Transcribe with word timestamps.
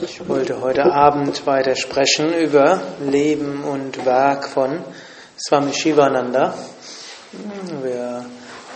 Ich 0.00 0.28
wollte 0.28 0.60
heute 0.60 0.84
Abend 0.84 1.44
weiter 1.46 1.74
sprechen 1.74 2.32
über 2.32 2.80
Leben 3.04 3.64
und 3.64 4.06
Werk 4.06 4.46
von 4.46 4.84
Swami 5.36 5.72
Shivananda. 5.74 6.54
Wir 7.82 8.24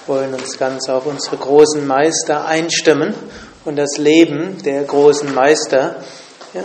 wollen 0.08 0.34
uns 0.34 0.58
ganz 0.58 0.88
auf 0.88 1.06
unsere 1.06 1.36
großen 1.36 1.86
Meister 1.86 2.46
einstimmen 2.46 3.14
und 3.64 3.76
das 3.76 3.96
Leben 3.98 4.60
der 4.64 4.82
großen 4.82 5.32
Meister 5.32 6.02
ja, 6.52 6.64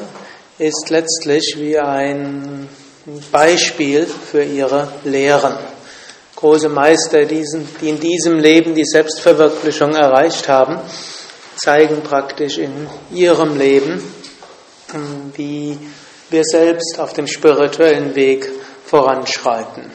ist 0.57 0.89
letztlich 0.89 1.55
wie 1.57 1.77
ein 1.77 2.67
Beispiel 3.31 4.07
für 4.07 4.43
ihre 4.43 4.87
Lehren. 5.03 5.53
Große 6.35 6.69
Meister, 6.69 7.25
die 7.25 7.45
in 7.81 7.99
diesem 7.99 8.39
Leben 8.39 8.73
die 8.73 8.85
Selbstverwirklichung 8.85 9.93
erreicht 9.93 10.47
haben, 10.49 10.79
zeigen 11.63 12.01
praktisch 12.01 12.57
in 12.57 12.87
ihrem 13.11 13.57
Leben, 13.57 14.01
wie 15.35 15.77
wir 16.29 16.43
selbst 16.43 16.99
auf 16.99 17.13
dem 17.13 17.27
spirituellen 17.27 18.15
Weg 18.15 18.49
voranschreiten. 18.85 19.91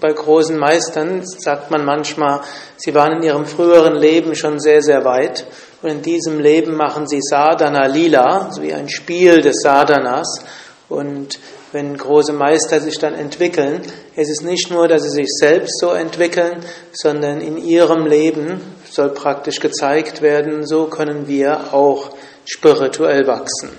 Bei 0.00 0.12
großen 0.12 0.56
Meistern 0.56 1.22
sagt 1.26 1.70
man 1.70 1.84
manchmal, 1.84 2.40
sie 2.78 2.94
waren 2.94 3.18
in 3.18 3.22
ihrem 3.22 3.44
früheren 3.44 3.96
Leben 3.96 4.34
schon 4.34 4.58
sehr, 4.58 4.80
sehr 4.80 5.04
weit 5.04 5.44
und 5.82 5.90
in 5.90 6.02
diesem 6.02 6.40
Leben 6.40 6.74
machen 6.74 7.06
sie 7.06 7.20
Sadhana 7.20 7.84
Lila, 7.84 8.50
so 8.50 8.62
wie 8.62 8.72
ein 8.72 8.88
Spiel 8.88 9.42
des 9.42 9.56
Sadhanas 9.62 10.42
und 10.88 11.38
wenn 11.72 11.98
große 11.98 12.32
Meister 12.32 12.80
sich 12.80 12.98
dann 12.98 13.14
entwickeln, 13.14 13.82
es 14.16 14.30
ist 14.30 14.42
nicht 14.42 14.70
nur, 14.70 14.88
dass 14.88 15.02
sie 15.02 15.10
sich 15.10 15.28
selbst 15.38 15.78
so 15.80 15.90
entwickeln, 15.90 16.64
sondern 16.92 17.42
in 17.42 17.58
ihrem 17.58 18.06
Leben 18.06 18.62
soll 18.92 19.10
praktisch 19.10 19.60
gezeigt 19.60 20.22
werden, 20.22 20.66
so 20.66 20.86
können 20.86 21.28
wir 21.28 21.72
auch 21.72 22.10
spirituell 22.44 23.26
wachsen. 23.26 23.70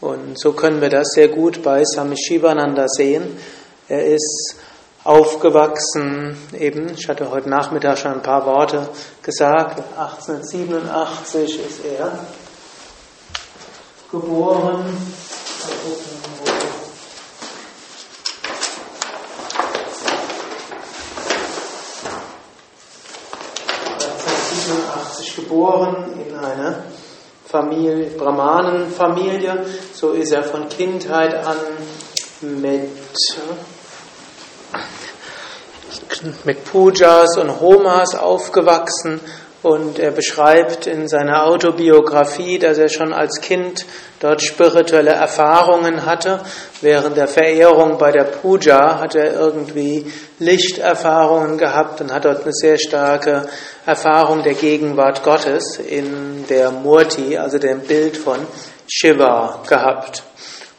Und 0.00 0.38
so 0.38 0.52
können 0.52 0.80
wir 0.80 0.88
das 0.88 1.08
sehr 1.14 1.28
gut 1.28 1.62
bei 1.62 1.84
Swami 1.84 2.16
Shivananda 2.16 2.86
sehen. 2.88 3.36
Er 3.88 4.06
ist 4.06 4.56
aufgewachsen, 5.04 6.36
eben, 6.58 6.90
ich 6.94 7.08
hatte 7.08 7.30
heute 7.30 7.48
Nachmittag 7.48 7.98
schon 7.98 8.12
ein 8.12 8.22
paar 8.22 8.46
Worte 8.46 8.88
gesagt, 9.22 9.82
1887 9.96 11.58
ist 11.66 11.84
er 11.84 12.18
geboren. 14.10 14.84
Geboren 25.50 26.12
in 26.24 26.34
einer 26.36 26.84
Familie, 27.44 28.10
Brahmanenfamilie. 28.10 29.66
So 29.92 30.10
ist 30.10 30.30
er 30.32 30.44
von 30.44 30.68
Kindheit 30.68 31.34
an 31.44 31.56
mit, 32.40 32.88
mit 36.44 36.64
Pujas 36.64 37.36
und 37.36 37.60
Homas 37.60 38.14
aufgewachsen 38.14 39.20
und 39.62 39.98
er 39.98 40.10
beschreibt 40.10 40.86
in 40.86 41.06
seiner 41.06 41.44
Autobiografie, 41.44 42.58
dass 42.58 42.78
er 42.78 42.88
schon 42.88 43.12
als 43.12 43.40
Kind 43.40 43.84
dort 44.18 44.40
spirituelle 44.40 45.10
Erfahrungen 45.10 46.06
hatte. 46.06 46.40
Während 46.80 47.16
der 47.16 47.28
Verehrung 47.28 47.98
bei 47.98 48.10
der 48.10 48.24
Puja 48.24 48.98
hat 49.00 49.14
er 49.14 49.34
irgendwie 49.34 50.10
Lichterfahrungen 50.38 51.58
gehabt 51.58 52.00
und 52.00 52.12
hat 52.12 52.24
dort 52.24 52.42
eine 52.42 52.52
sehr 52.52 52.78
starke 52.78 53.48
Erfahrung 53.84 54.42
der 54.42 54.54
Gegenwart 54.54 55.22
Gottes 55.22 55.78
in 55.78 56.46
der 56.48 56.70
Murti, 56.70 57.36
also 57.36 57.58
dem 57.58 57.80
Bild 57.80 58.16
von 58.16 58.38
Shiva 58.86 59.62
gehabt. 59.68 60.22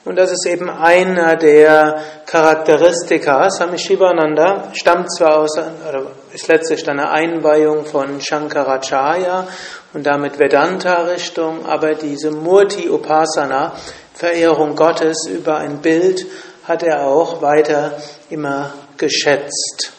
Und 0.03 0.15
das 0.17 0.31
ist 0.31 0.47
eben 0.47 0.67
einer 0.69 1.35
der 1.35 2.01
Charakteristika. 2.25 3.49
Swami 3.51 3.77
Shivananda 3.77 4.71
stammt 4.73 5.13
zwar 5.13 5.37
aus, 5.37 5.55
oder 5.57 6.07
ist 6.33 6.47
letztlich 6.47 6.87
eine 6.89 7.11
Einweihung 7.11 7.85
von 7.85 8.19
Shankaracharya 8.19 9.47
und 9.93 10.05
damit 10.05 10.39
Vedanta-Richtung, 10.39 11.65
aber 11.67 11.93
diese 11.93 12.31
Murti 12.31 12.89
Upasana, 12.89 13.73
Verehrung 14.13 14.75
Gottes 14.75 15.27
über 15.27 15.57
ein 15.57 15.81
Bild, 15.81 16.25
hat 16.67 16.81
er 16.81 17.05
auch 17.05 17.41
weiter 17.41 17.93
immer 18.29 18.71
geschätzt. 18.97 19.93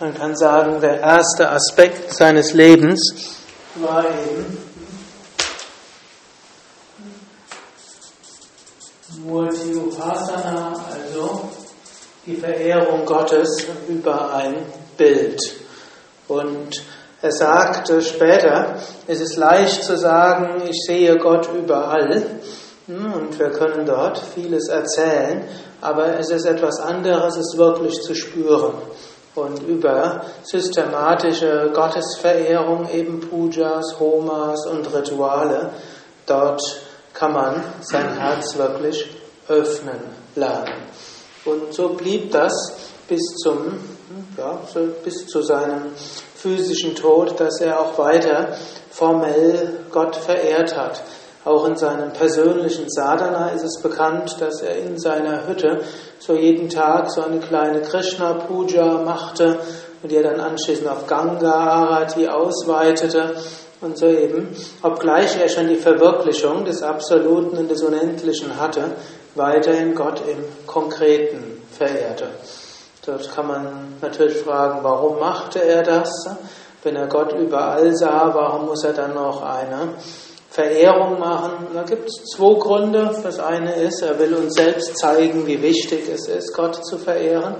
Man 0.00 0.14
kann 0.14 0.36
sagen, 0.36 0.80
der 0.80 1.00
erste 1.00 1.50
Aspekt 1.50 2.12
seines 2.12 2.52
Lebens 2.54 3.00
war 3.76 4.04
eben 4.04 4.65
Murti 9.26 9.74
Upasana, 9.74 10.72
also 10.88 11.48
die 12.24 12.36
Verehrung 12.36 13.04
Gottes 13.04 13.66
über 13.88 14.32
ein 14.34 14.54
Bild. 14.96 15.40
Und 16.28 16.82
er 17.20 17.32
sagte 17.32 18.00
später, 18.02 18.76
es 19.08 19.20
ist 19.20 19.36
leicht 19.36 19.82
zu 19.82 19.96
sagen, 19.96 20.62
ich 20.68 20.84
sehe 20.86 21.16
Gott 21.18 21.48
überall 21.52 22.22
und 22.86 23.36
wir 23.36 23.50
können 23.50 23.84
dort 23.84 24.18
vieles 24.18 24.68
erzählen, 24.68 25.42
aber 25.80 26.18
es 26.20 26.30
ist 26.30 26.46
etwas 26.46 26.78
anderes, 26.78 27.36
es 27.36 27.58
wirklich 27.58 28.00
zu 28.02 28.14
spüren. 28.14 28.74
Und 29.34 29.60
über 29.64 30.22
systematische 30.44 31.70
Gottesverehrung, 31.74 32.88
eben 32.90 33.20
Pujas, 33.20 33.98
Homas 33.98 34.66
und 34.66 34.86
Rituale, 34.94 35.70
dort 36.26 36.62
kann 37.12 37.32
man 37.32 37.62
sein 37.80 38.18
Herz 38.18 38.56
wirklich 38.56 39.15
öffnen 39.48 40.00
lernen. 40.34 40.74
Und 41.44 41.72
so 41.72 41.90
blieb 41.90 42.32
das 42.32 42.76
bis 43.08 43.22
zum, 43.42 43.78
ja, 44.36 44.58
so 44.72 44.80
bis 45.04 45.26
zu 45.26 45.42
seinem 45.42 45.92
physischen 46.34 46.94
Tod, 46.94 47.38
dass 47.38 47.60
er 47.60 47.80
auch 47.80 47.98
weiter 47.98 48.56
formell 48.90 49.80
Gott 49.90 50.16
verehrt 50.16 50.76
hat. 50.76 51.02
Auch 51.44 51.68
in 51.68 51.76
seinem 51.76 52.12
persönlichen 52.12 52.90
Sadhana 52.90 53.50
ist 53.50 53.62
es 53.62 53.80
bekannt, 53.80 54.36
dass 54.40 54.62
er 54.62 54.78
in 54.78 54.98
seiner 54.98 55.46
Hütte 55.46 55.80
so 56.18 56.34
jeden 56.34 56.68
Tag 56.68 57.08
so 57.08 57.22
eine 57.22 57.38
kleine 57.38 57.82
Krishna-Puja 57.82 59.02
machte 59.04 59.60
und 60.02 60.10
die 60.10 60.16
er 60.16 60.24
dann 60.24 60.40
anschließend 60.40 60.88
auf 60.88 61.06
Ganga 61.06 61.52
Arati 61.52 62.26
ausweitete 62.26 63.36
und 63.80 63.96
so 63.96 64.06
eben, 64.06 64.48
obgleich 64.82 65.40
er 65.40 65.48
schon 65.48 65.68
die 65.68 65.76
Verwirklichung 65.76 66.64
des 66.64 66.82
Absoluten 66.82 67.56
und 67.58 67.70
des 67.70 67.82
Unendlichen 67.82 68.58
hatte, 68.58 68.96
weiterhin 69.36 69.94
Gott 69.94 70.20
im 70.26 70.44
Konkreten 70.66 71.62
verehrte. 71.70 72.28
Dort 73.04 73.32
kann 73.34 73.46
man 73.46 73.94
natürlich 74.00 74.38
fragen, 74.38 74.80
warum 74.82 75.20
machte 75.20 75.62
er 75.62 75.82
das? 75.82 76.10
Wenn 76.82 76.96
er 76.96 77.06
Gott 77.06 77.32
überall 77.32 77.94
sah, 77.96 78.32
warum 78.34 78.66
muss 78.66 78.84
er 78.84 78.92
dann 78.92 79.14
noch 79.14 79.42
eine 79.42 79.94
Verehrung 80.50 81.18
machen? 81.18 81.68
Da 81.74 81.82
gibt 81.82 82.08
es 82.08 82.14
zwei 82.36 82.58
Gründe. 82.58 83.14
Das 83.22 83.38
eine 83.38 83.74
ist, 83.74 84.02
er 84.02 84.18
will 84.18 84.34
uns 84.34 84.54
selbst 84.54 84.98
zeigen, 84.98 85.46
wie 85.46 85.62
wichtig 85.62 86.08
es 86.08 86.28
ist, 86.28 86.54
Gott 86.54 86.84
zu 86.84 86.98
verehren 86.98 87.56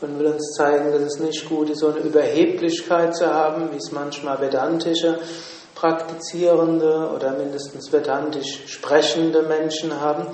und 0.00 0.18
will 0.18 0.26
uns 0.26 0.54
zeigen, 0.56 0.92
dass 0.92 1.02
es 1.02 1.18
nicht 1.18 1.48
gut 1.48 1.70
ist, 1.70 1.80
so 1.80 1.88
eine 1.88 1.98
Überheblichkeit 1.98 3.16
zu 3.16 3.32
haben, 3.32 3.70
wie 3.72 3.76
es 3.76 3.92
manchmal 3.92 4.40
vedantische 4.40 5.18
praktizierende 5.74 7.10
oder 7.14 7.32
mindestens 7.32 7.92
vedantisch 7.92 8.64
sprechende 8.66 9.42
Menschen 9.42 10.00
haben. 10.00 10.26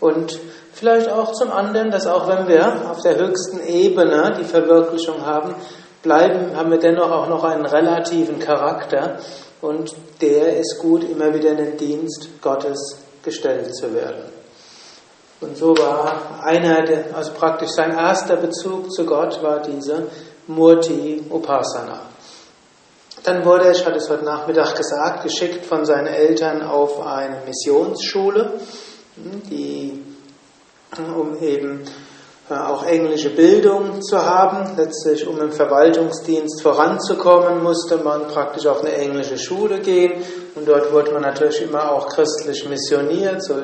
Und 0.00 0.38
vielleicht 0.72 1.10
auch 1.10 1.32
zum 1.32 1.50
anderen, 1.50 1.90
dass 1.90 2.06
auch 2.06 2.26
wenn 2.26 2.48
wir 2.48 2.90
auf 2.90 3.02
der 3.02 3.16
höchsten 3.16 3.60
Ebene 3.66 4.34
die 4.38 4.44
Verwirklichung 4.44 5.24
haben, 5.24 5.54
bleiben, 6.02 6.56
haben 6.56 6.70
wir 6.70 6.78
dennoch 6.78 7.10
auch 7.10 7.28
noch 7.28 7.44
einen 7.44 7.66
relativen 7.66 8.38
Charakter 8.38 9.18
und 9.60 9.94
der 10.22 10.56
ist 10.58 10.78
gut, 10.80 11.04
immer 11.04 11.34
wieder 11.34 11.50
in 11.50 11.58
den 11.58 11.76
Dienst 11.76 12.40
Gottes 12.40 12.98
gestellt 13.22 13.74
zu 13.74 13.92
werden. 13.94 14.24
Und 15.42 15.56
so 15.56 15.76
war 15.76 16.42
einer, 16.42 16.84
also 17.14 17.32
praktisch 17.32 17.70
sein 17.70 17.92
erster 17.92 18.36
Bezug 18.36 18.92
zu 18.92 19.04
Gott 19.04 19.42
war 19.42 19.60
diese 19.60 20.06
Murti 20.46 21.22
Upasana. 21.30 22.00
Dann 23.22 23.44
wurde 23.44 23.66
er, 23.66 23.72
ich 23.72 23.84
hatte 23.84 23.98
es 23.98 24.08
heute 24.08 24.24
Nachmittag 24.24 24.74
gesagt, 24.76 25.22
geschickt 25.24 25.66
von 25.66 25.84
seinen 25.84 26.06
Eltern 26.06 26.62
auf 26.62 27.04
eine 27.06 27.42
Missionsschule, 27.46 28.60
die, 29.50 30.02
um 31.16 31.40
eben 31.42 31.82
äh, 32.50 32.54
auch 32.54 32.84
englische 32.84 33.30
Bildung 33.30 34.02
zu 34.02 34.24
haben. 34.24 34.76
Letztlich, 34.76 35.26
um 35.26 35.40
im 35.40 35.52
Verwaltungsdienst 35.52 36.62
voranzukommen, 36.62 37.62
musste 37.62 37.98
man 37.98 38.26
praktisch 38.26 38.66
auf 38.66 38.80
eine 38.80 38.92
englische 38.92 39.38
Schule 39.38 39.78
gehen. 39.78 40.22
Und 40.56 40.66
dort 40.66 40.92
wurde 40.92 41.12
man 41.12 41.22
natürlich 41.22 41.62
immer 41.62 41.92
auch 41.92 42.08
christlich 42.08 42.68
missioniert. 42.68 43.42
So, 43.44 43.54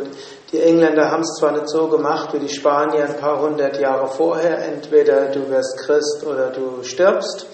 die 0.52 0.60
Engländer 0.60 1.10
haben 1.10 1.22
es 1.22 1.34
zwar 1.38 1.50
nicht 1.50 1.68
so 1.68 1.88
gemacht 1.88 2.32
wie 2.32 2.38
die 2.38 2.48
Spanier 2.48 3.04
ein 3.04 3.16
paar 3.16 3.40
hundert 3.40 3.80
Jahre 3.80 4.06
vorher, 4.06 4.64
entweder 4.64 5.26
du 5.26 5.50
wirst 5.50 5.78
Christ 5.78 6.24
oder 6.24 6.50
du 6.50 6.84
stirbst. 6.84 7.46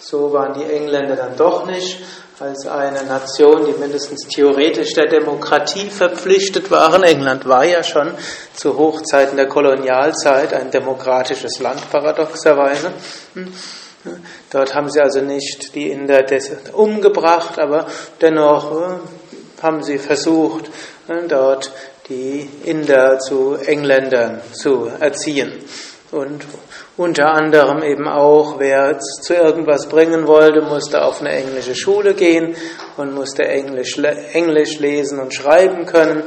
So 0.00 0.32
waren 0.32 0.54
die 0.54 0.64
Engländer 0.64 1.16
dann 1.16 1.36
doch 1.36 1.66
nicht 1.66 2.02
als 2.40 2.66
eine 2.66 3.02
Nation, 3.04 3.66
die 3.66 3.78
mindestens 3.78 4.26
theoretisch 4.26 4.94
der 4.94 5.08
Demokratie 5.08 5.90
verpflichtet 5.90 6.70
waren. 6.70 7.02
England 7.02 7.46
war 7.46 7.66
ja 7.66 7.82
schon 7.82 8.14
zu 8.54 8.78
Hochzeiten 8.78 9.36
der 9.36 9.46
Kolonialzeit 9.46 10.54
ein 10.54 10.70
demokratisches 10.70 11.58
Land, 11.58 11.90
paradoxerweise. 11.90 12.92
Dort 14.50 14.74
haben 14.74 14.90
sie 14.90 15.00
also 15.00 15.20
nicht 15.20 15.74
die 15.74 15.90
Inder 15.90 16.24
umgebracht, 16.72 17.58
aber 17.58 17.86
dennoch 18.22 18.72
äh, 18.72 19.62
haben 19.62 19.82
sie 19.82 19.98
versucht, 19.98 20.70
äh, 21.08 21.28
dort 21.28 21.70
die 22.08 22.48
Inder 22.64 23.18
zu 23.18 23.56
Engländern 23.56 24.40
zu 24.52 24.90
erziehen. 24.98 25.52
Und 26.10 26.46
unter 27.00 27.32
anderem 27.32 27.82
eben 27.82 28.06
auch, 28.06 28.58
wer 28.58 28.98
zu 28.98 29.32
irgendwas 29.32 29.88
bringen 29.88 30.26
wollte, 30.26 30.60
musste 30.60 31.02
auf 31.02 31.20
eine 31.20 31.30
englische 31.30 31.74
Schule 31.74 32.12
gehen 32.12 32.54
und 32.98 33.14
musste 33.14 33.42
Englisch, 33.48 33.96
Englisch 34.34 34.78
lesen 34.80 35.18
und 35.18 35.32
schreiben 35.32 35.86
können. 35.86 36.24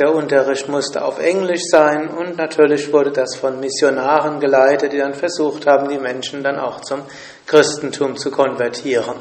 Der 0.00 0.12
Unterricht 0.12 0.68
musste 0.68 1.04
auf 1.04 1.20
Englisch 1.20 1.62
sein 1.70 2.08
und 2.08 2.36
natürlich 2.38 2.92
wurde 2.92 3.12
das 3.12 3.36
von 3.36 3.60
Missionaren 3.60 4.40
geleitet, 4.40 4.92
die 4.92 4.98
dann 4.98 5.14
versucht 5.14 5.64
haben, 5.68 5.88
die 5.88 5.98
Menschen 5.98 6.42
dann 6.42 6.58
auch 6.58 6.80
zum 6.80 7.02
Christentum 7.46 8.16
zu 8.16 8.32
konvertieren. 8.32 9.14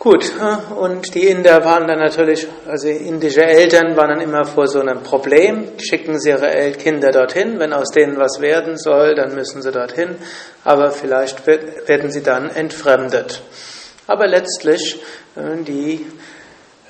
Gut, 0.00 0.32
und 0.78 1.14
die 1.14 1.26
Inder 1.26 1.62
waren 1.62 1.86
dann 1.86 1.98
natürlich, 1.98 2.48
also 2.66 2.88
indische 2.88 3.44
Eltern 3.44 3.98
waren 3.98 4.08
dann 4.08 4.22
immer 4.22 4.46
vor 4.46 4.66
so 4.66 4.80
einem 4.80 5.02
Problem. 5.02 5.72
Schicken 5.76 6.18
sie 6.18 6.30
ihre 6.30 6.72
Kinder 6.72 7.10
dorthin, 7.10 7.58
wenn 7.58 7.74
aus 7.74 7.90
denen 7.90 8.16
was 8.16 8.40
werden 8.40 8.78
soll, 8.78 9.14
dann 9.14 9.34
müssen 9.34 9.60
sie 9.60 9.70
dorthin, 9.70 10.16
aber 10.64 10.90
vielleicht 10.90 11.46
werden 11.46 12.10
sie 12.10 12.22
dann 12.22 12.48
entfremdet. 12.48 13.42
Aber 14.06 14.26
letztlich, 14.26 15.02
äh, 15.36 15.62
die 15.64 16.06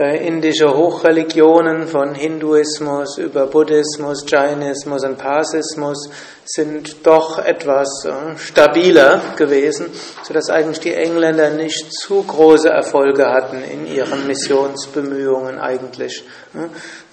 indische 0.06 0.75
Hochreligionen 0.75 1.87
von 1.87 2.14
Hinduismus 2.14 3.19
über 3.19 3.47
Buddhismus, 3.47 4.25
Jainismus 4.26 5.05
und 5.05 5.19
Parsismus 5.19 6.08
sind 6.44 7.06
doch 7.06 7.38
etwas 7.38 8.06
äh, 8.06 8.37
stabiler 8.38 9.20
gewesen, 9.37 9.87
sodass 10.23 10.49
eigentlich 10.49 10.81
die 10.81 10.94
Engländer 10.94 11.50
nicht 11.50 11.93
zu 11.93 12.23
große 12.23 12.69
Erfolge 12.69 13.26
hatten 13.26 13.62
in 13.62 13.87
ihren 13.87 14.26
Missionsbemühungen 14.26 15.58
eigentlich. 15.58 16.25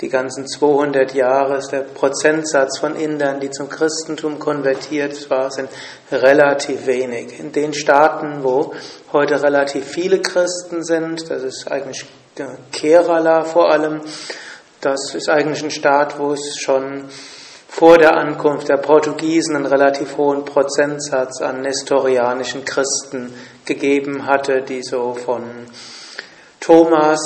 Die 0.02 0.10
ganzen 0.10 0.48
200 0.48 1.14
Jahre 1.14 1.58
ist 1.58 1.72
der 1.72 1.82
Prozentsatz 1.82 2.80
von 2.80 2.96
Indern, 2.96 3.40
die 3.40 3.52
zum 3.52 3.70
Christentum 3.70 4.40
konvertiert 4.40 5.30
waren, 5.30 5.52
sind 5.52 5.70
relativ 6.12 6.88
wenig. 6.88 7.40
In 7.40 7.52
den 7.52 7.74
Staaten, 7.74 8.44
wo 8.44 8.74
heute 9.12 9.44
relativ 9.44 9.86
viele 9.86 10.22
Christen 10.22 10.84
sind, 10.84 11.30
das 11.30 11.44
ist 11.44 11.70
eigentlich 11.70 12.08
Kerala 12.72 13.44
vor 13.44 13.72
allem, 13.72 14.02
das 14.82 15.16
ist 15.16 15.30
eigentlich 15.30 15.64
ein 15.64 15.72
Staat, 15.72 16.20
wo 16.20 16.34
es 16.34 16.58
schon 16.60 17.06
vor 17.68 17.98
der 17.98 18.16
Ankunft 18.16 18.70
der 18.70 18.78
Portugiesen 18.78 19.56
einen 19.56 19.66
relativ 19.66 20.18
hohen 20.18 20.46
Prozentsatz 20.46 21.42
an 21.42 21.62
nestorianischen 21.62 22.66
Christen 22.66 23.34
gegeben 23.66 24.26
hatte, 24.26 24.62
die 24.62 24.82
so 24.82 25.14
von 25.14 25.44
Thomas, 26.60 27.20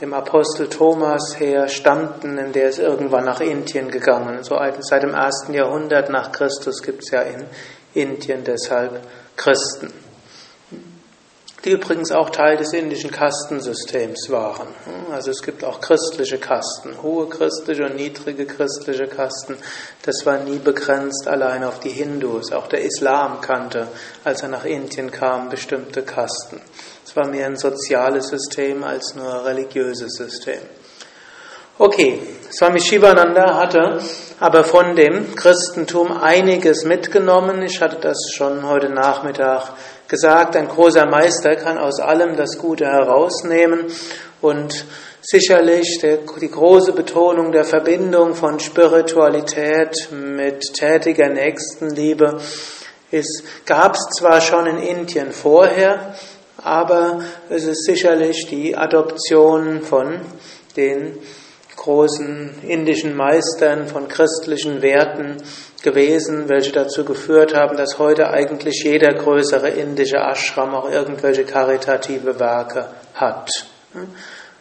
dem 0.00 0.12
Apostel 0.14 0.68
Thomas 0.68 1.38
her 1.38 1.68
stammten, 1.68 2.38
in 2.38 2.52
der 2.52 2.68
es 2.68 2.78
irgendwann 2.78 3.24
nach 3.24 3.40
Indien 3.40 3.90
gegangen. 3.90 4.42
So 4.42 4.58
seit 4.80 5.02
dem 5.02 5.14
ersten 5.14 5.54
Jahrhundert 5.54 6.10
nach 6.10 6.32
Christus 6.32 6.82
gibt 6.82 7.04
es 7.04 7.10
ja 7.10 7.22
in 7.22 7.44
Indien 7.94 8.44
deshalb 8.44 9.00
Christen 9.36 9.92
die 11.68 11.72
übrigens 11.72 12.12
auch 12.12 12.30
Teil 12.30 12.56
des 12.56 12.72
indischen 12.72 13.10
Kastensystems 13.10 14.30
waren. 14.30 14.68
Also 15.12 15.30
es 15.30 15.42
gibt 15.42 15.64
auch 15.64 15.80
christliche 15.80 16.38
Kasten, 16.38 17.02
hohe 17.02 17.28
christliche 17.28 17.84
und 17.84 17.96
niedrige 17.96 18.46
christliche 18.46 19.06
Kasten. 19.06 19.56
Das 20.02 20.24
war 20.24 20.38
nie 20.38 20.58
begrenzt 20.58 21.28
allein 21.28 21.64
auf 21.64 21.78
die 21.80 21.90
Hindus. 21.90 22.52
Auch 22.52 22.68
der 22.68 22.80
Islam 22.80 23.42
kannte, 23.42 23.88
als 24.24 24.42
er 24.42 24.48
nach 24.48 24.64
Indien 24.64 25.10
kam, 25.10 25.50
bestimmte 25.50 26.02
Kasten. 26.02 26.60
Es 27.04 27.14
war 27.14 27.26
mehr 27.28 27.46
ein 27.46 27.56
soziales 27.56 28.28
System 28.28 28.82
als 28.82 29.14
nur 29.14 29.30
ein 29.30 29.40
religiöses 29.40 30.14
System. 30.14 30.60
Okay, 31.78 32.18
Swami 32.50 32.80
Shivananda 32.80 33.56
hatte 33.56 34.00
aber 34.40 34.64
von 34.64 34.96
dem 34.96 35.34
Christentum 35.34 36.12
einiges 36.12 36.84
mitgenommen. 36.84 37.62
Ich 37.62 37.80
hatte 37.80 37.98
das 38.00 38.16
schon 38.34 38.66
heute 38.66 38.88
Nachmittag 38.88 39.74
gesagt, 40.08 40.56
ein 40.56 40.68
großer 40.68 41.06
Meister 41.06 41.54
kann 41.56 41.78
aus 41.78 42.00
allem 42.00 42.36
das 42.36 42.58
Gute 42.58 42.86
herausnehmen 42.86 43.86
und 44.40 44.86
sicherlich 45.20 46.00
die 46.00 46.50
große 46.50 46.92
Betonung 46.92 47.52
der 47.52 47.64
Verbindung 47.64 48.34
von 48.34 48.58
Spiritualität 48.58 50.08
mit 50.10 50.62
tätiger 50.74 51.28
Nächstenliebe 51.28 52.40
ist, 53.10 53.42
gab 53.66 53.94
es 53.94 54.00
zwar 54.18 54.40
schon 54.40 54.66
in 54.66 54.78
Indien 54.78 55.32
vorher, 55.32 56.14
aber 56.56 57.20
es 57.48 57.64
ist 57.64 57.84
sicherlich 57.84 58.46
die 58.48 58.76
Adoption 58.76 59.82
von 59.82 60.20
den 60.76 61.18
großen 61.76 62.62
indischen 62.66 63.16
Meistern 63.16 63.86
von 63.86 64.08
christlichen 64.08 64.82
Werten 64.82 65.36
gewesen, 65.82 66.48
welche 66.48 66.72
dazu 66.72 67.04
geführt 67.04 67.54
haben, 67.54 67.76
dass 67.76 67.98
heute 67.98 68.30
eigentlich 68.30 68.82
jeder 68.84 69.14
größere 69.14 69.68
indische 69.68 70.18
Ashram 70.18 70.74
auch 70.74 70.90
irgendwelche 70.90 71.44
karitative 71.44 72.40
Werke 72.40 72.88
hat. 73.14 73.50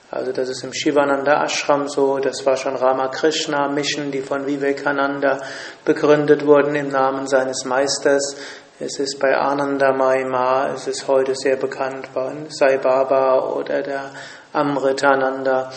Also 0.09 0.31
das 0.31 0.47
ist 0.49 0.63
im 0.63 0.73
Shivananda 0.73 1.43
Ashram 1.43 1.89
so, 1.89 2.17
das 2.19 2.45
war 2.45 2.55
schon 2.55 2.75
Ramakrishna 2.75 3.67
Mission, 3.67 4.11
die 4.11 4.21
von 4.21 4.45
Vivekananda 4.45 5.41
begründet 5.83 6.45
wurden 6.45 6.75
im 6.75 6.89
Namen 6.89 7.27
seines 7.27 7.65
Meisters. 7.65 8.37
Es 8.79 8.99
ist 8.99 9.19
bei 9.19 9.35
Ananda 9.35 9.91
Maima, 9.91 10.69
es 10.73 10.87
ist 10.87 11.07
heute 11.07 11.35
sehr 11.35 11.57
bekannt 11.57 12.09
bei 12.13 12.31
Sai 12.49 12.77
Baba 12.77 13.39
oder 13.39 13.81
der 13.81 14.11
Amritananda. 14.53 15.71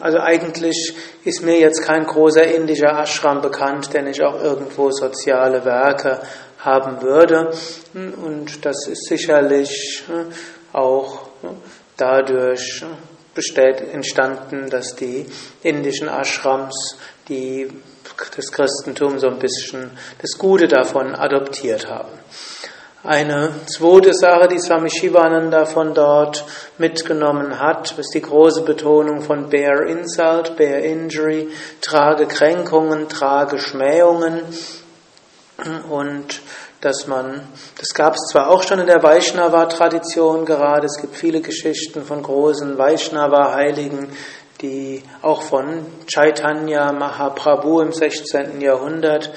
Also 0.00 0.18
eigentlich 0.18 0.94
ist 1.24 1.42
mir 1.42 1.58
jetzt 1.58 1.84
kein 1.84 2.04
großer 2.04 2.44
indischer 2.44 2.98
Ashram 2.98 3.40
bekannt, 3.40 3.92
der 3.94 4.02
nicht 4.02 4.20
auch 4.22 4.42
irgendwo 4.42 4.90
soziale 4.90 5.64
Werke 5.64 6.20
haben 6.58 7.00
würde. 7.00 7.52
Und 7.94 8.64
das 8.64 8.88
ist 8.88 9.06
sicherlich 9.06 10.04
äh, 10.08 10.76
auch 10.76 11.26
äh, 11.42 11.48
dadurch 11.96 12.82
äh, 12.82 13.92
entstanden, 13.92 14.68
dass 14.68 14.96
die 14.96 15.26
indischen 15.62 16.08
Ashrams 16.08 16.98
die 17.28 17.68
das 18.36 18.52
Christentum 18.52 19.18
so 19.18 19.28
ein 19.28 19.38
bisschen 19.38 19.90
das 20.20 20.38
Gute 20.38 20.68
davon 20.68 21.14
adoptiert 21.14 21.88
haben. 21.88 22.10
Eine 23.04 23.50
zweite 23.66 24.14
Sache, 24.14 24.46
die 24.46 24.60
Swami 24.60 24.88
Shivananda 24.88 25.64
von 25.64 25.92
dort 25.92 26.44
mitgenommen 26.78 27.58
hat, 27.58 27.98
ist 27.98 28.14
die 28.14 28.22
große 28.22 28.62
Betonung 28.62 29.22
von 29.22 29.48
Bear 29.48 29.88
Insult, 29.88 30.56
Bear 30.56 30.78
Injury, 30.78 31.48
trage 31.80 32.26
Kränkungen, 32.26 33.08
trage 33.08 33.58
Schmähungen 33.58 34.42
und 35.90 36.42
dass 36.80 37.08
man, 37.08 37.48
das 37.76 37.92
gab 37.92 38.14
es 38.14 38.28
zwar 38.30 38.48
auch 38.48 38.62
schon 38.62 38.78
in 38.78 38.86
der 38.86 39.02
Vaishnava-Tradition 39.02 40.44
gerade, 40.44 40.86
es 40.86 41.00
gibt 41.00 41.16
viele 41.16 41.40
Geschichten 41.40 42.04
von 42.04 42.22
großen 42.22 42.78
Vaishnava-Heiligen, 42.78 44.10
die 44.60 45.02
auch 45.22 45.42
von 45.42 45.86
Chaitanya 46.06 46.92
Mahaprabhu 46.92 47.80
im 47.80 47.92
16. 47.92 48.60
Jahrhundert 48.60 49.32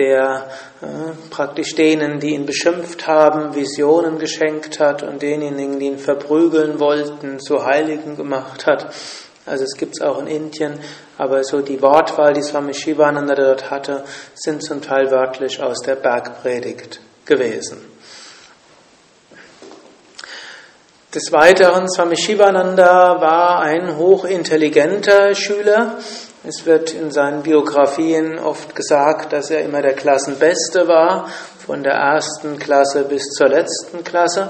der 0.00 0.48
äh, 0.80 0.86
praktisch 1.28 1.74
denen, 1.74 2.20
die 2.20 2.30
ihn 2.30 2.46
beschimpft 2.46 3.06
haben, 3.06 3.54
Visionen 3.54 4.18
geschenkt 4.18 4.80
hat 4.80 5.02
und 5.02 5.20
denjenigen, 5.20 5.78
die 5.78 5.86
ihn 5.86 5.98
verprügeln 5.98 6.80
wollten, 6.80 7.38
zu 7.38 7.66
Heiligen 7.66 8.16
gemacht 8.16 8.66
hat. 8.66 8.92
Also 9.44 9.64
es 9.64 9.76
gibt 9.76 9.96
es 9.96 10.02
auch 10.02 10.18
in 10.20 10.26
Indien, 10.26 10.80
aber 11.18 11.44
so 11.44 11.60
die 11.60 11.80
Wortwahl, 11.82 12.32
die 12.32 12.42
Swami 12.42 12.72
Shivananda 12.72 13.34
dort 13.34 13.70
hatte, 13.70 14.04
sind 14.34 14.62
zum 14.62 14.80
Teil 14.80 15.10
wörtlich 15.10 15.62
aus 15.62 15.80
der 15.80 15.96
Bergpredigt 15.96 17.00
gewesen. 17.26 17.78
Des 21.14 21.32
Weiteren, 21.32 21.90
Swami 21.90 22.16
Shivananda 22.16 23.20
war 23.20 23.60
ein 23.60 23.96
hochintelligenter 23.96 25.34
Schüler, 25.34 25.98
es 26.42 26.64
wird 26.64 26.92
in 26.94 27.10
seinen 27.10 27.42
Biografien 27.42 28.38
oft 28.38 28.74
gesagt, 28.74 29.32
dass 29.32 29.50
er 29.50 29.60
immer 29.62 29.82
der 29.82 29.92
Klassenbeste 29.92 30.88
war, 30.88 31.28
von 31.66 31.82
der 31.82 31.92
ersten 31.92 32.58
Klasse 32.58 33.04
bis 33.04 33.24
zur 33.30 33.48
letzten 33.48 34.04
Klasse. 34.04 34.48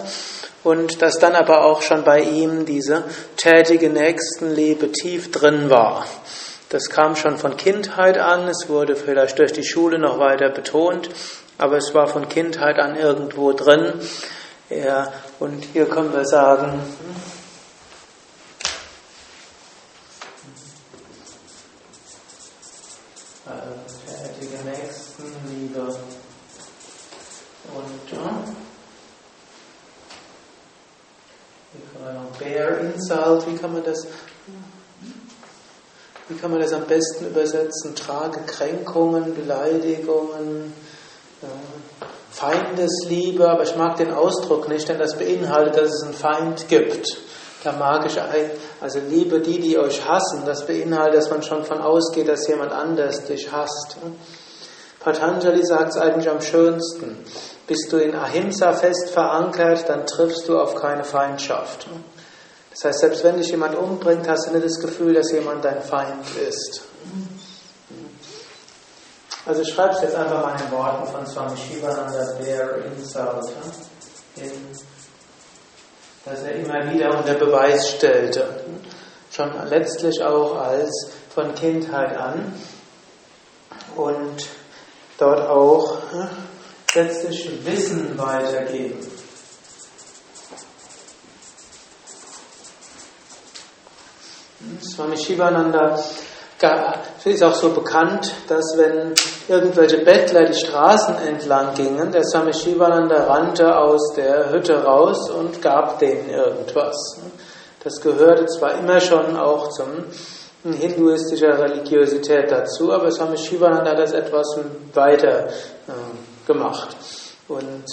Und 0.62 1.02
dass 1.02 1.18
dann 1.18 1.34
aber 1.34 1.64
auch 1.64 1.82
schon 1.82 2.04
bei 2.04 2.20
ihm 2.20 2.64
diese 2.64 3.04
tätige 3.36 3.90
Nächstenliebe 3.90 4.92
tief 4.92 5.30
drin 5.30 5.70
war. 5.70 6.06
Das 6.68 6.88
kam 6.90 7.16
schon 7.16 7.38
von 7.38 7.56
Kindheit 7.56 8.18
an, 8.18 8.46
es 8.46 8.68
wurde 8.68 8.94
vielleicht 8.94 9.38
durch 9.38 9.52
die 9.52 9.64
Schule 9.64 9.98
noch 9.98 10.18
weiter 10.18 10.50
betont. 10.50 11.08
aber 11.58 11.76
es 11.76 11.92
war 11.92 12.06
von 12.06 12.28
Kindheit 12.28 12.78
an 12.78 12.96
irgendwo 12.96 13.52
drin. 13.52 13.92
Ja, 14.70 15.12
und 15.40 15.64
hier 15.72 15.86
können 15.86 16.12
wir 16.12 16.24
sagen, 16.24 16.80
Bear 32.50 32.78
Insult, 32.78 33.46
wie 33.46 33.56
kann 33.56 33.72
man 33.72 33.84
das 33.84 34.06
wie 36.28 36.36
kann 36.36 36.52
man 36.52 36.60
das 36.60 36.72
am 36.72 36.84
besten 36.84 37.26
übersetzen? 37.26 37.96
Trage 37.96 38.40
Kränkungen, 38.46 39.34
Beleidigungen, 39.34 40.72
Feindesliebe, 42.30 43.50
aber 43.50 43.64
ich 43.64 43.74
mag 43.74 43.96
den 43.96 44.12
Ausdruck 44.12 44.68
nicht, 44.68 44.88
denn 44.88 45.00
das 45.00 45.18
beinhaltet, 45.18 45.76
dass 45.76 45.90
es 45.90 46.02
einen 46.04 46.14
Feind 46.14 46.68
gibt. 46.68 47.18
Da 47.64 47.72
mag 47.72 48.06
ich, 48.06 48.16
also 48.80 49.00
liebe 49.00 49.40
die, 49.40 49.58
die 49.58 49.76
euch 49.76 50.06
hassen, 50.06 50.44
das 50.46 50.66
beinhaltet, 50.66 51.18
dass 51.18 51.30
man 51.30 51.42
schon 51.42 51.64
von 51.64 51.80
ausgeht, 51.80 52.28
dass 52.28 52.46
jemand 52.46 52.70
anders 52.70 53.24
dich 53.24 53.50
hasst. 53.50 53.96
Patanjali 55.00 55.66
sagt 55.66 55.90
es 55.90 55.96
eigentlich 55.96 56.30
am 56.30 56.40
schönsten. 56.40 57.24
Bist 57.66 57.92
du 57.92 57.96
in 57.96 58.14
Ahimsa 58.14 58.72
fest 58.72 59.10
verankert, 59.10 59.88
dann 59.88 60.06
triffst 60.06 60.48
du 60.48 60.58
auf 60.58 60.76
keine 60.76 61.02
Feindschaft. 61.02 61.88
Das 62.70 62.84
heißt, 62.84 63.00
selbst 63.00 63.24
wenn 63.24 63.36
dich 63.36 63.50
jemand 63.50 63.76
umbringt, 63.76 64.28
hast 64.28 64.48
du 64.48 64.52
nicht 64.52 64.64
das 64.64 64.80
Gefühl, 64.80 65.14
dass 65.14 65.32
jemand 65.32 65.64
dein 65.64 65.82
Feind 65.82 66.24
ist. 66.48 66.82
Also 69.46 69.64
schreib 69.64 69.92
es 69.92 70.02
jetzt 70.02 70.14
einfach 70.14 70.42
mal 70.42 70.60
in 70.60 70.70
Worten 70.70 71.06
von 71.10 71.26
Swami 71.26 71.56
Shivananda 71.56 72.34
Bear 72.38 72.76
in 72.84 73.04
South, 73.04 73.50
dass 76.24 76.42
er 76.42 76.52
immer 76.52 76.92
wieder 76.92 77.18
unter 77.18 77.34
Beweis 77.34 77.90
stellte, 77.90 78.46
schon 79.30 79.50
letztlich 79.68 80.22
auch 80.22 80.56
als 80.56 81.10
von 81.34 81.54
Kindheit 81.54 82.16
an 82.16 82.52
und 83.96 84.46
dort 85.18 85.48
auch 85.48 85.98
letztlich 86.94 87.64
Wissen 87.64 88.16
weitergeben. 88.18 89.19
Swami 94.82 95.16
Shivananda 95.16 95.98
ist 97.24 97.42
auch 97.42 97.54
so 97.54 97.70
bekannt, 97.70 98.34
dass 98.48 98.76
wenn 98.76 99.14
irgendwelche 99.48 99.98
Bettler 100.04 100.44
die 100.44 100.54
Straßen 100.54 101.16
entlang 101.26 101.72
gingen, 101.74 102.12
der 102.12 102.22
Swami 102.24 102.52
Shivananda 102.52 103.24
rannte 103.24 103.74
aus 103.74 104.12
der 104.14 104.50
Hütte 104.50 104.84
raus 104.84 105.30
und 105.30 105.62
gab 105.62 105.98
denen 105.98 106.28
irgendwas. 106.28 106.96
Das 107.82 108.00
gehörte 108.02 108.44
zwar 108.46 108.78
immer 108.78 109.00
schon 109.00 109.38
auch 109.38 109.70
zum 109.70 110.04
hinduistischer 110.62 111.58
Religiosität 111.58 112.50
dazu, 112.50 112.92
aber 112.92 113.10
Swami 113.10 113.38
Shivananda 113.38 113.92
hat 113.92 113.98
das 113.98 114.12
etwas 114.12 114.58
weiter 114.92 115.46
äh, 115.46 116.46
gemacht. 116.46 116.94
Und 117.48 117.84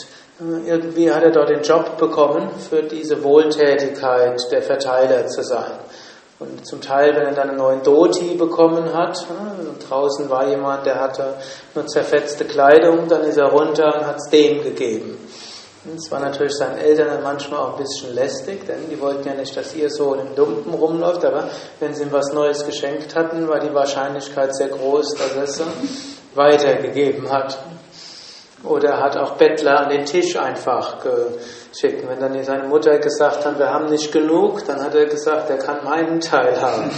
äh, 0.42 0.68
irgendwie 0.68 1.10
hat 1.10 1.24
er 1.24 1.32
dort 1.32 1.50
den 1.50 1.62
Job 1.62 1.98
bekommen, 1.98 2.50
für 2.70 2.84
diese 2.84 3.24
Wohltätigkeit 3.24 4.38
der 4.52 4.62
Verteiler 4.62 5.26
zu 5.28 5.42
sein. 5.42 5.72
Und 6.40 6.68
zum 6.68 6.82
Teil, 6.82 7.16
wenn 7.16 7.26
er 7.26 7.34
dann 7.34 7.50
einen 7.50 7.58
neuen 7.58 7.82
Doti 7.82 8.36
bekommen 8.36 8.94
hat, 8.94 9.26
und 9.60 9.90
draußen 9.90 10.30
war 10.30 10.48
jemand, 10.48 10.86
der 10.86 11.00
hatte 11.00 11.34
nur 11.74 11.88
zerfetzte 11.88 12.46
Kleidung, 12.46 13.08
dann 13.08 13.24
ist 13.24 13.38
er 13.38 13.48
runter 13.48 13.88
und 13.96 14.06
hat 14.06 14.18
es 14.18 14.30
dem 14.30 14.62
gegeben. 14.62 15.18
Es 15.96 16.12
war 16.12 16.20
natürlich 16.20 16.54
seinen 16.54 16.78
Eltern 16.78 17.24
manchmal 17.24 17.62
auch 17.62 17.78
ein 17.78 17.84
bisschen 17.84 18.14
lästig, 18.14 18.68
denn 18.68 18.90
die 18.90 19.00
wollten 19.00 19.28
ja 19.28 19.34
nicht, 19.34 19.56
dass 19.56 19.74
ihr 19.74 19.90
so 19.90 20.16
in 20.16 20.36
Lumpen 20.36 20.74
rumläuft, 20.74 21.24
aber 21.24 21.50
wenn 21.80 21.94
sie 21.94 22.04
ihm 22.04 22.12
was 22.12 22.34
Neues 22.34 22.66
geschenkt 22.66 23.16
hatten, 23.16 23.48
war 23.48 23.60
die 23.60 23.74
Wahrscheinlichkeit 23.74 24.54
sehr 24.56 24.68
groß, 24.68 25.16
dass 25.16 25.36
er 25.36 25.44
es 25.44 25.62
weitergegeben 26.36 27.32
hat. 27.32 27.58
Oder 28.64 29.00
hat 29.00 29.16
auch 29.18 29.34
Bettler 29.34 29.82
an 29.82 29.90
den 29.90 30.06
Tisch 30.06 30.36
einfach 30.36 30.98
geschickt. 31.00 32.08
Wenn 32.08 32.20
dann 32.20 32.44
seine 32.44 32.68
Mutter 32.68 32.98
gesagt 32.98 33.46
hat, 33.46 33.60
wir 33.60 33.72
haben 33.72 33.86
nicht 33.86 34.12
genug, 34.12 34.66
dann 34.66 34.82
hat 34.84 34.96
er 34.96 35.06
gesagt, 35.06 35.50
er 35.50 35.58
kann 35.58 35.84
meinen 35.84 36.20
Teil 36.20 36.60
haben. 36.60 36.92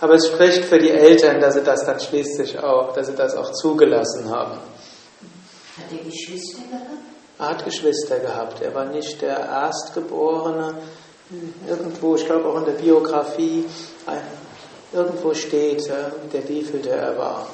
Aber 0.00 0.14
es 0.14 0.26
spricht 0.28 0.64
für 0.64 0.78
die 0.78 0.90
Eltern, 0.90 1.40
dass 1.40 1.54
sie 1.54 1.62
das 1.62 1.84
dann 1.84 2.00
schließlich 2.00 2.58
auch, 2.58 2.94
dass 2.94 3.08
sie 3.08 3.14
das 3.14 3.36
auch 3.36 3.52
zugelassen 3.52 4.30
haben. 4.30 4.52
Hat 5.76 5.92
er 5.92 6.04
Geschwister 6.04 6.62
gehabt? 6.70 6.88
Er 7.38 7.48
hat 7.48 7.64
Geschwister 7.64 8.18
gehabt. 8.18 8.62
Er 8.62 8.74
war 8.74 8.86
nicht 8.86 9.20
der 9.20 9.38
Erstgeborene. 9.38 10.74
Irgendwo, 11.68 12.16
ich 12.16 12.24
glaube 12.24 12.48
auch 12.48 12.56
in 12.58 12.64
der 12.64 12.72
Biografie, 12.72 13.64
irgendwo 14.92 15.32
steht, 15.34 15.86
der 16.32 16.48
wievielte 16.48 16.90
er 16.90 17.16
war. 17.16 17.46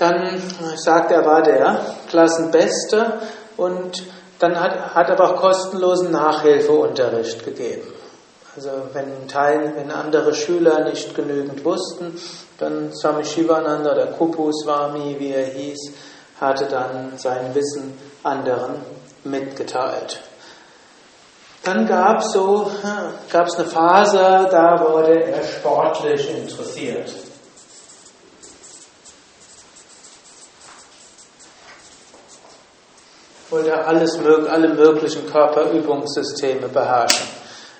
Dann 0.00 0.42
sagt 0.76 1.12
er, 1.12 1.26
war 1.26 1.42
der 1.42 1.78
Klassenbeste 2.08 3.20
und 3.58 4.02
dann 4.38 4.58
hat, 4.58 4.94
hat 4.94 5.08
er 5.10 5.20
aber 5.20 5.34
auch 5.34 5.36
kostenlosen 5.36 6.10
Nachhilfeunterricht 6.10 7.44
gegeben. 7.44 7.92
Also 8.56 8.70
wenn, 8.94 9.28
Teil, 9.28 9.74
wenn 9.76 9.90
andere 9.90 10.34
Schüler 10.34 10.84
nicht 10.84 11.14
genügend 11.14 11.62
wussten, 11.66 12.18
dann 12.58 12.92
Swami 12.94 13.24
Shivananda 13.24 13.92
oder 13.92 14.06
Kupu 14.06 14.50
Swami, 14.52 15.16
wie 15.18 15.32
er 15.32 15.44
hieß, 15.44 15.92
hatte 16.40 16.64
dann 16.64 17.18
sein 17.18 17.54
Wissen 17.54 17.92
anderen 18.22 18.76
mitgeteilt. 19.24 20.18
Dann 21.62 21.86
gab 21.86 22.20
es 22.20 22.32
so, 22.32 22.70
gab's 23.30 23.56
eine 23.56 23.68
Phase, 23.68 24.48
da 24.50 24.80
wurde 24.80 25.24
er 25.24 25.42
sportlich 25.44 26.30
interessiert. 26.34 27.12
Wollte 33.50 33.84
alles, 33.84 34.18
alle 34.48 34.68
möglichen 34.68 35.30
Körperübungssysteme 35.30 36.68
beherrschen. 36.68 37.26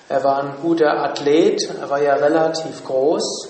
Er 0.09 0.23
war 0.23 0.43
ein 0.43 0.55
guter 0.61 0.91
Athlet, 1.03 1.69
er 1.79 1.89
war 1.89 2.01
ja 2.01 2.15
relativ 2.15 2.83
groß, 2.83 3.47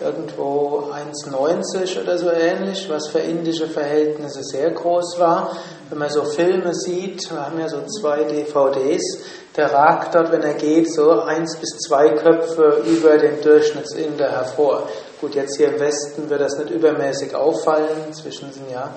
irgendwo 0.00 0.92
1,90 0.92 2.00
oder 2.02 2.16
so 2.16 2.30
ähnlich, 2.30 2.88
was 2.88 3.08
für 3.08 3.18
indische 3.18 3.66
Verhältnisse 3.66 4.44
sehr 4.44 4.70
groß 4.70 5.18
war. 5.18 5.56
Wenn 5.88 5.98
man 5.98 6.10
so 6.10 6.22
Filme 6.22 6.72
sieht, 6.72 7.28
wir 7.32 7.44
haben 7.44 7.58
ja 7.58 7.68
so 7.68 7.80
zwei 8.00 8.22
DVDs, 8.22 9.24
der 9.56 9.72
ragt 9.72 10.14
dort, 10.14 10.30
wenn 10.30 10.42
er 10.42 10.54
geht, 10.54 10.92
so 10.92 11.22
eins 11.22 11.56
bis 11.56 11.70
zwei 11.78 12.10
Köpfe 12.10 12.82
über 12.86 13.18
den 13.18 13.40
Durchschnittsinder 13.40 14.30
hervor. 14.30 14.88
Gut, 15.20 15.34
jetzt 15.34 15.56
hier 15.56 15.72
im 15.72 15.80
Westen 15.80 16.30
wird 16.30 16.42
das 16.42 16.56
nicht 16.58 16.70
übermäßig 16.70 17.34
auffallen, 17.34 18.12
zwischen 18.12 18.52
sind 18.52 18.70
ja 18.70 18.94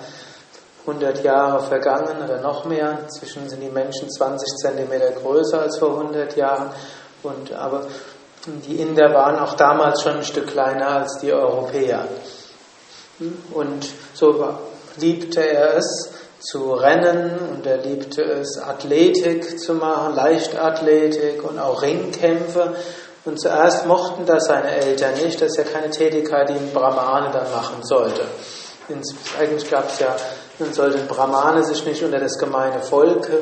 100 0.86 1.22
Jahre 1.22 1.62
vergangen 1.62 2.22
oder 2.24 2.40
noch 2.40 2.64
mehr. 2.64 2.98
Inzwischen 3.04 3.48
sind 3.48 3.60
die 3.60 3.70
Menschen 3.70 4.10
20 4.10 4.56
Zentimeter 4.56 5.12
größer 5.12 5.60
als 5.60 5.78
vor 5.78 6.00
100 6.00 6.36
Jahren. 6.36 6.70
Und, 7.22 7.52
aber 7.52 7.86
die 8.46 8.80
Inder 8.80 9.14
waren 9.14 9.38
auch 9.38 9.54
damals 9.54 10.02
schon 10.02 10.16
ein 10.16 10.24
Stück 10.24 10.48
kleiner 10.48 10.88
als 10.88 11.18
die 11.20 11.32
Europäer. 11.32 12.06
Und 13.52 13.88
so 14.14 14.44
liebte 14.96 15.40
er 15.40 15.76
es 15.76 16.12
zu 16.40 16.72
rennen 16.72 17.38
und 17.52 17.64
er 17.66 17.78
liebte 17.78 18.22
es 18.22 18.58
Athletik 18.58 19.60
zu 19.60 19.74
machen, 19.74 20.16
Leichtathletik 20.16 21.48
und 21.48 21.58
auch 21.60 21.82
Ringkämpfe. 21.82 22.74
Und 23.24 23.40
zuerst 23.40 23.86
mochten 23.86 24.26
das 24.26 24.46
seine 24.46 24.72
Eltern 24.72 25.14
nicht. 25.14 25.40
Das 25.40 25.52
ist 25.52 25.58
ja 25.58 25.64
keine 25.64 25.90
Tätigkeit, 25.90 26.48
die 26.48 26.54
ein 26.54 26.72
Brahmane 26.74 27.30
dann 27.32 27.48
machen 27.52 27.84
sollte. 27.84 28.22
Eigentlich 29.38 29.70
gab 29.70 29.88
es 29.88 30.00
ja 30.00 30.16
dann 30.62 30.72
sollten 30.72 31.06
Brahmane 31.06 31.64
sich 31.64 31.84
nicht 31.84 32.02
unter 32.02 32.18
das 32.18 32.38
gemeine 32.38 32.80
Volk 32.80 33.28
äh, 33.28 33.36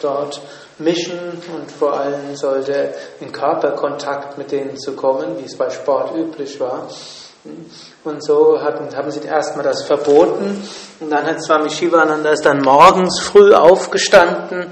dort 0.00 0.40
mischen 0.78 1.18
und 1.54 1.70
vor 1.70 1.94
allem 1.94 2.34
sollte 2.34 2.94
in 3.20 3.30
Körperkontakt 3.30 4.36
mit 4.38 4.50
denen 4.50 4.76
zu 4.76 4.92
kommen, 4.94 5.38
wie 5.38 5.44
es 5.44 5.56
bei 5.56 5.70
Sport 5.70 6.14
üblich 6.16 6.58
war. 6.60 6.88
Und 8.04 8.24
so 8.24 8.60
hatten, 8.60 8.94
haben 8.96 9.10
sie 9.10 9.20
erstmal 9.20 9.64
das 9.64 9.82
verboten 9.82 10.62
und 11.00 11.10
dann 11.10 11.26
hat 11.26 11.42
Swami 11.42 11.70
Shivananda 11.70 12.30
ist 12.30 12.44
dann 12.44 12.62
morgens 12.62 13.18
früh 13.20 13.52
aufgestanden 13.52 14.70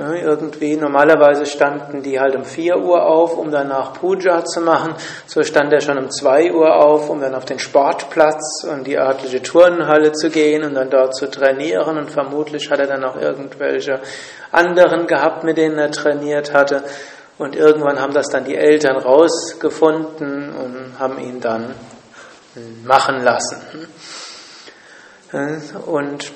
irgendwie, 0.00 0.76
normalerweise 0.76 1.46
standen 1.46 2.02
die 2.02 2.18
halt 2.18 2.34
um 2.36 2.44
4 2.44 2.78
Uhr 2.78 3.04
auf, 3.04 3.36
um 3.36 3.50
danach 3.50 3.92
Puja 3.94 4.44
zu 4.44 4.60
machen. 4.60 4.94
So 5.26 5.42
stand 5.42 5.72
er 5.72 5.80
schon 5.80 5.98
um 5.98 6.10
2 6.10 6.52
Uhr 6.52 6.74
auf, 6.74 7.10
um 7.10 7.20
dann 7.20 7.34
auf 7.34 7.44
den 7.44 7.58
Sportplatz 7.58 8.64
und 8.64 8.86
die 8.86 8.98
örtliche 8.98 9.42
Turnhalle 9.42 10.12
zu 10.12 10.30
gehen 10.30 10.64
und 10.64 10.74
dann 10.74 10.90
dort 10.90 11.14
zu 11.14 11.30
trainieren. 11.30 11.98
Und 11.98 12.10
vermutlich 12.10 12.70
hat 12.70 12.80
er 12.80 12.86
dann 12.86 13.04
auch 13.04 13.16
irgendwelche 13.16 14.00
anderen 14.50 15.06
gehabt, 15.06 15.44
mit 15.44 15.56
denen 15.56 15.78
er 15.78 15.90
trainiert 15.90 16.52
hatte. 16.52 16.82
Und 17.38 17.56
irgendwann 17.56 18.00
haben 18.00 18.12
das 18.12 18.28
dann 18.28 18.44
die 18.44 18.56
Eltern 18.56 18.96
rausgefunden 18.96 20.52
und 20.52 20.98
haben 20.98 21.18
ihn 21.18 21.40
dann 21.40 21.74
machen 22.84 23.22
lassen. 23.22 23.56
Und 25.86 26.32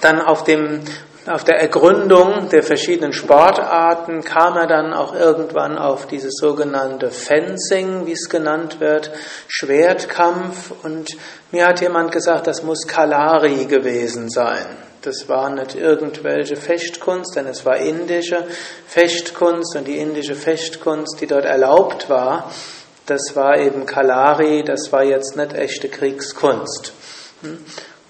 dann 0.00 0.20
auf 0.20 0.44
dem 0.44 0.80
auf 1.28 1.44
der 1.44 1.60
Ergründung 1.60 2.48
der 2.48 2.62
verschiedenen 2.62 3.12
Sportarten 3.12 4.22
kam 4.22 4.56
er 4.56 4.66
dann 4.66 4.92
auch 4.92 5.14
irgendwann 5.14 5.78
auf 5.78 6.06
dieses 6.06 6.34
sogenannte 6.36 7.10
Fencing, 7.10 8.06
wie 8.06 8.12
es 8.12 8.28
genannt 8.28 8.80
wird, 8.80 9.10
Schwertkampf. 9.46 10.72
Und 10.82 11.16
mir 11.52 11.66
hat 11.66 11.80
jemand 11.80 12.12
gesagt, 12.12 12.46
das 12.46 12.62
muss 12.62 12.86
Kalari 12.86 13.66
gewesen 13.66 14.30
sein. 14.30 14.66
Das 15.02 15.28
war 15.28 15.50
nicht 15.50 15.74
irgendwelche 15.74 16.56
Fechtkunst, 16.56 17.36
denn 17.36 17.46
es 17.46 17.64
war 17.64 17.76
indische 17.76 18.44
Fechtkunst 18.86 19.76
und 19.76 19.86
die 19.86 19.98
indische 19.98 20.34
Fechtkunst, 20.34 21.20
die 21.20 21.26
dort 21.26 21.44
erlaubt 21.44 22.10
war, 22.10 22.50
das 23.06 23.34
war 23.34 23.58
eben 23.58 23.86
Kalari, 23.86 24.62
das 24.64 24.92
war 24.92 25.02
jetzt 25.02 25.34
nicht 25.36 25.54
echte 25.54 25.88
Kriegskunst. 25.88 26.92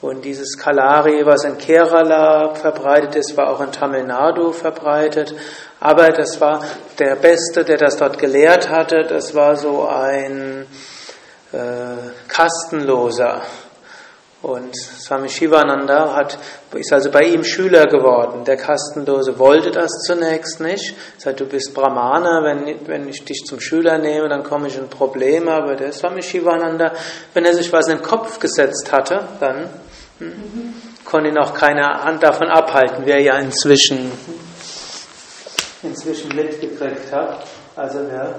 Und 0.00 0.24
dieses 0.24 0.56
Kalari, 0.56 1.26
was 1.26 1.44
in 1.44 1.58
Kerala 1.58 2.54
verbreitet 2.54 3.16
ist, 3.16 3.36
war 3.36 3.50
auch 3.50 3.60
in 3.60 3.72
Tamil 3.72 4.04
Nadu 4.04 4.52
verbreitet. 4.52 5.34
Aber 5.80 6.08
das 6.10 6.40
war 6.40 6.62
der 6.98 7.16
Beste, 7.16 7.64
der 7.64 7.78
das 7.78 7.96
dort 7.96 8.18
gelehrt 8.18 8.70
hatte. 8.70 9.04
Das 9.08 9.34
war 9.34 9.56
so 9.56 9.88
ein 9.88 10.66
äh, 11.52 11.58
Kastenloser. 12.28 13.42
Und 14.40 14.76
Swami 14.76 15.28
Shivananda 15.28 16.14
hat, 16.14 16.38
ist 16.72 16.92
also 16.92 17.10
bei 17.10 17.22
ihm 17.22 17.42
Schüler 17.42 17.86
geworden. 17.86 18.44
Der 18.44 18.56
Kastenlose 18.56 19.36
wollte 19.36 19.72
das 19.72 19.90
zunächst 20.06 20.60
nicht. 20.60 20.94
Er 21.16 21.20
sagt, 21.20 21.40
du 21.40 21.46
bist 21.46 21.74
Brahmana, 21.74 22.44
wenn, 22.44 22.86
wenn 22.86 23.08
ich 23.08 23.24
dich 23.24 23.42
zum 23.44 23.58
Schüler 23.58 23.98
nehme, 23.98 24.28
dann 24.28 24.44
komme 24.44 24.68
ich 24.68 24.78
in 24.78 24.88
Probleme. 24.88 25.50
Aber 25.50 25.74
der 25.74 25.92
Swami 25.92 26.22
Shivananda, 26.22 26.92
wenn 27.34 27.44
er 27.44 27.54
sich 27.54 27.72
was 27.72 27.88
in 27.88 27.96
den 27.96 28.04
Kopf 28.04 28.38
gesetzt 28.38 28.92
hatte, 28.92 29.26
dann 29.40 29.68
konnte 31.04 31.28
ihn 31.28 31.38
auch 31.38 31.54
keiner 31.54 32.04
Hand 32.04 32.22
davon 32.22 32.48
abhalten, 32.48 33.04
wer 33.04 33.20
ja 33.20 33.38
inzwischen, 33.38 34.10
inzwischen 35.82 36.34
mitgekriegt 36.34 37.12
hat. 37.12 37.46
Also 37.76 38.00
wir 38.00 38.34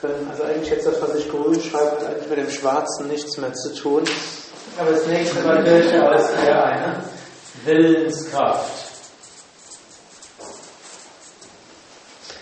können, 0.00 0.28
also 0.30 0.44
eigentlich 0.44 0.70
jetzt 0.70 0.86
das, 0.86 1.00
was 1.00 1.14
ich 1.14 1.28
grün 1.28 1.60
schreibe, 1.60 1.92
hat 1.92 2.06
eigentlich 2.06 2.28
mit 2.28 2.38
dem 2.38 2.50
Schwarzen 2.50 3.08
nichts 3.08 3.36
mehr 3.38 3.52
zu 3.54 3.74
tun. 3.74 4.04
Aber 4.78 4.92
das 4.92 5.06
nächste 5.06 5.44
war 5.44 5.56
durchaus 5.56 6.30
eher 6.44 6.64
eine 6.64 7.02
Willenskraft. 7.64 8.87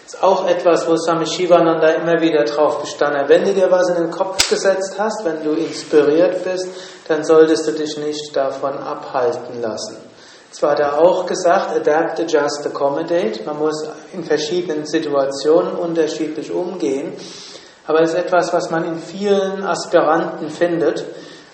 Ist 0.06 0.22
auch 0.22 0.46
etwas, 0.46 0.88
wo 0.88 0.96
Swami 0.96 1.26
Shivananda 1.26 1.88
immer 1.88 2.20
wieder 2.20 2.44
drauf 2.44 2.80
bestanden 2.80 3.22
hat. 3.22 3.28
Wenn 3.28 3.44
du 3.44 3.52
dir 3.52 3.70
was 3.70 3.88
in 3.88 3.96
den 3.96 4.10
Kopf 4.10 4.48
gesetzt 4.48 4.94
hast, 4.98 5.24
wenn 5.24 5.42
du 5.42 5.50
inspiriert 5.52 6.44
bist, 6.44 6.68
dann 7.08 7.24
solltest 7.24 7.66
du 7.66 7.72
dich 7.72 7.96
nicht 7.98 8.36
davon 8.36 8.78
abhalten 8.78 9.60
lassen. 9.60 9.96
Zwar 10.52 10.70
hat 10.70 10.80
er 10.80 10.98
auch 10.98 11.26
gesagt, 11.26 11.74
adapt, 11.74 12.20
adjust, 12.20 12.64
accommodate. 12.66 13.42
Man 13.44 13.58
muss 13.58 13.84
in 14.12 14.22
verschiedenen 14.22 14.86
Situationen 14.86 15.74
unterschiedlich 15.74 16.52
umgehen. 16.52 17.12
Aber 17.86 18.00
es 18.00 18.10
ist 18.10 18.18
etwas, 18.18 18.52
was 18.52 18.70
man 18.70 18.84
in 18.84 18.98
vielen 18.98 19.64
Aspiranten 19.64 20.50
findet. 20.50 21.04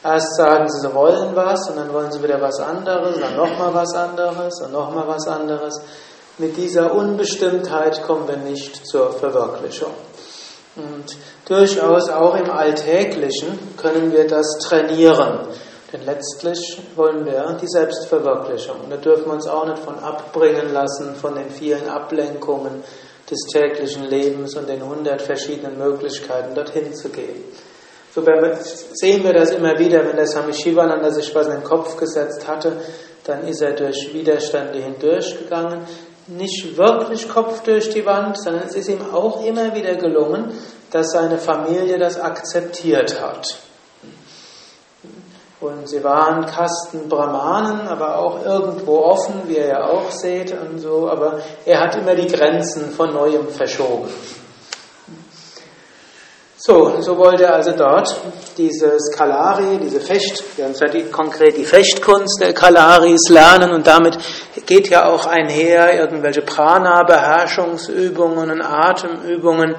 Erst 0.05 0.37
sagen 0.37 0.69
sie, 0.69 0.81
sie 0.87 0.95
wollen 0.95 1.35
was 1.35 1.71
und 1.71 1.77
dann 1.77 1.93
wollen 1.93 2.13
sie 2.13 2.23
wieder 2.23 2.41
was 2.41 2.59
anderes, 2.61 3.19
dann 3.21 3.37
nochmal 3.37 3.73
was 3.73 3.95
anderes 3.95 4.61
und 4.61 4.73
nochmal 4.73 5.07
was 5.07 5.27
anderes. 5.29 5.81
Mit 6.39 6.57
dieser 6.57 6.95
Unbestimmtheit 6.95 8.03
kommen 8.05 8.27
wir 8.27 8.39
nicht 8.39 8.87
zur 8.87 9.13
Verwirklichung. 9.13 9.93
Und 10.77 11.17
durchaus 11.47 12.09
auch 12.09 12.35
im 12.37 12.51
Alltäglichen 12.51 13.59
können 13.77 14.11
wir 14.13 14.27
das 14.27 14.47
trainieren. 14.63 15.49
Denn 15.93 16.07
letztlich 16.07 16.81
wollen 16.97 17.27
wir 17.27 17.59
die 17.61 17.69
Selbstverwirklichung. 17.69 18.81
Und 18.85 18.91
da 18.91 18.97
dürfen 18.97 19.27
wir 19.27 19.35
uns 19.35 19.47
auch 19.47 19.67
nicht 19.67 19.81
von 19.81 19.99
abbringen 19.99 20.73
lassen 20.73 21.15
von 21.17 21.35
den 21.35 21.51
vielen 21.51 21.87
Ablenkungen 21.87 22.83
des 23.31 23.41
täglichen 23.53 24.05
Lebens 24.05 24.57
und 24.57 24.69
den 24.69 24.83
hundert 24.87 25.21
verschiedenen 25.21 25.77
Möglichkeiten, 25.77 26.55
dorthin 26.55 26.95
zu 26.95 27.11
gehen. 27.11 27.45
So 28.15 28.23
sehen 28.95 29.25
wir 29.25 29.33
das 29.33 29.51
immer 29.53 29.79
wieder, 29.79 30.07
wenn 30.07 30.17
der 30.17 30.27
Swami 30.27 30.53
Shivananda 30.53 31.11
sich 31.11 31.35
was 31.35 31.47
in 31.47 31.55
den 31.55 31.65
Kopf 31.65 31.97
gesetzt 31.97 32.47
hatte, 32.47 32.73
dann 33.25 33.47
ist 33.47 33.63
er 33.63 33.73
durch 33.73 34.13
Widerstände 34.13 34.79
hindurchgegangen. 34.79 35.87
Nicht 36.29 36.77
wirklich 36.77 37.29
Kopf 37.29 37.63
durch 37.63 37.91
die 37.91 38.07
Wand, 38.07 38.41
sondern 38.41 38.65
es 38.65 38.75
ist 38.75 38.89
ihm 38.89 39.01
auch 39.13 39.45
immer 39.45 39.75
wieder 39.75 39.97
gelungen, 39.97 40.53
dass 40.91 41.13
seine 41.13 41.39
Familie 41.39 41.99
das 41.99 42.19
akzeptiert 42.19 43.21
hat. 43.21 43.59
Und 45.61 45.89
sie 45.89 46.03
waren 46.03 46.45
Kasten 46.45 47.09
Brahmanen, 47.09 47.87
aber 47.87 48.19
auch 48.19 48.45
irgendwo 48.45 48.99
offen, 48.99 49.43
wie 49.47 49.57
ihr 49.57 49.69
ja 49.69 49.85
auch 49.85 50.11
seht 50.11 50.53
und 50.53 50.81
so, 50.81 51.09
aber 51.09 51.41
er 51.65 51.81
hat 51.81 51.95
immer 51.97 52.17
die 52.17 52.27
Grenzen 52.27 52.91
von 52.91 53.13
neuem 53.13 53.49
verschoben. 53.49 54.09
So, 56.65 57.01
so 57.01 57.19
wollte 57.19 57.43
er 57.43 57.55
also 57.55 57.73
dort 57.73 58.17
dieses 58.57 59.11
Kalari, 59.11 59.81
diese 59.83 59.99
Fecht, 59.99 60.45
wir 60.57 60.67
haben 60.67 60.77
zwar 60.77 60.91
die, 60.91 61.11
konkret 61.11 61.57
die 61.57 61.65
Fechtkunst 61.65 62.41
der 62.41 62.55
Kalaris 62.55 63.29
lernen 63.31 63.73
und 63.73 63.89
damit 63.89 64.17
geht 64.65 64.89
ja 64.89 65.07
auch 65.07 65.27
einher 65.27 65.99
irgendwelche 65.99 66.43
Prana-Beherrschungsübungen 66.43 68.49
und 68.49 68.63
Atemübungen. 68.63 69.75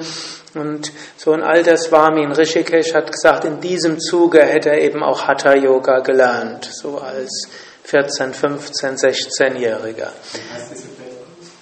Und 0.55 0.91
so 1.15 1.31
ein 1.31 1.41
alter 1.41 1.77
Swami 1.77 2.21
in 2.21 2.33
Rishikesh 2.33 2.93
hat 2.93 3.13
gesagt, 3.13 3.45
in 3.45 3.61
diesem 3.61 4.01
Zuge 4.01 4.41
hätte 4.41 4.71
er 4.71 4.81
eben 4.81 5.03
auch 5.03 5.25
Hatha 5.25 5.55
Yoga 5.55 5.99
gelernt, 5.99 6.69
so 6.69 6.97
als 6.97 7.47
14, 7.85 8.33
15, 8.33 8.97
16-Jähriger. 8.97 10.09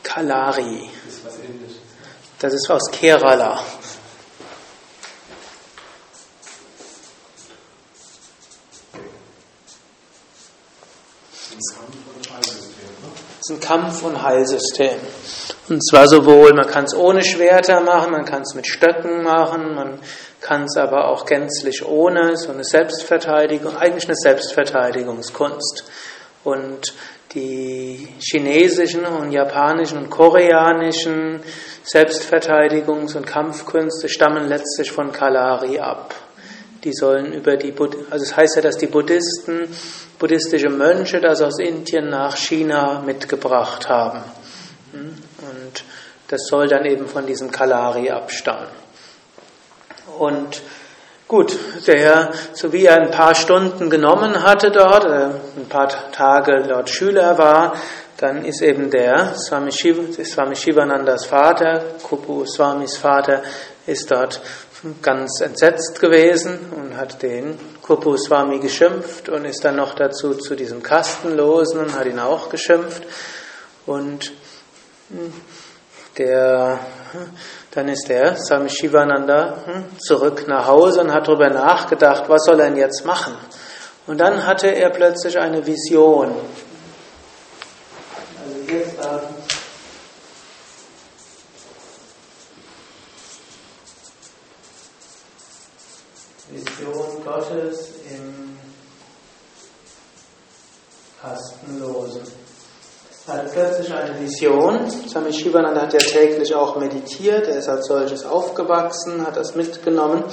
Kalari. 0.02 0.90
Das 2.40 2.54
ist 2.54 2.72
aus 2.72 2.90
Kerala. 2.92 3.60
Ein 13.52 13.60
Kampf- 13.60 14.04
und 14.04 14.22
Heilsystem. 14.22 14.98
Und 15.70 15.86
zwar 15.86 16.08
sowohl, 16.08 16.54
man 16.54 16.68
kann 16.68 16.86
es 16.86 16.96
ohne 16.96 17.24
Schwerter 17.24 17.82
machen, 17.82 18.12
man 18.12 18.26
kann 18.26 18.42
es 18.42 18.56
mit 18.56 18.68
Stöcken 18.68 19.24
machen, 19.24 19.76
man 19.76 20.00
kann 20.42 20.64
es 20.64 20.76
aber 20.76 21.08
auch 21.08 21.26
gänzlich 21.26 21.86
ohne, 21.86 22.36
so 22.36 22.52
eine 22.52 22.64
Selbstverteidigung, 22.64 23.78
eigentlich 23.78 24.06
eine 24.06 24.16
Selbstverteidigungskunst. 24.16 25.86
Und 26.44 26.94
die 27.34 28.08
chinesischen 28.20 29.06
und 29.06 29.32
japanischen 29.32 29.98
und 29.98 30.10
koreanischen 30.10 31.42
Selbstverteidigungs- 31.86 33.16
und 33.16 33.26
Kampfkünste 33.26 34.10
stammen 34.10 34.48
letztlich 34.48 34.92
von 34.92 35.12
Kalari 35.12 35.80
ab. 35.80 36.14
Die 36.84 36.94
sollen 36.94 37.34
über 37.34 37.58
die, 37.58 37.72
Bud 37.72 37.96
also 38.10 38.24
es 38.24 38.36
heißt 38.36 38.56
ja, 38.56 38.62
dass 38.62 38.78
die 38.78 38.88
Buddhisten 38.88 39.68
buddhistische 40.18 40.70
Mönche 40.70 41.20
das 41.20 41.42
aus 41.42 41.60
Indien 41.60 42.10
nach 42.10 42.36
China 42.36 43.02
mitgebracht 43.06 43.88
haben. 43.88 44.22
Hm? 44.92 45.16
Und 45.40 45.84
das 46.28 46.42
soll 46.48 46.68
dann 46.68 46.86
eben 46.86 47.08
von 47.08 47.26
diesem 47.26 47.52
Kalari 47.52 48.10
abstammen. 48.10 48.70
Und 50.18 50.62
gut, 51.28 51.58
der, 51.88 52.32
so 52.54 52.72
wie 52.72 52.86
er 52.86 53.02
ein 53.02 53.12
paar 53.12 53.36
Stunden 53.36 53.90
genommen 53.90 54.44
hatte 54.44 54.72
dort, 54.72 55.06
äh, 55.06 55.60
ein 55.60 55.68
paar 55.70 55.90
Tage 56.12 56.64
dort 56.68 56.90
Schüler 56.90 57.38
war, 57.38 57.76
dann 58.18 58.46
ist 58.46 58.62
eben 58.62 58.92
der 58.92 59.36
Swami, 59.36 59.72
Shiv, 59.72 60.16
Swami 60.24 60.56
Shivanandas 60.56 61.26
Vater, 61.26 61.84
Kupu 62.04 62.46
Swamis 62.46 62.96
Vater, 62.98 63.42
ist 63.88 64.12
dort 64.12 64.40
ganz 65.02 65.42
entsetzt 65.42 66.00
gewesen 66.00 66.60
und 66.76 66.98
hat 66.98 67.22
den 67.22 67.58
Kupu 67.82 68.18
Swami 68.18 68.60
geschimpft 68.60 69.30
und 69.30 69.46
ist 69.46 69.64
dann 69.64 69.76
noch 69.76 69.94
dazu 69.94 70.34
zu 70.34 70.56
diesem 70.56 70.82
Kastenlosen 70.82 71.80
und 71.80 71.96
hat 71.96 72.08
ihn 72.08 72.20
auch 72.20 72.50
geschimpft. 72.50 73.04
Und 73.86 74.32
hm, 75.10 75.34
der, 76.18 76.80
dann 77.72 77.90
ist 77.90 78.10
der 78.10 78.36
Swami 78.38 78.70
Shivananda 78.70 79.58
hm, 79.66 80.00
zurück 80.00 80.46
nach 80.48 80.68
Hause 80.68 81.02
und 81.02 81.14
hat 81.14 81.28
darüber 81.28 81.50
nachgedacht, 81.50 82.24
was 82.28 82.46
soll 82.46 82.60
er 82.60 82.68
denn 82.68 82.78
jetzt 82.78 83.06
machen? 83.06 83.36
Und 84.08 84.18
dann 84.18 84.48
hatte 84.48 84.68
er 84.68 84.90
plötzlich 84.90 85.38
eine 85.38 85.66
Vision. 85.66 86.32
Also 88.44 88.74
jetzt 88.74 88.98
Vision 96.52 97.21
Gottes 97.32 97.92
im 98.10 98.58
Kastenlosen. 101.22 102.22
Er 103.28 103.34
hatte 103.34 103.50
plötzlich 103.54 103.94
eine 103.94 104.20
Vision. 104.20 104.90
Swami 105.08 105.32
Shivananda 105.32 105.84
hat 105.84 105.94
ja 105.94 106.00
täglich 106.00 106.54
auch 106.54 106.76
meditiert. 106.78 107.48
Er 107.48 107.60
ist 107.60 107.70
als 107.70 107.86
solches 107.86 108.26
aufgewachsen, 108.26 109.26
hat 109.26 109.38
das 109.38 109.56
mitgenommen. 109.56 110.24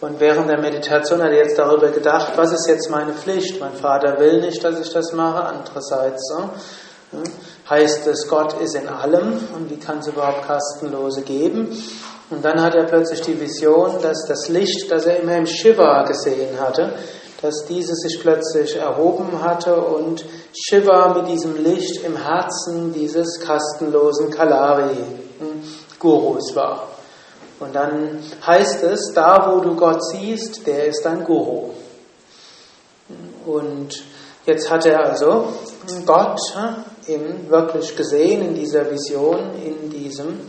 Und 0.00 0.18
während 0.18 0.50
der 0.50 0.60
Meditation 0.60 1.22
hat 1.22 1.30
er 1.30 1.36
jetzt 1.36 1.58
darüber 1.58 1.90
gedacht, 1.90 2.32
was 2.34 2.52
ist 2.52 2.66
jetzt 2.66 2.90
meine 2.90 3.12
Pflicht? 3.12 3.60
Mein 3.60 3.74
Vater 3.74 4.18
will 4.18 4.40
nicht, 4.40 4.64
dass 4.64 4.80
ich 4.80 4.92
das 4.92 5.12
mache. 5.12 5.44
Andererseits 5.44 6.28
so, 6.28 6.50
heißt 7.70 8.08
es, 8.08 8.26
Gott 8.28 8.60
ist 8.60 8.74
in 8.74 8.88
allem 8.88 9.38
und 9.54 9.70
wie 9.70 9.78
kann 9.78 9.98
es 9.98 10.08
überhaupt 10.08 10.48
Kastenlose 10.48 11.22
geben? 11.22 11.80
Und 12.30 12.42
dann 12.44 12.62
hat 12.62 12.74
er 12.74 12.84
plötzlich 12.84 13.20
die 13.20 13.40
Vision, 13.40 14.00
dass 14.00 14.24
das 14.26 14.48
Licht, 14.48 14.90
das 14.90 15.04
er 15.06 15.20
immer 15.20 15.36
im 15.36 15.46
Shiva 15.46 16.02
gesehen 16.04 16.58
hatte, 16.58 16.94
dass 17.42 17.66
dieses 17.66 17.98
sich 17.98 18.18
plötzlich 18.20 18.76
erhoben 18.76 19.42
hatte 19.42 19.76
und 19.76 20.24
Shiva 20.54 21.12
mit 21.12 21.28
diesem 21.28 21.62
Licht 21.62 22.02
im 22.02 22.16
Herzen 22.16 22.94
dieses 22.94 23.38
kastenlosen 23.40 24.30
Kalari-Gurus 24.30 26.56
war. 26.56 26.88
Und 27.60 27.74
dann 27.74 28.20
heißt 28.46 28.82
es, 28.84 29.12
da 29.14 29.52
wo 29.52 29.60
du 29.60 29.76
Gott 29.76 30.02
siehst, 30.04 30.66
der 30.66 30.86
ist 30.86 31.04
dein 31.04 31.24
Guru. 31.24 31.72
Und 33.44 34.02
jetzt 34.46 34.70
hat 34.70 34.86
er 34.86 35.04
also 35.04 35.48
Gott 36.06 36.40
im 37.06 37.50
wirklich 37.50 37.94
gesehen 37.94 38.40
in 38.40 38.54
dieser 38.54 38.90
Vision, 38.90 39.50
in 39.62 39.90
diesem 39.90 40.40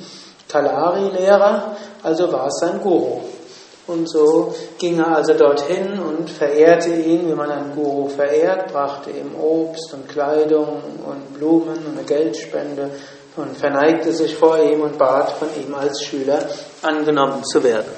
Kalari-Lehrer, 0.48 1.76
also 2.04 2.32
war 2.32 2.48
es 2.48 2.60
sein 2.60 2.82
Guru. 2.82 3.22
Und 3.88 4.10
so 4.10 4.54
ging 4.80 5.00
er 5.00 5.18
also 5.18 5.34
dorthin 5.34 6.00
und 6.00 6.30
verehrte 6.30 6.90
ihn, 6.90 7.30
wie 7.30 7.36
man 7.36 7.52
einen 7.52 7.76
Guru 7.76 8.10
verehrt, 8.10 8.72
brachte 8.72 9.12
ihm 9.12 9.36
Obst 9.40 9.94
und 9.94 10.10
Kleidung 10.10 10.82
und 11.06 11.34
Blumen 11.36 11.78
und 11.86 11.98
eine 11.98 12.04
Geldspende 12.04 12.90
und 13.36 13.56
verneigte 13.56 14.12
sich 14.12 14.36
vor 14.36 14.58
ihm 14.58 14.82
und 14.82 14.98
bat 14.98 15.32
von 15.34 15.50
ihm 15.62 15.76
als 15.76 16.02
Schüler 16.02 16.40
angenommen 16.82 17.44
zu 17.44 17.64
werden. 17.64 17.92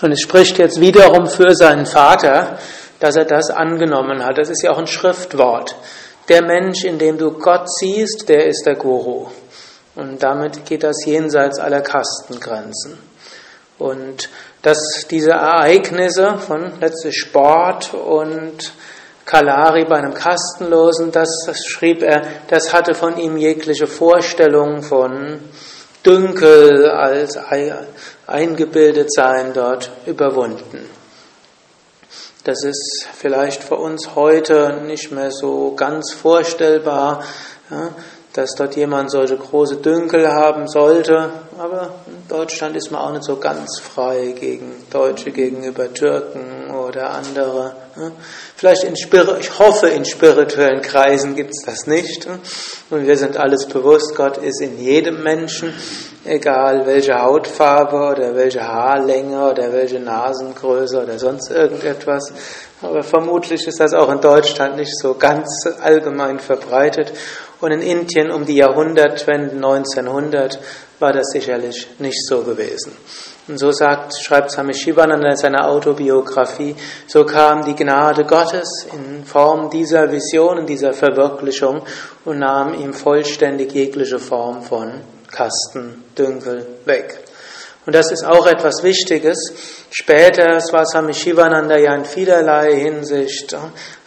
Und 0.00 0.12
es 0.12 0.20
spricht 0.20 0.58
jetzt 0.58 0.80
wiederum 0.80 1.26
für 1.26 1.54
seinen 1.54 1.86
Vater, 1.86 2.58
dass 2.98 3.16
er 3.16 3.24
das 3.24 3.50
angenommen 3.50 4.24
hat. 4.24 4.38
Das 4.38 4.48
ist 4.48 4.62
ja 4.62 4.70
auch 4.70 4.78
ein 4.78 4.86
Schriftwort. 4.86 5.76
Der 6.28 6.42
Mensch, 6.42 6.84
in 6.84 6.98
dem 6.98 7.18
du 7.18 7.32
Gott 7.32 7.70
siehst, 7.78 8.28
der 8.28 8.46
ist 8.46 8.64
der 8.64 8.76
Guru. 8.76 9.26
Und 9.94 10.22
damit 10.22 10.64
geht 10.66 10.82
das 10.82 11.04
jenseits 11.04 11.58
aller 11.58 11.80
Kastengrenzen. 11.80 12.98
Und 13.78 14.28
dass 14.62 14.78
diese 15.10 15.32
Ereignisse 15.32 16.38
von 16.38 16.80
letztlich 16.80 17.16
Sport 17.16 17.94
und 17.94 18.72
Kalari 19.24 19.84
bei 19.84 19.96
einem 19.96 20.14
Kastenlosen, 20.14 21.10
das, 21.10 21.28
schrieb 21.64 22.02
er, 22.02 22.22
das 22.48 22.72
hatte 22.72 22.94
von 22.94 23.16
ihm 23.18 23.36
jegliche 23.36 23.86
Vorstellung 23.86 24.82
von 24.82 25.40
Dünkel 26.04 26.90
als 26.90 27.38
eingebildet 28.26 29.12
sein 29.12 29.52
dort 29.54 29.90
überwunden. 30.06 30.88
Das 32.44 32.62
ist 32.62 33.06
vielleicht 33.14 33.64
für 33.64 33.76
uns 33.76 34.14
heute 34.14 34.82
nicht 34.84 35.10
mehr 35.10 35.30
so 35.30 35.74
ganz 35.74 36.12
vorstellbar. 36.12 37.24
Ja, 37.70 37.92
dass 38.34 38.50
dort 38.56 38.74
jemand 38.74 39.12
solche 39.12 39.36
große 39.36 39.76
Dünkel 39.76 40.28
haben 40.28 40.66
sollte. 40.66 41.30
Aber 41.56 41.94
in 42.08 42.28
Deutschland 42.28 42.74
ist 42.76 42.90
man 42.90 43.00
auch 43.00 43.12
nicht 43.12 43.22
so 43.22 43.36
ganz 43.36 43.78
frei 43.78 44.34
gegen 44.38 44.72
Deutsche 44.90 45.30
gegenüber 45.30 45.92
Türken 45.94 46.68
oder 46.74 47.10
andere. 47.10 47.76
Vielleicht 48.56 48.82
in 48.82 48.96
Spir 48.96 49.36
ich 49.38 49.56
hoffe, 49.56 49.88
in 49.88 50.04
spirituellen 50.04 50.82
Kreisen 50.82 51.36
gibt 51.36 51.50
es 51.50 51.64
das 51.64 51.86
nicht. 51.86 52.26
Und 52.90 53.06
wir 53.06 53.16
sind 53.16 53.36
alles 53.36 53.66
bewusst, 53.66 54.16
Gott 54.16 54.38
ist 54.38 54.60
in 54.60 54.78
jedem 54.78 55.22
Menschen, 55.22 55.72
egal 56.24 56.86
welche 56.86 57.14
Hautfarbe 57.14 57.96
oder 57.96 58.34
welche 58.34 58.66
Haarlänge 58.66 59.48
oder 59.48 59.72
welche 59.72 60.00
Nasengröße 60.00 61.04
oder 61.04 61.20
sonst 61.20 61.52
irgendetwas. 61.52 62.32
Aber 62.82 63.02
vermutlich 63.02 63.66
ist 63.66 63.80
das 63.80 63.94
auch 63.94 64.10
in 64.10 64.20
Deutschland 64.20 64.76
nicht 64.76 64.98
so 64.98 65.14
ganz 65.14 65.48
allgemein 65.80 66.38
verbreitet. 66.38 67.12
Und 67.64 67.72
in 67.72 67.80
Indien 67.80 68.30
um 68.30 68.44
die 68.44 68.56
Jahrhundertwende 68.56 69.52
1900 69.52 70.58
war 70.98 71.14
das 71.14 71.28
sicherlich 71.32 71.88
nicht 71.98 72.22
so 72.28 72.42
gewesen. 72.42 72.92
Und 73.48 73.58
so 73.58 73.72
sagt, 73.72 74.12
schreibt 74.22 74.50
Swami 74.50 74.74
Shivananda 74.74 75.30
in 75.30 75.36
seiner 75.36 75.66
Autobiografie, 75.70 76.76
so 77.06 77.24
kam 77.24 77.64
die 77.64 77.74
Gnade 77.74 78.26
Gottes 78.26 78.86
in 78.92 79.24
Form 79.24 79.70
dieser 79.70 80.12
Vision, 80.12 80.58
in 80.58 80.66
dieser 80.66 80.92
Verwirklichung 80.92 81.80
und 82.26 82.40
nahm 82.40 82.74
ihm 82.74 82.92
vollständig 82.92 83.72
jegliche 83.72 84.18
Form 84.18 84.60
von 84.62 85.00
Kasten, 85.30 86.04
Dünkel 86.18 86.66
weg. 86.84 87.23
Und 87.86 87.94
das 87.94 88.10
ist 88.10 88.24
auch 88.24 88.46
etwas 88.46 88.82
Wichtiges. 88.82 89.36
Später 89.90 90.58
war 90.72 90.86
Swami 90.86 91.12
Shivananda 91.12 91.76
ja 91.76 91.94
in 91.94 92.04
vielerlei 92.04 92.74
Hinsicht 92.74 93.54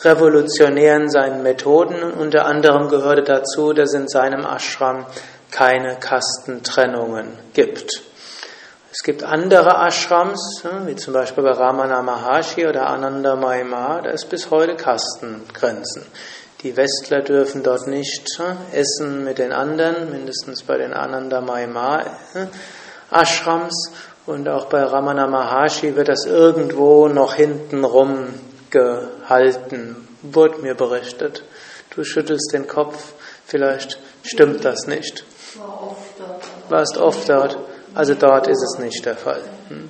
revolutionär 0.03 0.95
in 0.95 1.09
seinen 1.09 1.43
Methoden. 1.43 2.03
Unter 2.03 2.45
anderem 2.45 2.89
gehörte 2.89 3.23
dazu, 3.23 3.73
dass 3.73 3.93
in 3.93 4.07
seinem 4.07 4.45
Ashram 4.45 5.05
keine 5.51 5.97
Kastentrennungen 5.97 7.37
gibt. 7.53 8.01
Es 8.91 9.03
gibt 9.03 9.23
andere 9.23 9.75
Ashrams, 9.87 10.63
wie 10.85 10.95
zum 10.95 11.13
Beispiel 11.13 11.43
bei 11.43 11.51
Ramana 11.51 12.01
Maharshi 12.01 12.65
oder 12.65 12.87
Ananda 12.87 13.35
Maima, 13.35 14.01
da 14.01 14.09
ist 14.09 14.27
bis 14.27 14.49
heute 14.49 14.75
Kastengrenzen. 14.75 16.03
Die 16.63 16.75
Westler 16.75 17.21
dürfen 17.21 17.61
dort 17.61 17.85
nicht 17.85 18.27
essen 18.73 19.23
mit 19.23 19.37
den 19.37 19.53
anderen, 19.53 20.09
mindestens 20.09 20.63
bei 20.63 20.77
den 20.77 20.93
Ananda 20.93 21.41
Maima 21.41 22.03
Ashrams 23.11 23.91
und 24.25 24.47
auch 24.49 24.65
bei 24.65 24.83
Ramana 24.83 25.27
Maharshi 25.27 25.95
wird 25.95 26.09
das 26.09 26.25
irgendwo 26.25 27.07
noch 27.07 27.33
hintenrum 27.33 28.27
gehalten, 28.69 30.07
wurde 30.21 30.59
mir 30.59 30.75
berichtet. 30.75 31.43
Du 31.95 32.03
schüttelst 32.03 32.51
den 32.53 32.67
Kopf, 32.67 33.13
vielleicht 33.45 33.99
stimmt 34.23 34.65
das 34.65 34.87
nicht. 34.87 35.23
Warst 36.69 36.97
oft 36.97 37.29
dort, 37.29 37.57
also 37.95 38.13
dort 38.13 38.47
ist 38.47 38.61
es 38.61 38.79
nicht 38.79 39.05
der 39.05 39.15
Fall. 39.15 39.41
Hm. 39.69 39.89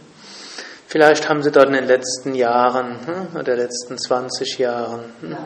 Vielleicht 0.88 1.28
haben 1.28 1.44
sie 1.44 1.52
dort 1.52 1.68
in 1.68 1.74
den 1.74 1.88
letzten 1.88 2.34
Jahren 2.34 3.06
hm, 3.06 3.36
oder 3.38 3.58
letzten 3.58 3.98
20 3.98 4.58
Jahren 4.58 5.14
hm, 5.20 5.38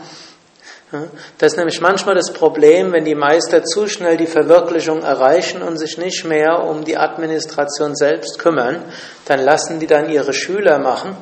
das 1.37 1.53
ist 1.53 1.57
nämlich 1.57 1.79
manchmal 1.79 2.15
das 2.15 2.33
Problem, 2.33 2.91
wenn 2.91 3.05
die 3.05 3.15
Meister 3.15 3.63
zu 3.63 3.87
schnell 3.87 4.17
die 4.17 4.27
Verwirklichung 4.27 5.03
erreichen 5.03 5.61
und 5.61 5.77
sich 5.77 5.97
nicht 5.97 6.25
mehr 6.25 6.63
um 6.65 6.83
die 6.83 6.97
Administration 6.97 7.95
selbst 7.95 8.39
kümmern, 8.39 8.83
dann 9.25 9.39
lassen 9.39 9.79
die 9.79 9.87
dann 9.87 10.09
ihre 10.09 10.33
Schüler 10.33 10.79
machen 10.79 11.15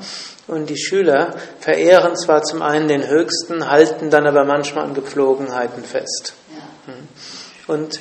und 0.48 0.70
die 0.70 0.78
Schüler 0.78 1.36
verehren 1.60 2.18
zwar 2.18 2.42
zum 2.42 2.64
einen 2.64 2.88
den 2.88 3.08
Höchsten, 3.08 3.70
halten 3.70 4.10
dann 4.10 4.26
aber 4.26 4.44
manchmal 4.44 4.86
an 4.86 4.96
Gepflogenheiten 4.96 5.84
fest. 5.84 6.34
Und 7.68 8.00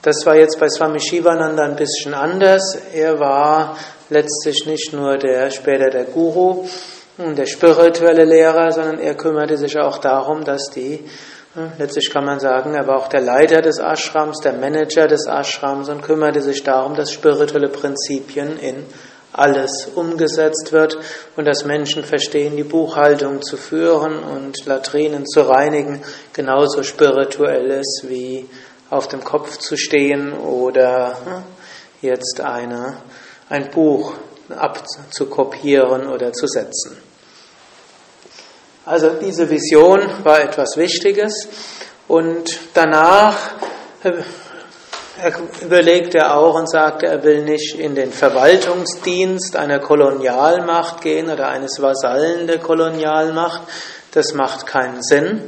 das 0.00 0.24
war 0.24 0.34
jetzt 0.34 0.58
bei 0.58 0.68
Swami 0.70 0.98
Shivananda 0.98 1.62
ein 1.64 1.76
bisschen 1.76 2.14
anders. 2.14 2.78
Er 2.94 3.20
war 3.20 3.76
letztlich 4.08 4.64
nicht 4.64 4.94
nur 4.94 5.18
der 5.18 5.50
später 5.50 5.90
der 5.90 6.04
Guru, 6.04 6.66
der 7.20 7.46
spirituelle 7.46 8.24
Lehrer, 8.24 8.72
sondern 8.72 8.98
er 8.98 9.14
kümmerte 9.14 9.56
sich 9.56 9.78
auch 9.78 9.98
darum, 9.98 10.44
dass 10.44 10.70
die, 10.70 11.04
letztlich 11.78 12.10
kann 12.10 12.24
man 12.24 12.40
sagen, 12.40 12.74
er 12.74 12.86
war 12.86 12.96
auch 12.96 13.08
der 13.08 13.20
Leiter 13.20 13.60
des 13.60 13.78
Ashrams, 13.78 14.40
der 14.40 14.54
Manager 14.54 15.06
des 15.06 15.26
Ashrams 15.26 15.88
und 15.90 16.02
kümmerte 16.02 16.40
sich 16.40 16.62
darum, 16.62 16.94
dass 16.94 17.12
spirituelle 17.12 17.68
Prinzipien 17.68 18.58
in 18.58 18.86
alles 19.32 19.88
umgesetzt 19.94 20.72
wird 20.72 20.98
und 21.36 21.44
dass 21.44 21.64
Menschen 21.64 22.04
verstehen, 22.04 22.56
die 22.56 22.64
Buchhaltung 22.64 23.42
zu 23.42 23.56
führen 23.56 24.18
und 24.18 24.64
Latrinen 24.66 25.26
zu 25.26 25.42
reinigen, 25.42 26.02
genauso 26.32 26.82
spirituell 26.82 27.70
ist 27.70 28.06
wie 28.08 28.48
auf 28.88 29.08
dem 29.08 29.22
Kopf 29.22 29.58
zu 29.58 29.76
stehen 29.76 30.32
oder 30.32 31.44
jetzt 32.00 32.40
eine, 32.40 32.96
ein 33.48 33.70
Buch 33.70 34.14
abzukopieren 34.48 36.08
oder 36.08 36.32
zu 36.32 36.48
setzen. 36.48 37.09
Also 38.86 39.10
diese 39.20 39.48
Vision 39.50 40.00
war 40.24 40.40
etwas 40.40 40.76
Wichtiges 40.76 41.48
und 42.08 42.58
danach 42.74 43.36
äh, 44.02 44.12
überlegt 45.62 46.14
er 46.14 46.34
auch 46.36 46.54
und 46.54 46.68
sagt, 46.70 47.02
er 47.02 47.22
will 47.22 47.44
nicht 47.44 47.74
in 47.78 47.94
den 47.94 48.10
Verwaltungsdienst 48.10 49.54
einer 49.56 49.78
Kolonialmacht 49.80 51.02
gehen 51.02 51.30
oder 51.30 51.48
eines 51.48 51.80
Vasallen 51.80 52.46
der 52.46 52.58
Kolonialmacht. 52.58 53.62
Das 54.12 54.32
macht 54.32 54.66
keinen 54.66 55.02
Sinn. 55.02 55.42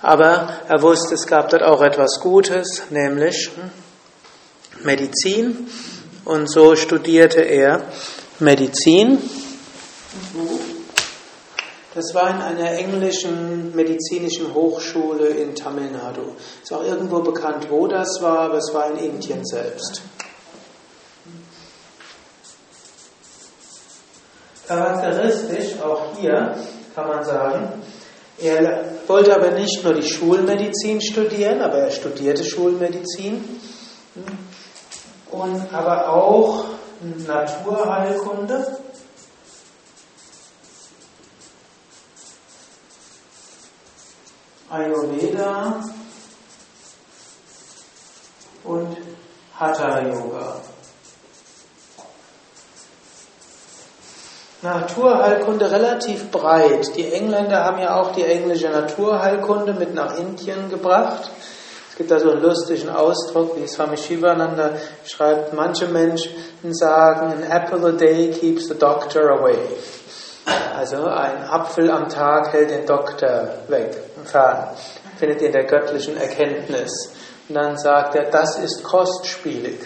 Aber 0.00 0.48
er 0.68 0.82
wusste, 0.82 1.14
es 1.14 1.26
gab 1.26 1.48
dort 1.48 1.62
auch 1.62 1.82
etwas 1.82 2.20
Gutes, 2.20 2.84
nämlich 2.90 3.50
Medizin. 4.82 5.68
Und 6.24 6.50
so 6.50 6.76
studierte 6.76 7.40
er 7.40 7.82
Medizin. 8.38 9.18
Das 11.94 12.12
war 12.12 12.30
in 12.30 12.42
einer 12.42 12.72
englischen 12.72 13.74
medizinischen 13.74 14.52
Hochschule 14.52 15.28
in 15.28 15.54
Tamil 15.54 15.92
Nadu. 15.92 16.32
Ist 16.62 16.72
auch 16.72 16.82
irgendwo 16.82 17.20
bekannt, 17.20 17.68
wo 17.70 17.86
das 17.86 18.20
war, 18.20 18.40
aber 18.40 18.58
es 18.58 18.74
war 18.74 18.90
in 18.90 18.96
Indien 18.96 19.44
selbst. 19.44 20.02
Charakteristisch, 24.66 25.80
auch 25.80 26.16
hier 26.18 26.56
kann 26.94 27.06
man 27.08 27.24
sagen, 27.24 27.82
er 28.38 28.84
wollte 29.06 29.34
aber 29.34 29.52
nicht 29.52 29.84
nur 29.84 29.94
die 29.94 30.08
Schulmedizin 30.08 31.00
studieren, 31.00 31.60
aber 31.60 31.78
er 31.78 31.90
studierte 31.90 32.44
Schulmedizin, 32.44 33.44
und 35.30 35.72
aber 35.72 36.08
auch 36.08 36.64
Naturheilkunde. 37.26 38.78
Ayurveda 44.74 45.80
und 48.64 48.96
Hatha 49.56 50.00
Yoga. 50.00 50.56
Naturheilkunde 54.62 55.70
relativ 55.70 56.30
breit. 56.32 56.96
Die 56.96 57.12
Engländer 57.12 57.62
haben 57.64 57.78
ja 57.78 58.00
auch 58.00 58.12
die 58.12 58.24
englische 58.24 58.68
Naturheilkunde 58.68 59.74
mit 59.74 59.94
nach 59.94 60.18
Indien 60.18 60.70
gebracht. 60.70 61.30
Es 61.90 61.96
gibt 61.96 62.10
da 62.10 62.18
so 62.18 62.32
einen 62.32 62.42
lustigen 62.42 62.88
Ausdruck, 62.88 63.56
wie 63.56 63.68
Swami 63.68 63.96
Shivananda 63.96 64.70
schreibt, 65.04 65.52
manche 65.52 65.86
Menschen 65.86 66.32
sagen, 66.70 67.30
an 67.30 67.42
apple 67.44 67.86
a 67.86 67.92
day 67.92 68.32
keeps 68.32 68.66
the 68.66 68.74
doctor 68.74 69.38
away. 69.38 69.58
Also 70.76 71.04
ein 71.04 71.44
Apfel 71.48 71.90
am 71.90 72.08
Tag 72.08 72.52
hält 72.52 72.70
den 72.70 72.84
Doktor 72.84 73.48
weg. 73.68 73.96
Findet 75.18 75.40
ihr 75.40 75.46
in 75.48 75.52
der 75.52 75.64
göttlichen 75.64 76.16
Erkenntnis. 76.16 77.12
Und 77.48 77.54
dann 77.56 77.76
sagt 77.76 78.14
er, 78.14 78.30
das 78.30 78.58
ist 78.58 78.82
kostspielig 78.82 79.78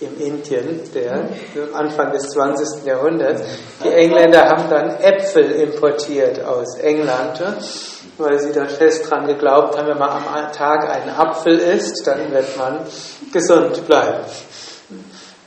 in 0.00 0.20
Indien, 0.20 0.80
der 0.92 1.28
Anfang 1.72 2.12
des 2.12 2.30
20. 2.30 2.84
Jahrhunderts. 2.84 3.42
Die 3.82 3.92
Engländer 3.92 4.48
haben 4.48 4.68
dann 4.68 5.00
Äpfel 5.00 5.50
importiert 5.50 6.44
aus 6.44 6.78
England, 6.78 7.42
weil 8.18 8.38
sie 8.40 8.52
da 8.52 8.66
fest 8.66 9.10
dran 9.10 9.26
geglaubt 9.26 9.76
haben, 9.76 9.88
wenn 9.88 9.98
man 9.98 10.10
am 10.10 10.52
Tag 10.52 10.90
einen 10.90 11.10
Apfel 11.10 11.58
isst, 11.58 12.06
dann 12.06 12.30
wird 12.32 12.56
man 12.56 12.80
gesund 13.32 13.86
bleiben. 13.86 14.24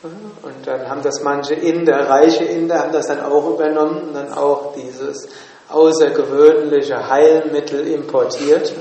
Und 0.04 0.66
dann 0.66 0.90
haben 0.90 1.02
das 1.02 1.22
manche 1.22 1.56
Inder, 1.56 2.10
reiche 2.10 2.46
Inder, 2.46 2.80
haben 2.80 2.94
das 2.94 3.08
dann 3.08 3.22
auch 3.22 3.50
übernommen 3.50 4.10
und 4.10 4.14
dann 4.14 4.34
auch 4.34 4.74
dieses 4.74 5.28
außergewöhnliche 5.70 7.10
Heilmittel 7.10 7.88
importiert, 7.88 8.74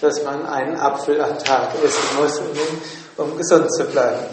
dass 0.00 0.24
man 0.24 0.46
einen 0.46 0.76
Apfel 0.76 1.20
am 1.20 1.38
Tag 1.38 1.68
essen 1.84 2.20
muss, 2.20 2.40
um 3.16 3.36
gesund 3.36 3.72
zu 3.74 3.84
bleiben. 3.84 4.24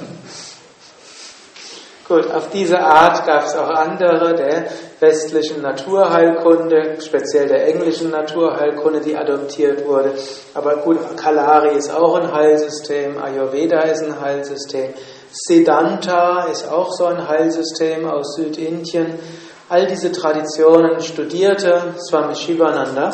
Gut, 2.08 2.32
auf 2.32 2.50
diese 2.52 2.80
Art 2.80 3.26
gab 3.26 3.46
es 3.46 3.56
auch 3.58 3.68
andere 3.68 4.34
der 4.34 4.68
westlichen 5.02 5.62
Naturheilkunde, 5.62 7.02
speziell 7.02 7.50
der 7.50 7.68
englischen 7.68 8.12
Naturheilkunde, 8.12 9.02
die 9.02 9.18
adoptiert 9.18 9.86
wurde. 9.86 10.14
Aber 10.54 10.78
gut, 10.78 11.00
Kalari 11.18 11.76
ist 11.76 11.94
auch 11.94 12.16
ein 12.16 12.32
Heilsystem, 12.32 13.22
Ayurveda 13.22 13.82
ist 13.82 14.04
ein 14.04 14.22
Heilsystem, 14.22 14.94
Siddhanta 15.32 16.46
ist 16.46 16.72
auch 16.72 16.94
so 16.94 17.08
ein 17.08 17.28
Heilsystem 17.28 18.08
aus 18.08 18.36
Südindien. 18.36 19.20
All 19.69 19.86
diese 19.86 20.13
Traditionen 20.13 21.01
studierte 21.01 21.95
Swami 21.99 22.36
Shivananda 22.36 23.12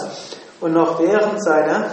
und 0.62 0.74
noch 0.74 1.00
während 1.00 1.44
seiner 1.44 1.90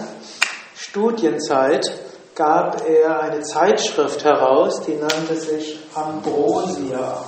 Studienzeit 0.74 1.90
gab 2.34 2.86
er 2.86 3.22
eine 3.22 3.40
Zeitschrift 3.40 4.22
heraus, 4.22 4.82
die 4.82 4.96
nannte 4.96 5.34
sich 5.36 5.78
Ambrosia. 5.94 7.24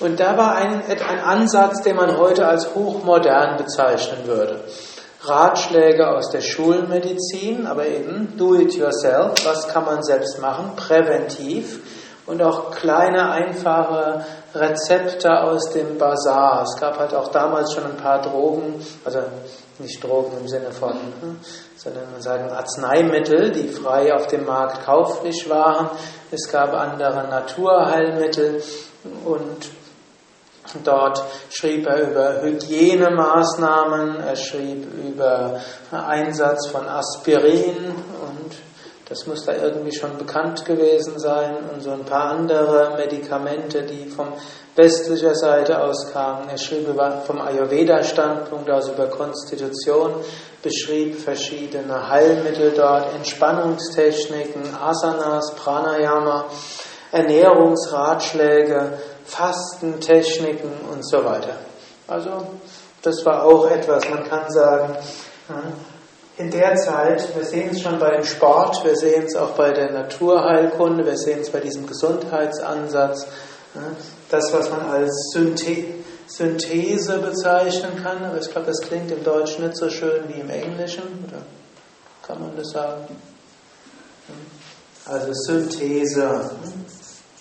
Und 0.00 0.18
da 0.18 0.36
war 0.36 0.56
ein, 0.56 0.82
ein 0.82 1.20
Ansatz, 1.20 1.82
den 1.82 1.94
man 1.94 2.18
heute 2.18 2.44
als 2.44 2.74
hochmodern 2.74 3.56
bezeichnen 3.56 4.26
würde. 4.26 4.64
Ratschläge 5.20 6.08
aus 6.08 6.30
der 6.30 6.40
Schulmedizin, 6.40 7.68
aber 7.68 7.86
eben 7.86 8.36
do 8.36 8.56
it 8.56 8.74
yourself, 8.74 9.44
was 9.44 9.68
kann 9.68 9.84
man 9.84 10.02
selbst 10.02 10.40
machen, 10.40 10.74
präventiv 10.74 11.78
und 12.26 12.42
auch 12.42 12.70
kleine, 12.70 13.30
einfache 13.30 14.24
Rezepte 14.54 15.30
aus 15.40 15.70
dem 15.70 15.98
Bazar. 15.98 16.62
Es 16.62 16.80
gab 16.80 16.98
halt 16.98 17.14
auch 17.14 17.28
damals 17.28 17.72
schon 17.72 17.84
ein 17.84 17.96
paar 17.96 18.20
Drogen, 18.22 18.84
also 19.04 19.20
nicht 19.78 20.02
Drogen 20.02 20.38
im 20.38 20.48
Sinne 20.48 20.70
von, 20.70 20.92
hm, 20.92 21.40
sondern 21.76 22.12
man 22.12 22.22
sagen 22.22 22.50
Arzneimittel, 22.50 23.50
die 23.50 23.68
frei 23.68 24.14
auf 24.14 24.26
dem 24.28 24.44
Markt 24.44 24.84
kauflich 24.84 25.48
waren. 25.48 25.90
Es 26.30 26.50
gab 26.50 26.72
andere 26.74 27.26
Naturheilmittel 27.28 28.62
und 29.24 29.70
Dort 30.84 31.22
schrieb 31.50 31.86
er 31.86 32.08
über 32.08 32.42
Hygienemaßnahmen, 32.42 34.20
er 34.20 34.36
schrieb 34.36 34.86
über 34.94 35.60
Einsatz 35.90 36.68
von 36.68 36.86
Aspirin 36.86 37.92
und 38.22 38.31
das 39.12 39.26
muss 39.26 39.44
da 39.44 39.52
irgendwie 39.52 39.94
schon 39.94 40.16
bekannt 40.16 40.64
gewesen 40.64 41.18
sein 41.18 41.54
und 41.70 41.82
so 41.82 41.90
ein 41.90 42.04
paar 42.04 42.30
andere 42.30 42.94
Medikamente, 42.96 43.82
die 43.82 44.08
vom 44.08 44.28
westlicher 44.74 45.34
Seite 45.34 45.82
aus 45.82 46.10
kamen. 46.10 46.48
Er 46.48 46.56
schrieb 46.56 46.88
vom 47.26 47.38
Ayurveda-Standpunkt 47.38 48.70
aus 48.70 48.88
über 48.88 49.08
Konstitution, 49.08 50.14
beschrieb 50.62 51.20
verschiedene 51.20 52.08
Heilmittel 52.08 52.72
dort, 52.74 53.14
Entspannungstechniken, 53.14 54.74
Asanas, 54.80 55.52
Pranayama, 55.56 56.46
Ernährungsratschläge, 57.10 58.94
Fastentechniken 59.26 60.72
und 60.90 61.06
so 61.06 61.22
weiter. 61.22 61.56
Also 62.08 62.46
das 63.02 63.26
war 63.26 63.44
auch 63.44 63.70
etwas, 63.70 64.08
man 64.08 64.24
kann 64.24 64.50
sagen, 64.50 64.96
in 66.42 66.50
der 66.50 66.74
Zeit, 66.76 67.34
wir 67.36 67.44
sehen 67.44 67.70
es 67.70 67.80
schon 67.80 67.98
bei 67.98 68.10
dem 68.10 68.24
Sport, 68.24 68.84
wir 68.84 68.96
sehen 68.96 69.24
es 69.24 69.36
auch 69.36 69.50
bei 69.50 69.70
der 69.70 69.92
Naturheilkunde, 69.92 71.04
wir 71.04 71.16
sehen 71.16 71.40
es 71.40 71.50
bei 71.50 71.60
diesem 71.60 71.86
Gesundheitsansatz, 71.86 73.26
das, 74.28 74.52
was 74.52 74.70
man 74.70 74.80
als 74.90 75.32
Synthese 76.26 77.18
bezeichnen 77.18 78.02
kann, 78.02 78.24
aber 78.24 78.38
ich 78.38 78.50
glaube, 78.50 78.66
das 78.66 78.80
klingt 78.80 79.10
im 79.10 79.22
Deutschen 79.22 79.64
nicht 79.64 79.76
so 79.76 79.88
schön 79.88 80.28
wie 80.28 80.40
im 80.40 80.50
Englischen, 80.50 81.24
oder 81.26 81.42
kann 82.26 82.40
man 82.40 82.56
das 82.56 82.70
sagen? 82.70 83.16
Also 85.06 85.32
Synthese, 85.32 86.50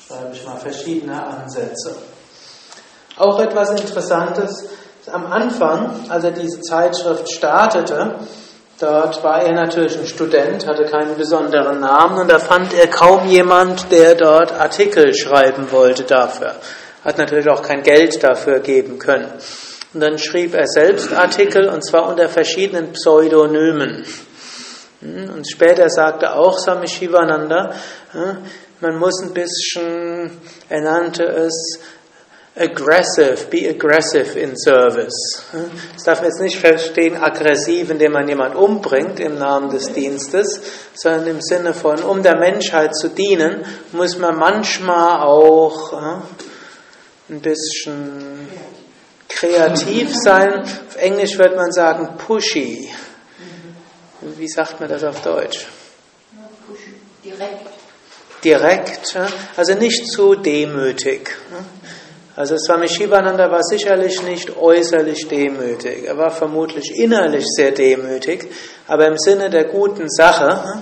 schreibe 0.07 0.33
ich 0.33 0.45
mal 0.45 0.57
verschiedene 0.57 1.25
Ansätze. 1.25 1.95
Auch 3.17 3.39
etwas 3.39 3.71
Interessantes, 3.79 4.65
am 5.11 5.25
Anfang, 5.25 6.09
als 6.09 6.23
er 6.23 6.31
diese 6.31 6.61
Zeitschrift 6.61 7.31
startete, 7.31 8.15
Dort 8.81 9.23
war 9.23 9.43
er 9.43 9.53
natürlich 9.53 9.95
ein 9.95 10.07
Student, 10.07 10.65
hatte 10.65 10.85
keinen 10.85 11.15
besonderen 11.15 11.81
Namen 11.81 12.17
und 12.17 12.31
da 12.31 12.39
fand 12.39 12.73
er 12.73 12.87
kaum 12.87 13.27
jemand, 13.27 13.91
der 13.91 14.15
dort 14.15 14.51
Artikel 14.51 15.13
schreiben 15.13 15.71
wollte 15.71 16.01
dafür. 16.03 16.55
Hat 17.05 17.19
natürlich 17.19 17.47
auch 17.47 17.61
kein 17.61 17.83
Geld 17.83 18.23
dafür 18.23 18.59
geben 18.59 18.97
können. 18.97 19.31
Und 19.93 19.99
dann 19.99 20.17
schrieb 20.17 20.55
er 20.55 20.65
selbst 20.65 21.13
Artikel 21.13 21.69
und 21.69 21.85
zwar 21.85 22.09
unter 22.09 22.27
verschiedenen 22.27 22.91
Pseudonymen. 22.93 24.03
Hm, 25.01 25.29
und 25.35 25.47
später 25.47 25.87
sagte 25.87 26.33
auch 26.33 26.57
Swami 26.57 26.87
Shivananda, 26.87 27.75
hm, 28.13 28.37
man 28.79 28.97
muss 28.97 29.21
ein 29.21 29.31
bisschen, 29.31 30.41
er 30.69 30.81
nannte 30.81 31.23
es, 31.25 31.79
aggressive, 32.55 33.47
be 33.49 33.67
aggressive 33.69 34.37
in 34.37 34.55
service. 34.57 35.45
Das 35.93 36.03
darf 36.03 36.19
man 36.19 36.29
jetzt 36.29 36.41
nicht 36.41 36.59
verstehen, 36.59 37.15
aggressiv, 37.15 37.89
indem 37.89 38.11
man 38.11 38.27
jemand 38.27 38.55
umbringt 38.55 39.19
im 39.19 39.37
Namen 39.37 39.69
des 39.69 39.93
Dienstes, 39.93 40.61
sondern 40.93 41.27
im 41.27 41.41
Sinne 41.41 41.73
von, 41.73 42.01
um 42.03 42.21
der 42.21 42.37
Menschheit 42.37 42.95
zu 42.95 43.09
dienen, 43.09 43.63
muss 43.93 44.17
man 44.17 44.37
manchmal 44.37 45.21
auch 45.21 45.93
ein 47.29 47.39
bisschen 47.39 48.47
kreativ 49.29 50.13
sein. 50.13 50.61
Auf 50.61 50.97
Englisch 50.97 51.37
wird 51.37 51.55
man 51.55 51.71
sagen 51.71 52.17
pushy. 52.17 52.89
Wie 54.21 54.49
sagt 54.49 54.79
man 54.79 54.89
das 54.89 55.03
auf 55.03 55.21
Deutsch? 55.21 55.65
Direkt. 57.23 57.67
Direkt, 58.43 59.15
also 59.55 59.75
nicht 59.75 60.07
zu 60.07 60.33
demütig. 60.33 61.37
Also 62.41 62.58
Swami 62.58 62.88
Shivananda 62.88 63.51
war 63.51 63.62
sicherlich 63.62 64.23
nicht 64.23 64.58
äußerlich 64.58 65.27
demütig, 65.27 66.08
er 66.08 66.17
war 66.17 66.32
vermutlich 66.32 66.91
innerlich 66.97 67.45
sehr 67.45 67.69
demütig, 67.71 68.49
aber 68.88 69.06
im 69.06 69.17
Sinne 69.19 69.51
der 69.51 69.65
guten 69.65 70.10
Sache, 70.10 70.82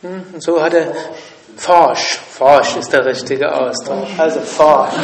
hm, 0.00 0.22
so 0.38 0.62
hat 0.62 0.72
er 0.72 0.94
forsch, 1.58 2.18
forsch 2.30 2.78
ist 2.78 2.90
der 2.90 3.04
richtige 3.04 3.54
Ausdruck, 3.54 4.06
also 4.16 4.40
forsch. 4.40 4.94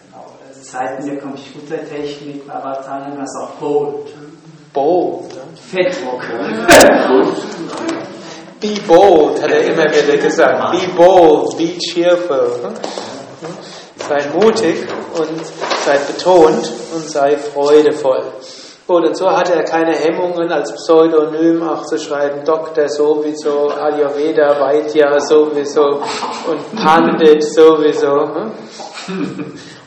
Genau, 0.00 0.26
Zeiten 0.60 1.06
der 1.06 1.18
Computertechnik 1.20 2.48
war 2.48 2.64
Vatanam 2.64 3.16
das 3.16 3.30
auch 3.40 3.50
bold. 3.60 4.12
Bold. 4.72 5.38
Fettdruck. 5.70 6.24
Be 8.64 8.80
bold, 8.88 9.42
hat 9.42 9.50
er 9.50 9.60
immer 9.60 9.84
wieder 9.84 10.16
gesagt. 10.16 10.72
Be 10.72 10.88
bold, 10.96 11.54
be 11.58 11.76
cheerful. 11.76 12.48
Sei 14.08 14.26
mutig 14.32 14.86
und 15.18 15.44
sei 15.84 15.98
betont 15.98 16.72
und 16.94 17.10
sei 17.10 17.36
freudevoll. 17.36 18.24
Gut, 18.86 19.06
und 19.06 19.16
so 19.18 19.30
hatte 19.30 19.54
er 19.54 19.64
keine 19.64 19.92
Hemmungen, 19.92 20.50
als 20.50 20.72
Pseudonym 20.72 21.62
auch 21.62 21.84
zu 21.84 21.98
schreiben, 21.98 22.42
Doktor 22.46 22.88
sowieso, 22.88 23.68
Ayurveda, 23.68 24.58
Vaidya 24.58 25.20
sowieso 25.20 26.00
und 26.48 26.82
Pandit 26.82 27.44
sowieso. 27.44 28.30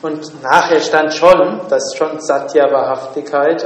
Und 0.04 0.44
nachher 0.44 0.80
stand 0.82 1.16
schon, 1.16 1.62
das 1.68 1.84
ist 1.84 1.98
schon 1.98 2.20
Satya-Wahrhaftigkeit. 2.20 3.66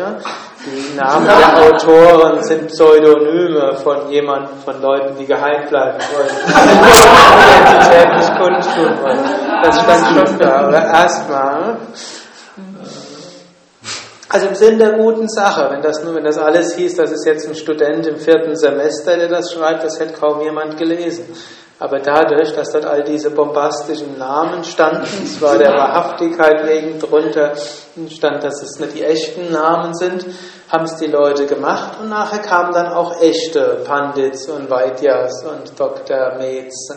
Die 0.64 0.96
Namen 0.96 1.26
der 1.26 1.64
Autoren 1.64 2.44
sind 2.44 2.68
Pseudonyme 2.68 3.76
von 3.78 4.12
jemandem, 4.12 4.60
von 4.64 4.80
Leuten, 4.80 5.18
die 5.18 5.26
geheim 5.26 5.68
bleiben 5.68 5.98
wollen. 6.14 6.30
Identität 7.58 8.16
nicht 8.16 8.36
kundtun 8.38 9.02
wollen. 9.02 9.20
Das 9.64 9.82
stand 9.82 10.30
schon 10.30 10.40
da. 10.40 10.68
Aber 10.68 10.78
erstmal. 10.78 11.78
Also 14.30 14.48
im 14.48 14.56
Sinn 14.56 14.78
der 14.78 14.94
guten 14.94 15.28
Sache, 15.28 15.68
wenn 15.72 15.82
das 15.82 16.04
nur, 16.04 16.16
wenn 16.16 16.24
das 16.24 16.38
alles 16.38 16.76
hieß, 16.76 16.96
das 16.96 17.12
ist 17.12 17.26
jetzt 17.26 17.50
ein 17.50 17.56
Student 17.56 18.06
im 18.06 18.18
vierten 18.18 18.56
Semester, 18.56 19.18
der 19.18 19.30
das 19.30 19.52
schreibt, 19.52 19.84
das 19.84 20.00
hätte 20.00 20.14
kaum 20.14 20.42
jemand 20.42 20.78
gelesen. 20.78 21.26
Aber 21.82 21.98
dadurch, 21.98 22.54
dass 22.54 22.72
dort 22.74 22.86
all 22.86 23.04
diese 23.04 23.32
bombastischen 23.32 24.16
Namen 24.20 24.64
standen, 24.64 25.26
zwar 25.26 25.58
der 25.58 25.72
Wahrhaftigkeit 25.72 26.64
wegen 26.68 27.00
drunter 27.00 27.54
stand, 28.08 28.44
dass 28.44 28.62
es 28.62 28.80
nicht 28.80 28.94
die 28.94 29.04
echten 29.04 29.52
Namen 29.52 29.96
sind, 29.96 30.28
haben 30.70 30.84
es 30.84 30.98
die 30.98 31.08
Leute 31.08 31.48
gemacht 31.48 31.98
und 32.00 32.10
nachher 32.10 32.38
kamen 32.38 32.72
dann 32.72 32.94
auch 32.94 33.20
echte 33.20 33.82
Pandits 33.84 34.48
und 34.48 34.70
Vaidyas 34.70 35.44
und 35.44 35.72
Dr. 35.80 36.36
Metz, 36.38 36.88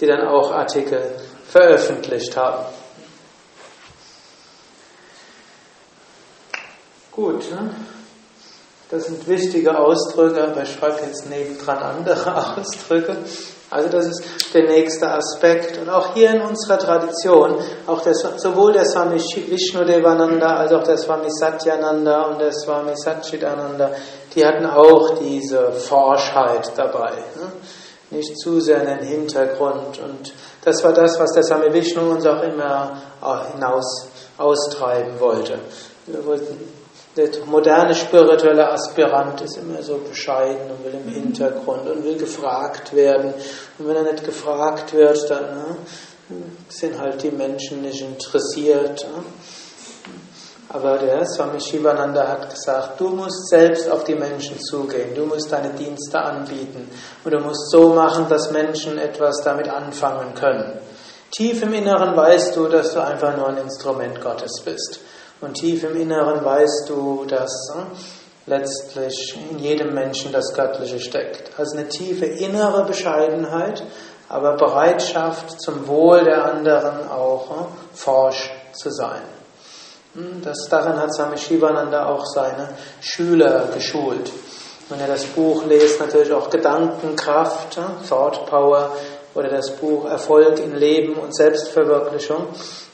die 0.00 0.06
dann 0.06 0.28
auch 0.28 0.52
Artikel 0.52 1.16
veröffentlicht 1.48 2.36
haben. 2.36 2.64
Gut, 7.10 7.50
ne? 7.50 7.70
das 8.88 9.06
sind 9.06 9.26
wichtige 9.26 9.76
Ausdrücke, 9.76 10.44
aber 10.44 10.62
ich 10.62 10.72
schreibe 10.72 11.00
jetzt 11.04 11.28
nebendran 11.28 11.78
andere 11.78 12.56
Ausdrücke. 12.56 13.16
Also 13.70 13.88
das 13.90 14.06
ist 14.06 14.54
der 14.54 14.64
nächste 14.64 15.10
Aspekt. 15.10 15.78
Und 15.78 15.90
auch 15.90 16.14
hier 16.14 16.30
in 16.30 16.40
unserer 16.40 16.78
Tradition, 16.78 17.56
auch 17.86 18.00
der, 18.00 18.14
sowohl 18.14 18.72
der 18.72 18.86
Swami 18.86 19.18
Vishnu 19.18 19.84
Devananda 19.84 20.56
als 20.56 20.72
auch 20.72 20.82
der 20.82 20.96
Swami 20.96 21.28
Satyananda 21.28 22.22
und 22.22 22.40
der 22.40 22.52
Swami 22.52 22.92
Satchitananda, 22.96 23.90
die 24.34 24.44
hatten 24.44 24.64
auch 24.64 25.18
diese 25.18 25.72
Forschheit 25.72 26.72
dabei. 26.76 27.10
Ne? 27.10 27.52
Nicht 28.10 28.38
zu 28.38 28.58
sehr 28.60 28.80
in 28.80 28.98
den 28.98 29.06
Hintergrund. 29.06 30.00
Und 30.02 30.32
das 30.64 30.82
war 30.82 30.94
das, 30.94 31.18
was 31.20 31.32
der 31.32 31.42
Swami 31.42 31.70
Vishnu 31.70 32.10
uns 32.10 32.24
auch 32.26 32.42
immer 32.42 33.02
hinaus 33.52 34.08
austreiben 34.38 35.20
wollte. 35.20 35.58
Wir 36.06 36.24
wollten 36.24 36.77
der 37.18 37.30
moderne 37.46 37.94
spirituelle 37.94 38.70
Aspirant 38.70 39.40
ist 39.40 39.56
immer 39.56 39.82
so 39.82 39.98
bescheiden 39.98 40.70
und 40.70 40.84
will 40.84 41.00
im 41.04 41.12
Hintergrund 41.12 41.88
und 41.88 42.04
will 42.04 42.16
gefragt 42.16 42.94
werden. 42.94 43.34
Und 43.78 43.88
wenn 43.88 43.96
er 43.96 44.12
nicht 44.12 44.24
gefragt 44.24 44.92
wird, 44.94 45.28
dann 45.28 45.44
ne, 45.44 45.76
sind 46.68 46.96
halt 46.98 47.20
die 47.24 47.32
Menschen 47.32 47.82
nicht 47.82 48.00
interessiert. 48.00 49.04
Ne? 49.04 49.24
Aber 50.68 50.98
der 50.98 51.26
Swami 51.26 51.60
Shivananda 51.60 52.28
hat 52.28 52.50
gesagt, 52.50 53.00
du 53.00 53.08
musst 53.08 53.48
selbst 53.48 53.90
auf 53.90 54.04
die 54.04 54.14
Menschen 54.14 54.60
zugehen, 54.60 55.14
du 55.14 55.24
musst 55.24 55.50
deine 55.50 55.70
Dienste 55.70 56.20
anbieten 56.20 56.88
und 57.24 57.32
du 57.32 57.40
musst 57.40 57.70
so 57.70 57.94
machen, 57.94 58.26
dass 58.28 58.52
Menschen 58.52 58.98
etwas 58.98 59.40
damit 59.42 59.68
anfangen 59.68 60.34
können. 60.34 60.78
Tief 61.32 61.62
im 61.62 61.72
Inneren 61.72 62.14
weißt 62.14 62.54
du, 62.54 62.68
dass 62.68 62.92
du 62.92 63.02
einfach 63.02 63.36
nur 63.36 63.48
ein 63.48 63.58
Instrument 63.58 64.20
Gottes 64.20 64.62
bist. 64.64 65.00
Und 65.40 65.54
tief 65.54 65.84
im 65.84 65.96
Inneren 65.96 66.44
weißt 66.44 66.88
du, 66.88 67.24
dass 67.26 67.52
hm, 67.72 67.86
letztlich 68.46 69.38
in 69.50 69.58
jedem 69.58 69.94
Menschen 69.94 70.32
das 70.32 70.52
Göttliche 70.52 70.98
steckt. 70.98 71.58
Also 71.58 71.76
eine 71.76 71.88
tiefe 71.88 72.24
innere 72.24 72.84
Bescheidenheit, 72.84 73.82
aber 74.28 74.56
Bereitschaft 74.56 75.60
zum 75.60 75.86
Wohl 75.86 76.24
der 76.24 76.44
anderen 76.44 77.08
auch 77.08 77.50
hm, 77.50 77.66
forsch 77.94 78.50
zu 78.72 78.90
sein. 78.90 79.22
Hm, 80.14 80.42
das, 80.42 80.66
darin 80.68 80.96
hat 80.96 81.14
Swami 81.14 81.38
Shivananda 81.38 82.06
auch 82.06 82.26
seine 82.26 82.70
Schüler 83.00 83.68
geschult. 83.72 84.32
Wenn 84.88 85.00
ihr 85.00 85.06
das 85.06 85.24
Buch 85.24 85.64
lest, 85.66 86.00
natürlich 86.00 86.32
auch 86.32 86.50
Gedankenkraft, 86.50 87.78
Thought 88.08 88.46
Power 88.46 88.90
oder 89.34 89.50
das 89.50 89.70
Buch 89.70 90.06
Erfolg 90.06 90.58
in 90.58 90.74
Leben 90.74 91.14
und 91.14 91.36
Selbstverwirklichung 91.36 92.46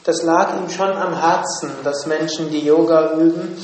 das 0.05 0.21
lag 0.21 0.55
ihm 0.55 0.69
schon 0.69 0.91
am 0.91 1.19
Herzen, 1.19 1.71
dass 1.83 2.05
Menschen, 2.05 2.51
die 2.51 2.63
Yoga 2.63 3.13
üben, 3.13 3.57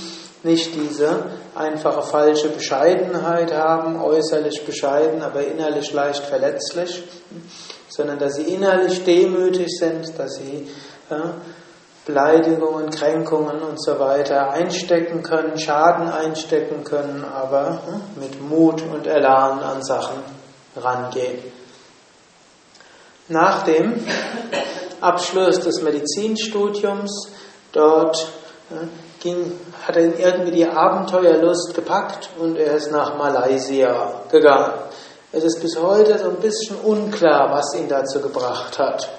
nicht 0.44 0.74
diese 0.74 1.26
einfache 1.54 2.02
falsche 2.02 2.50
Bescheidenheit 2.50 3.54
haben, 3.54 4.02
äußerlich 4.02 4.66
bescheiden, 4.66 5.22
aber 5.22 5.46
innerlich 5.46 5.94
leicht 5.94 6.26
verletzlich, 6.26 7.04
sondern 7.90 8.18
dass 8.18 8.36
sie 8.36 8.54
innerlich 8.54 9.04
demütig 9.04 9.68
sind, 9.78 10.18
dass 10.18 10.38
sie 10.38 10.68
ja, 11.12 11.36
Beleidigungen, 12.08 12.90
Kränkungen 12.90 13.60
und 13.60 13.80
so 13.80 14.00
weiter 14.00 14.50
einstecken 14.50 15.22
können, 15.22 15.60
Schaden 15.60 16.10
einstecken 16.10 16.84
können, 16.84 17.24
aber 17.24 17.82
ja, 17.88 18.02
mit 18.20 18.42
Mut 18.42 18.82
und 18.82 19.06
Elan 19.06 19.60
an 19.60 19.84
Sachen 19.84 20.18
rangehen. 20.76 21.38
Nach 23.28 23.62
dem 23.64 24.04
Abschluss 25.02 25.60
des 25.60 25.82
Medizinstudiums. 25.82 27.32
Dort 27.74 28.18
äh, 28.70 28.86
ging, 29.22 29.60
hat 29.86 29.96
er 29.96 30.18
irgendwie 30.20 30.52
die 30.52 30.68
Abenteuerlust 30.68 31.74
gepackt 31.74 32.30
und 32.40 32.58
er 32.58 32.76
ist 32.76 32.92
nach 32.92 33.18
Malaysia 33.18 34.22
gegangen. 34.32 34.74
Es 35.32 35.44
ist 35.44 35.62
bis 35.62 35.80
heute 35.80 36.18
so 36.20 36.30
ein 36.30 36.38
bisschen 36.38 36.76
unklar, 36.78 37.50
was 37.52 37.74
ihn 37.76 37.88
dazu 37.88 38.20
gebracht 38.20 38.78
hat. 38.78 39.10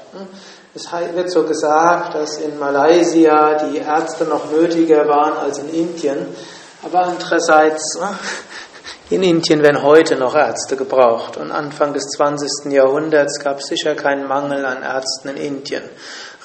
Es 0.74 0.90
wird 0.92 1.30
so 1.30 1.44
gesagt, 1.44 2.14
dass 2.14 2.38
in 2.38 2.58
Malaysia 2.58 3.54
die 3.54 3.78
Ärzte 3.78 4.24
noch 4.24 4.50
nötiger 4.50 5.08
waren 5.08 5.38
als 5.38 5.58
in 5.58 5.70
Indien. 5.70 6.26
Aber 6.82 7.04
andererseits 7.04 7.96
äh, 7.98 8.06
in 9.12 9.22
Indien 9.22 9.62
werden 9.62 9.82
heute 9.82 10.16
noch 10.16 10.34
Ärzte 10.34 10.74
gebraucht 10.74 11.36
und 11.36 11.52
Anfang 11.52 11.92
des 11.92 12.04
20. 12.16 12.72
Jahrhunderts 12.72 13.40
gab 13.44 13.58
es 13.58 13.66
sicher 13.66 13.94
keinen 13.94 14.26
Mangel 14.26 14.64
an 14.64 14.82
Ärzten 14.82 15.28
in 15.28 15.36
Indien. 15.36 15.82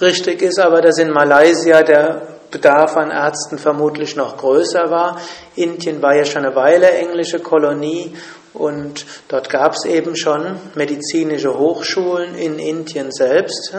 Richtig 0.01 0.41
ist 0.41 0.59
aber, 0.59 0.81
dass 0.81 0.97
in 0.97 1.09
Malaysia 1.09 1.81
der 1.83 2.27
Bedarf 2.51 2.97
an 2.97 3.09
Ärzten 3.09 3.57
vermutlich 3.57 4.17
noch 4.17 4.35
größer 4.35 4.91
war. 4.91 5.17
Indien 5.55 6.01
war 6.01 6.13
ja 6.13 6.25
schon 6.25 6.45
eine 6.45 6.55
Weile 6.57 6.91
englische 6.91 7.39
Kolonie 7.39 8.13
und 8.53 9.05
dort 9.29 9.49
gab 9.49 9.73
es 9.73 9.85
eben 9.85 10.17
schon 10.17 10.59
medizinische 10.75 11.57
Hochschulen 11.57 12.35
in 12.35 12.59
Indien 12.59 13.13
selbst 13.13 13.77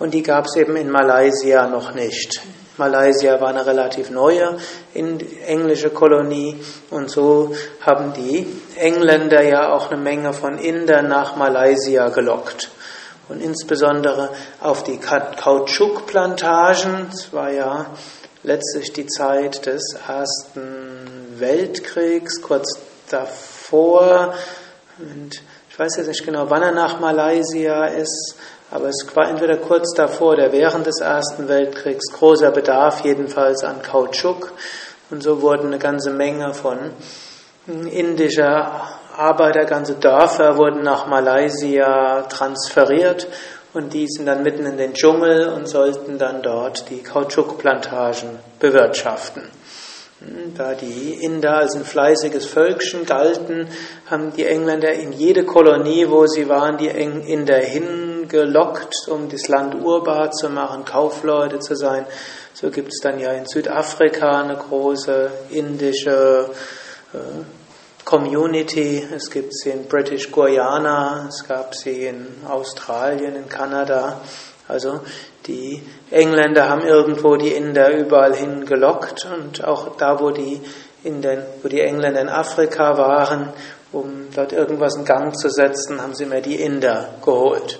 und 0.00 0.14
die 0.14 0.24
gab 0.24 0.46
es 0.46 0.56
eben 0.56 0.74
in 0.74 0.90
Malaysia 0.90 1.68
noch 1.68 1.94
nicht. 1.94 2.40
Malaysia 2.78 3.40
war 3.40 3.48
eine 3.48 3.64
relativ 3.64 4.10
neue 4.10 4.58
englische 4.94 5.90
Kolonie. 5.90 6.56
Und 6.90 7.10
so 7.10 7.54
haben 7.80 8.12
die 8.12 8.46
Engländer 8.76 9.42
ja 9.42 9.72
auch 9.72 9.90
eine 9.90 10.00
Menge 10.00 10.32
von 10.32 10.58
Indern 10.58 11.08
nach 11.08 11.36
Malaysia 11.36 12.08
gelockt. 12.08 12.70
Und 13.28 13.42
insbesondere 13.42 14.30
auf 14.60 14.84
die 14.84 14.98
Kautschukplantagen, 14.98 17.08
es 17.12 17.32
war 17.32 17.50
ja 17.50 17.86
letztlich 18.44 18.92
die 18.92 19.06
Zeit 19.06 19.66
des 19.66 19.96
Ersten 20.06 21.34
Weltkriegs, 21.38 22.40
kurz 22.40 22.78
davor, 23.10 24.32
und 24.98 25.42
ich 25.68 25.78
weiß 25.78 25.96
jetzt 25.96 26.06
nicht 26.06 26.24
genau, 26.24 26.48
wann 26.48 26.62
er 26.62 26.72
nach 26.72 27.00
Malaysia 27.00 27.84
ist, 27.84 28.36
aber 28.70 28.88
es 28.88 29.06
war 29.14 29.28
entweder 29.28 29.56
kurz 29.58 29.94
davor 29.94 30.32
oder 30.32 30.52
während 30.52 30.86
des 30.86 31.00
Ersten 31.00 31.48
Weltkriegs 31.48 32.12
großer 32.12 32.50
Bedarf 32.50 33.04
jedenfalls 33.04 33.62
an 33.62 33.82
Kautschuk. 33.82 34.52
Und 35.10 35.22
so 35.22 35.40
wurden 35.40 35.68
eine 35.68 35.78
ganze 35.78 36.10
Menge 36.10 36.52
von 36.52 36.78
indischer 37.68 38.98
Arbeiter, 39.16 39.64
ganze 39.64 39.94
Dörfer 39.94 40.56
wurden 40.56 40.82
nach 40.82 41.06
Malaysia 41.06 42.22
transferiert 42.22 43.28
und 43.72 43.92
die 43.92 44.06
sind 44.08 44.26
dann 44.26 44.42
mitten 44.42 44.66
in 44.66 44.76
den 44.76 44.94
Dschungel 44.94 45.48
und 45.48 45.68
sollten 45.68 46.18
dann 46.18 46.42
dort 46.42 46.88
die 46.90 47.02
Kautschukplantagen 47.02 48.30
bewirtschaften. 48.58 49.42
Da 50.56 50.74
die 50.74 51.22
Inder 51.22 51.58
als 51.58 51.76
ein 51.76 51.84
fleißiges 51.84 52.46
Völkchen 52.46 53.04
galten, 53.04 53.68
haben 54.06 54.32
die 54.32 54.46
Engländer 54.46 54.92
in 54.92 55.12
jede 55.12 55.44
Kolonie, 55.44 56.08
wo 56.08 56.26
sie 56.26 56.48
waren, 56.48 56.78
die 56.78 56.88
Inder 56.88 57.60
hingelockt, 58.28 59.08
um 59.08 59.28
das 59.28 59.48
Land 59.48 59.74
urbar 59.74 60.30
zu 60.30 60.48
machen, 60.50 60.84
Kaufleute 60.84 61.58
zu 61.58 61.74
sein. 61.74 62.06
So 62.54 62.70
gibt 62.70 62.88
es 62.88 63.00
dann 63.02 63.18
ja 63.18 63.32
in 63.32 63.46
Südafrika 63.46 64.40
eine 64.40 64.56
große 64.56 65.30
indische 65.50 66.50
äh, 67.12 67.18
Community. 68.04 69.06
Es 69.14 69.30
gibt 69.30 69.54
sie 69.54 69.70
in 69.70 69.86
British 69.88 70.30
Guiana, 70.30 71.26
es 71.28 71.46
gab 71.46 71.74
sie 71.74 72.06
in 72.06 72.26
Australien, 72.48 73.36
in 73.36 73.48
Kanada. 73.48 74.20
Also 74.68 75.00
die 75.46 75.82
Engländer 76.10 76.68
haben 76.68 76.82
irgendwo 76.82 77.36
die 77.36 77.52
Inder 77.52 77.90
überall 77.90 78.34
hingelockt 78.34 79.26
und 79.26 79.62
auch 79.64 79.96
da, 79.96 80.18
wo 80.18 80.30
die, 80.30 80.60
in 81.04 81.22
den, 81.22 81.42
wo 81.62 81.68
die 81.68 81.80
Engländer 81.80 82.20
in 82.20 82.28
Afrika 82.28 82.96
waren, 82.96 83.52
um 83.92 84.28
dort 84.34 84.52
irgendwas 84.52 84.96
in 84.96 85.04
Gang 85.04 85.36
zu 85.36 85.48
setzen, 85.48 86.02
haben 86.02 86.14
sie 86.14 86.26
mir 86.26 86.40
die 86.40 86.56
Inder 86.56 87.14
geholt. 87.24 87.78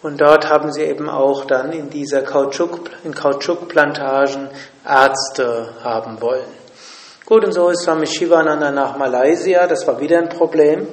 Und 0.00 0.20
dort 0.20 0.48
haben 0.48 0.72
sie 0.72 0.84
eben 0.84 1.08
auch 1.08 1.44
dann 1.44 1.72
in 1.72 1.90
dieser 1.90 2.22
Kautschuk, 2.22 2.90
in 3.02 3.14
Kautschukplantagen 3.14 4.48
Ärzte 4.86 5.70
haben 5.82 6.20
wollen. 6.20 6.46
Gut, 7.26 7.44
und 7.44 7.52
so 7.52 7.68
ist 7.68 7.82
Swami 7.82 8.06
Shivananda 8.06 8.70
nach 8.70 8.96
Malaysia, 8.96 9.66
das 9.66 9.86
war 9.86 10.00
wieder 10.00 10.18
ein 10.18 10.28
Problem, 10.28 10.86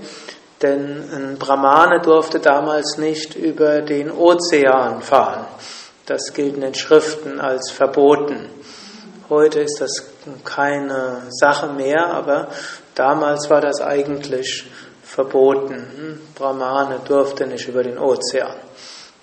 denn 0.62 1.04
ein 1.14 1.38
Brahmane 1.38 2.02
durfte 2.02 2.40
damals 2.40 2.98
nicht 2.98 3.36
über 3.36 3.82
den 3.82 4.12
Ozean 4.12 5.02
fahren. 5.02 5.46
Das 6.08 6.34
gilt 6.34 6.56
in 6.56 6.62
den 6.62 6.76
Schriften 6.76 7.40
als 7.40 7.72
verboten. 7.72 8.50
Heute 9.30 9.62
ist 9.62 9.80
das 9.80 10.10
keine 10.44 11.24
Sache 11.30 11.68
mehr, 11.68 12.08
aber 12.08 12.50
damals 12.96 13.50
war 13.50 13.62
das 13.62 13.82
eigentlich 13.82 14.70
verboten. 15.04 16.22
Brahmane 16.36 17.00
durfte 17.08 17.48
nicht 17.48 17.68
über 17.68 17.84
den 17.84 17.98
Ozean. 17.98 18.56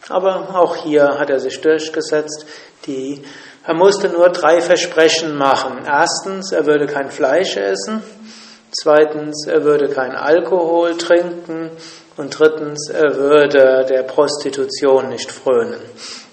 Aber 0.08 0.54
auch 0.54 0.76
hier 0.76 1.18
hat 1.18 1.30
er 1.30 1.40
sich 1.40 1.60
durchgesetzt. 1.60 2.46
Die, 2.86 3.22
er 3.64 3.74
musste 3.74 4.08
nur 4.08 4.30
drei 4.30 4.60
Versprechen 4.60 5.36
machen. 5.36 5.84
Erstens, 5.86 6.52
er 6.52 6.66
würde 6.66 6.86
kein 6.86 7.10
Fleisch 7.10 7.56
essen. 7.56 8.02
Zweitens, 8.72 9.46
er 9.46 9.64
würde 9.64 9.88
kein 9.88 10.16
Alkohol 10.16 10.96
trinken. 10.96 11.70
Und 12.16 12.38
drittens, 12.38 12.90
er 12.90 13.16
würde 13.16 13.86
der 13.88 14.02
Prostitution 14.02 15.08
nicht 15.08 15.30
frönen. 15.30 15.80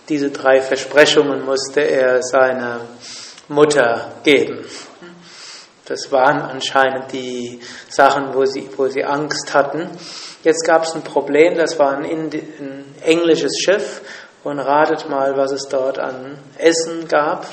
Diese 0.09 0.31
drei 0.31 0.61
Versprechungen 0.61 1.45
musste 1.45 1.81
er 1.81 2.23
seiner 2.23 2.81
Mutter 3.47 4.13
geben. 4.23 4.65
Das 5.85 6.11
waren 6.11 6.41
anscheinend 6.41 7.11
die 7.11 7.59
Sachen, 7.89 8.33
wo 8.33 8.45
sie, 8.45 8.69
wo 8.77 8.87
sie 8.87 9.03
Angst 9.03 9.53
hatten. 9.53 9.89
Jetzt 10.43 10.65
gab 10.65 10.83
es 10.83 10.95
ein 10.95 11.01
Problem, 11.01 11.57
das 11.57 11.77
war 11.79 11.97
ein, 11.97 12.05
ein, 12.05 12.85
englisches 13.01 13.59
Schiff 13.59 14.01
und 14.43 14.59
ratet 14.59 15.09
mal, 15.09 15.35
was 15.35 15.51
es 15.51 15.67
dort 15.67 15.99
an 15.99 16.37
Essen 16.57 17.07
gab. 17.07 17.45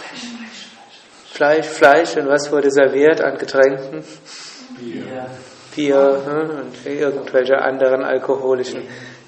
Fleisch, 1.33 1.67
Fleisch 1.67 2.17
und 2.17 2.29
was 2.29 2.51
wurde 2.53 2.71
serviert 2.71 3.21
an 3.21 3.39
Getränken? 3.39 4.05
Bier. 4.79 5.27
Bier 5.75 6.23
hm, 6.25 6.51
und 6.59 6.87
irgendwelche 6.87 7.59
anderen 7.59 8.05
alkoholischen 8.05 8.83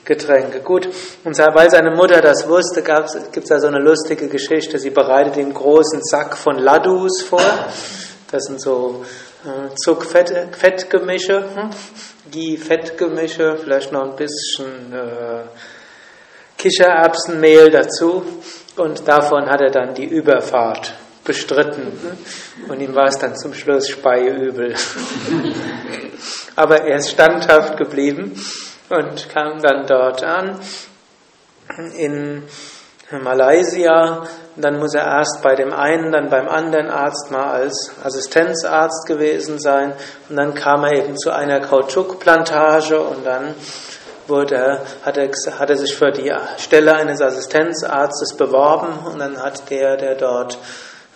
Getränke. 0.05 0.61
Gut, 0.61 0.89
und 1.25 1.37
weil 1.37 1.71
seine 1.71 1.91
Mutter 1.91 2.23
das 2.23 2.49
wusste, 2.49 2.83
gibt 2.83 3.45
es 3.45 3.49
da 3.49 3.61
so 3.61 3.67
eine 3.67 3.79
lustige 3.79 4.29
Geschichte. 4.29 4.79
Sie 4.79 4.91
bereitet 4.91 5.37
den 5.37 5.53
großen 5.53 6.01
Sack 6.03 6.37
von 6.37 6.59
Ladus 6.59 7.23
vor. 7.23 7.43
Das 8.31 8.45
sind 8.45 8.61
so 8.61 9.05
Zuckfettgemische. 9.77 11.45
Hm? 11.55 11.71
die 12.33 12.57
Fettgemische, 12.57 13.57
vielleicht 13.63 13.93
noch 13.93 14.11
ein 14.11 14.17
bisschen 14.17 14.93
äh, 14.93 15.43
Kichererbsenmehl 16.57 17.71
dazu 17.71 18.25
und 18.77 19.07
davon 19.07 19.47
hat 19.47 19.61
er 19.61 19.71
dann 19.71 19.95
die 19.95 20.05
Überfahrt 20.05 20.95
bestritten 21.25 22.17
und 22.69 22.81
ihm 22.81 22.95
war 22.95 23.07
es 23.07 23.19
dann 23.19 23.37
zum 23.37 23.55
Schluss 23.55 23.89
speiübel. 23.89 24.75
Aber 26.57 26.83
er 26.83 26.97
ist 26.97 27.11
standhaft 27.11 27.77
geblieben 27.77 28.35
und 28.89 29.29
kam 29.29 29.61
dann 29.61 29.87
dort 29.87 30.25
an 30.25 30.59
in 31.97 32.43
Malaysia. 33.23 34.27
Dann 34.61 34.79
muss 34.79 34.95
er 34.95 35.05
erst 35.05 35.41
bei 35.43 35.55
dem 35.55 35.73
einen, 35.73 36.11
dann 36.11 36.31
beim 36.31 36.49
anderen 36.49 36.91
Arzt 36.91 37.31
mal 37.31 37.51
als 37.51 37.93
Assistenzarzt 38.03 39.07
gewesen 39.07 39.59
sein. 39.59 39.93
Und 40.29 40.37
dann 40.37 40.55
kam 40.55 40.85
er 40.85 40.93
eben 40.93 41.17
zu 41.17 41.31
einer 41.31 41.61
Kautschukplantage 41.61 43.01
und 43.01 43.25
dann 43.25 43.55
wurde, 44.27 44.81
hat, 45.05 45.17
er, 45.17 45.31
hat 45.59 45.71
er 45.71 45.77
sich 45.77 45.95
für 45.95 46.11
die 46.11 46.33
Stelle 46.59 46.95
eines 46.95 47.21
Assistenzarztes 47.21 48.37
beworben 48.37 49.07
und 49.07 49.19
dann 49.19 49.43
hat 49.43 49.71
der, 49.71 49.97
der 49.97 50.15
dort 50.17 50.59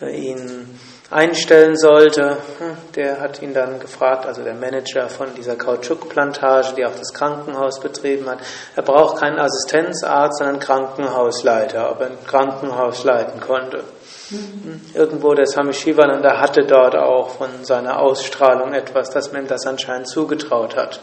äh, 0.00 0.10
ihn 0.10 0.78
einstellen 1.12 1.76
sollte. 1.76 2.38
Hm, 2.58 2.76
der 2.96 3.20
hat 3.20 3.42
ihn 3.42 3.54
dann 3.54 3.78
gefragt, 3.78 4.26
also 4.26 4.42
der 4.42 4.54
Manager 4.54 5.08
von 5.08 5.34
dieser 5.34 5.56
Kautschukplantage, 5.56 6.74
die 6.76 6.86
auch 6.86 6.96
das 6.98 7.12
Krankenhaus 7.12 7.80
betrieben 7.80 8.28
hat, 8.28 8.38
er 8.74 8.82
braucht 8.82 9.18
keinen 9.18 9.38
Assistenzarzt, 9.38 10.38
sondern 10.38 10.56
einen 10.56 10.64
Krankenhausleiter, 10.64 11.90
ob 11.90 12.00
er 12.00 12.06
ein 12.06 12.26
Krankenhaus 12.26 13.04
leiten 13.04 13.40
konnte. 13.40 13.84
Hm, 14.28 14.80
irgendwo 14.94 15.34
der 15.34 15.46
Swami 15.46 15.74
Shivananda 15.74 16.40
hatte 16.40 16.64
dort 16.64 16.96
auch 16.96 17.30
von 17.30 17.64
seiner 17.64 18.00
Ausstrahlung 18.00 18.72
etwas, 18.72 19.10
das 19.10 19.32
man 19.32 19.42
ihm 19.42 19.48
das 19.48 19.66
anscheinend 19.66 20.08
zugetraut 20.08 20.76
hat. 20.76 21.00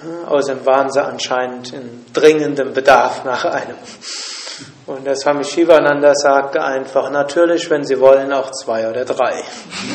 Hm, 0.00 0.24
außerdem 0.26 0.64
waren 0.64 0.90
sie 0.90 1.04
anscheinend 1.04 1.72
in 1.72 2.04
dringendem 2.12 2.72
Bedarf 2.72 3.24
nach 3.24 3.44
einem. 3.44 3.76
Und 4.86 5.06
der 5.06 5.16
Swami 5.16 5.44
Shivananda 5.44 6.14
sagte 6.14 6.62
einfach, 6.62 7.10
natürlich, 7.10 7.68
wenn 7.70 7.84
Sie 7.84 7.98
wollen, 8.00 8.32
auch 8.32 8.50
zwei 8.52 8.88
oder 8.88 9.04
drei. 9.04 9.42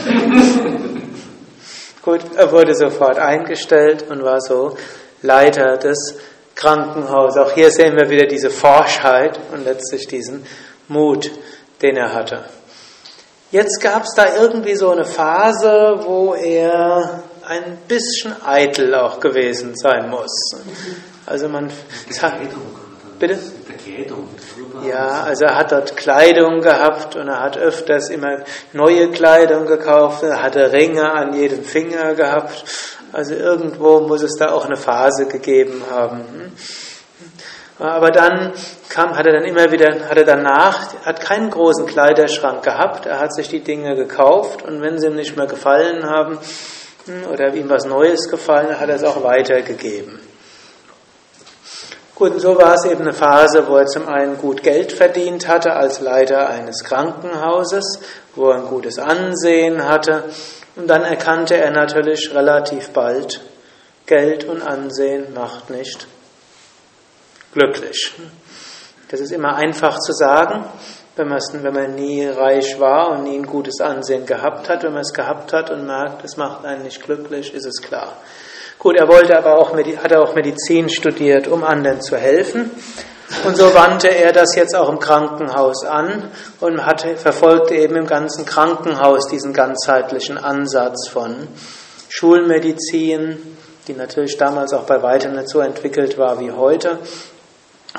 Gut, 2.02 2.22
er 2.36 2.52
wurde 2.52 2.74
sofort 2.74 3.20
eingestellt 3.20 4.06
und 4.10 4.24
war 4.24 4.42
so 4.42 4.76
Leiter 5.22 5.78
des 5.78 6.16
Krankenhauses. 6.56 7.38
Auch 7.38 7.52
hier 7.52 7.72
sehen 7.72 7.96
wir 7.96 8.10
wieder 8.10 8.26
diese 8.26 8.50
Forschheit 8.50 9.40
und 9.52 9.66
letztlich 9.66 10.08
diesen 10.08 10.46
Mut, 10.88 11.32
den 11.82 11.98
er 11.98 12.14
hatte. 12.14 12.44
Jetzt 13.52 13.82
gab 13.82 14.04
es 14.04 14.14
da 14.16 14.36
irgendwie 14.36 14.76
so 14.76 14.92
eine 14.92 15.06
Phase, 15.06 16.00
wo 16.04 16.34
er 16.34 17.24
ein 17.46 17.80
bisschen 17.88 18.34
eitel 18.46 18.96
auch 18.96 19.20
gewesen 19.20 19.76
sein 19.76 20.10
muss. 20.10 20.32
Also 21.26 21.50
man 21.50 21.70
sagt, 22.10 22.42
bitte? 23.22 23.40
Ja, 24.86 25.24
also 25.24 25.46
er 25.46 25.58
hat 25.58 25.72
dort 25.72 25.96
Kleidung 25.96 26.62
gehabt 26.62 27.16
und 27.16 27.28
er 27.28 27.42
hat 27.42 27.58
öfters 27.58 28.10
immer 28.10 28.44
neue 28.74 29.12
Kleidung 29.12 29.66
gekauft, 29.66 30.24
er 30.24 30.42
hatte 30.42 30.74
Ringe 30.74 31.10
an 31.10 31.34
jedem 31.34 31.64
Finger 31.64 32.16
gehabt. 32.16 32.66
Also 33.14 33.36
irgendwo 33.36 34.02
muss 34.02 34.24
es 34.24 34.38
da 34.38 34.52
auch 34.52 34.66
eine 34.66 34.78
Phase 34.78 35.28
gegeben 35.28 35.84
haben. 35.90 36.54
Aber 37.78 38.12
dann 38.12 38.54
kam, 38.90 39.18
hat 39.18 39.26
er 39.26 39.34
dann 39.34 39.44
immer 39.44 39.72
wieder, 39.72 40.08
hat 40.08 40.18
er 40.18 40.24
danach, 40.24 40.94
hat 41.04 41.22
keinen 41.22 41.50
großen 41.50 41.86
Kleiderschrank 41.86 42.64
gehabt, 42.64 43.06
er 43.06 43.20
hat 43.20 43.34
sich 43.34 43.50
die 43.50 43.62
Dinge 43.62 43.96
gekauft 43.96 44.64
und 44.64 44.82
wenn 44.82 45.00
sie 45.00 45.08
ihm 45.08 45.16
nicht 45.16 45.36
mehr 45.36 45.48
gefallen 45.48 46.06
haben 46.06 46.38
oder 47.32 47.54
ihm 47.54 47.70
was 47.70 47.86
Neues 47.86 48.30
gefallen, 48.30 48.80
hat 48.80 48.90
er 48.90 48.96
es 48.96 49.04
auch 49.04 49.24
weitergegeben. 49.24 50.20
Gut, 52.16 52.34
und 52.34 52.40
so 52.40 52.58
war 52.58 52.76
es 52.76 52.86
eben 52.86 53.02
eine 53.02 53.14
Phase, 53.14 53.68
wo 53.68 53.78
er 53.78 53.88
zum 53.88 54.08
einen 54.08 54.38
gut 54.38 54.62
Geld 54.62 54.92
verdient 54.92 55.48
hatte 55.48 55.74
als 55.74 56.02
Leiter 56.02 56.50
eines 56.50 56.84
Krankenhauses, 56.84 58.00
wo 58.36 58.50
er 58.50 58.58
ein 58.58 58.68
gutes 58.68 59.00
Ansehen 59.00 59.88
hatte. 59.88 60.26
Und 60.76 60.88
dann 60.88 61.04
erkannte 61.04 61.58
er 61.58 61.72
natürlich 61.72 62.34
relativ 62.34 62.90
bald, 62.90 63.42
Geld 64.06 64.44
und 64.44 64.62
Ansehen 64.62 65.34
macht 65.34 65.70
nicht 65.70 66.08
glücklich. 67.54 68.14
Das 69.10 69.20
ist 69.20 69.32
immer 69.32 69.56
einfach 69.56 70.00
zu 70.00 70.14
sagen, 70.14 70.66
wenn 71.16 71.28
man, 71.28 71.42
wenn 71.52 71.74
man 71.74 71.96
nie 71.96 72.26
reich 72.26 72.80
war 72.80 73.12
und 73.12 73.24
nie 73.24 73.38
ein 73.38 73.46
gutes 73.46 73.82
Ansehen 73.82 74.26
gehabt 74.26 74.70
hat. 74.70 74.84
Wenn 74.84 74.94
man 74.94 75.02
es 75.02 75.14
gehabt 75.14 75.54
hat 75.54 75.70
und 75.70 75.86
merkt, 75.86 76.24
es 76.24 76.38
macht 76.38 76.66
einen 76.66 76.84
nicht 76.84 77.04
glücklich, 77.04 77.54
ist 77.54 77.66
es 77.66 77.82
klar. 77.82 78.14
Gut, 78.82 78.98
er 78.98 79.08
wollte 79.08 79.38
aber 79.38 79.60
auch, 79.60 79.78
hat 79.78 80.14
auch 80.16 80.34
Medizin 80.34 80.90
studiert, 80.90 81.48
um 81.48 81.64
anderen 81.64 82.02
zu 82.02 82.18
helfen. 82.18 82.72
Und 83.46 83.56
so 83.56 83.76
wandte 83.76 84.08
er 84.08 84.32
das 84.32 84.56
jetzt 84.56 84.76
auch 84.76 84.90
im 84.90 84.98
Krankenhaus 84.98 85.86
an 85.86 86.32
und 86.60 86.84
hatte, 86.84 87.16
verfolgte 87.16 87.76
eben 87.76 87.96
im 87.96 88.08
ganzen 88.08 88.44
Krankenhaus 88.44 89.28
diesen 89.28 89.54
ganzheitlichen 89.54 90.40
Ansatz 90.40 91.10
von 91.10 91.48
Schulmedizin, 92.10 93.56
die 93.88 93.94
natürlich 93.94 94.36
damals 94.38 94.74
auch 94.74 94.88
bei 94.88 95.04
weitem 95.04 95.36
nicht 95.36 95.50
so 95.50 95.60
entwickelt 95.60 96.18
war 96.18 96.40
wie 96.40 96.52
heute, 96.52 96.98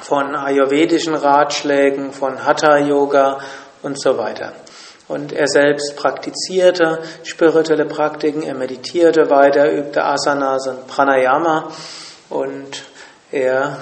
von 0.02 0.34
ayurvedischen 0.34 1.14
Ratschlägen, 1.14 2.10
von 2.10 2.44
Hatha-Yoga 2.44 3.38
und 3.84 4.00
so 4.00 4.18
weiter. 4.18 4.52
Und 5.12 5.34
er 5.34 5.46
selbst 5.46 5.94
praktizierte 5.94 7.00
spirituelle 7.22 7.84
Praktiken, 7.84 8.42
er 8.44 8.54
meditierte 8.54 9.28
weiter, 9.28 9.70
übte 9.70 10.02
Asanas 10.02 10.66
und 10.68 10.86
Pranayama 10.86 11.70
und 12.30 12.82
er, 13.30 13.76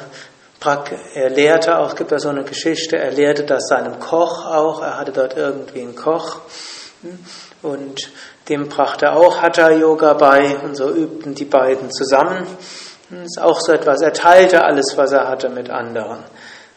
er 1.14 1.30
lehrte 1.30 1.78
auch, 1.78 1.94
gibt 1.94 2.10
da 2.10 2.18
so 2.18 2.30
eine 2.30 2.42
Geschichte, 2.42 2.98
er 2.98 3.12
lehrte 3.12 3.44
das 3.44 3.68
seinem 3.68 4.00
Koch 4.00 4.44
auch, 4.44 4.82
er 4.82 4.98
hatte 4.98 5.12
dort 5.12 5.36
irgendwie 5.36 5.82
einen 5.82 5.94
Koch 5.94 6.40
und 7.62 8.10
dem 8.48 8.68
brachte 8.68 9.06
er 9.06 9.16
auch 9.16 9.40
Hatha 9.40 9.70
Yoga 9.70 10.14
bei 10.14 10.56
und 10.56 10.74
so 10.74 10.90
übten 10.90 11.36
die 11.36 11.44
beiden 11.44 11.92
zusammen. 11.92 12.44
Das 13.08 13.20
ist 13.20 13.40
auch 13.40 13.60
so 13.60 13.70
etwas. 13.70 14.02
Er 14.02 14.12
teilte 14.12 14.64
alles, 14.64 14.96
was 14.96 15.12
er 15.12 15.28
hatte, 15.28 15.48
mit 15.48 15.70
anderen. 15.70 16.24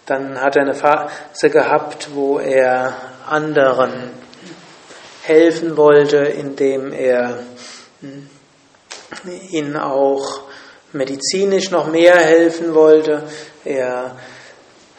Dann 0.05 0.39
hat 0.39 0.57
er 0.57 0.61
eine 0.61 0.75
Phase 0.75 1.49
gehabt, 1.49 2.09
wo 2.13 2.37
er 2.37 2.93
anderen 3.27 4.21
helfen 5.23 5.77
wollte, 5.77 6.17
indem 6.17 6.91
er 6.91 7.39
hm, 8.01 8.27
ihnen 9.51 9.77
auch 9.77 10.41
medizinisch 10.91 11.71
noch 11.71 11.87
mehr 11.87 12.15
helfen 12.15 12.73
wollte. 12.73 13.23
Er 13.63 14.17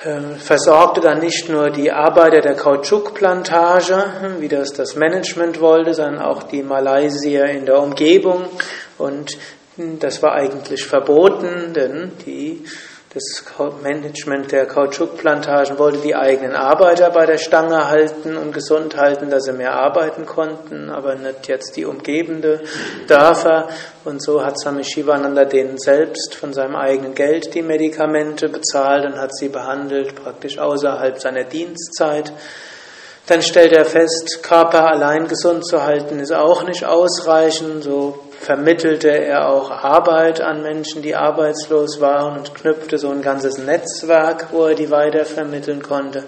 äh, 0.03 0.37
versorgte 0.39 1.01
dann 1.01 1.20
nicht 1.20 1.49
nur 1.49 1.70
die 1.70 1.93
Arbeiter 1.93 2.41
der 2.41 2.55
Kautschukplantage, 2.55 4.22
hm, 4.22 4.41
wie 4.41 4.49
das 4.49 4.72
das 4.72 4.97
Management 4.97 5.61
wollte, 5.61 5.95
sondern 5.95 6.22
auch 6.22 6.45
die 6.45 6.62
Malaysier 6.62 7.45
in 7.47 7.66
der 7.66 7.81
Umgebung. 7.81 8.47
Und 8.97 9.37
hm, 9.77 9.99
das 9.99 10.22
war 10.22 10.33
eigentlich 10.33 10.87
verboten, 10.87 11.75
denn 11.75 12.12
die 12.25 12.64
das 13.14 13.44
Management 13.80 14.50
der 14.50 14.66
Kautschukplantagen 14.66 15.78
wollte 15.78 15.98
die 15.98 16.16
eigenen 16.16 16.56
Arbeiter 16.56 17.10
bei 17.10 17.26
der 17.26 17.38
Stange 17.38 17.88
halten 17.88 18.36
und 18.36 18.52
gesund 18.52 18.96
halten, 18.96 19.30
dass 19.30 19.44
sie 19.44 19.52
mehr 19.52 19.72
arbeiten 19.72 20.26
konnten, 20.26 20.90
aber 20.90 21.14
nicht 21.14 21.46
jetzt 21.46 21.76
die 21.76 21.84
umgebende 21.84 22.64
Dörfer. 23.06 23.68
Und 24.04 24.20
so 24.20 24.44
hat 24.44 24.58
Swami 24.58 24.82
Shivananda 24.82 25.44
denen 25.44 25.78
selbst 25.78 26.34
von 26.34 26.52
seinem 26.52 26.74
eigenen 26.74 27.14
Geld 27.14 27.54
die 27.54 27.62
Medikamente 27.62 28.48
bezahlt 28.48 29.04
und 29.04 29.16
hat 29.16 29.32
sie 29.36 29.48
behandelt, 29.48 30.16
praktisch 30.16 30.58
außerhalb 30.58 31.20
seiner 31.20 31.44
Dienstzeit. 31.44 32.32
Dann 33.28 33.42
stellt 33.42 33.72
er 33.72 33.86
fest, 33.86 34.42
Körper 34.42 34.86
allein 34.86 35.28
gesund 35.28 35.64
zu 35.64 35.84
halten 35.84 36.18
ist 36.18 36.32
auch 36.32 36.64
nicht 36.64 36.84
ausreichend. 36.84 37.84
So 37.84 38.24
vermittelte 38.41 39.09
er 39.09 39.49
auch 39.49 39.70
Arbeit 39.70 40.41
an 40.41 40.62
Menschen, 40.62 41.03
die 41.03 41.14
arbeitslos 41.14 42.01
waren 42.01 42.39
und 42.39 42.55
knüpfte 42.55 42.99
so 42.99 43.11
ein 43.11 43.22
ganzes 43.22 43.59
Netzwerk, 43.59 44.49
wo 44.53 44.66
er 44.66 44.74
die 44.74 44.91
weiter 44.91 45.24
vermitteln 45.24 45.82
konnte. 45.82 46.24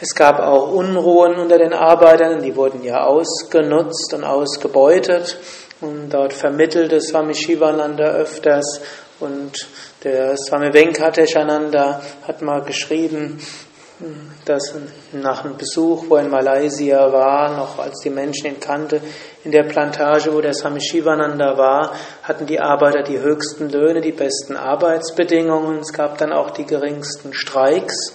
Es 0.00 0.14
gab 0.14 0.40
auch 0.40 0.72
Unruhen 0.72 1.34
unter 1.34 1.58
den 1.58 1.74
Arbeitern, 1.74 2.42
die 2.42 2.56
wurden 2.56 2.82
ja 2.82 3.04
ausgenutzt 3.04 4.14
und 4.14 4.24
ausgebeutet. 4.24 5.38
Und 5.80 6.10
dort 6.10 6.32
vermittelte 6.32 7.00
Swami 7.00 7.34
Shivananda 7.34 8.04
öfters 8.12 8.80
und 9.18 9.68
der 10.02 10.36
Swami 10.36 10.72
Venkateshananda 10.72 12.02
hat 12.26 12.40
mal 12.42 12.62
geschrieben, 12.62 13.38
dass 14.44 14.74
nach 15.12 15.44
einem 15.44 15.56
Besuch, 15.56 16.04
wo 16.08 16.16
er 16.16 16.22
in 16.22 16.30
Malaysia 16.30 17.12
war, 17.12 17.56
noch 17.56 17.78
als 17.78 18.00
die 18.00 18.10
Menschen 18.10 18.46
ihn 18.46 18.60
kannte, 18.60 19.00
in 19.44 19.52
der 19.52 19.64
Plantage, 19.64 20.32
wo 20.32 20.40
der 20.40 20.54
Swami 20.54 20.80
Shivananda 20.80 21.56
war, 21.56 21.94
hatten 22.22 22.46
die 22.46 22.60
Arbeiter 22.60 23.02
die 23.02 23.18
höchsten 23.18 23.68
Löhne, 23.68 24.00
die 24.00 24.12
besten 24.12 24.56
Arbeitsbedingungen. 24.56 25.80
Es 25.80 25.92
gab 25.92 26.18
dann 26.18 26.32
auch 26.32 26.50
die 26.50 26.64
geringsten 26.64 27.32
Streiks 27.32 28.14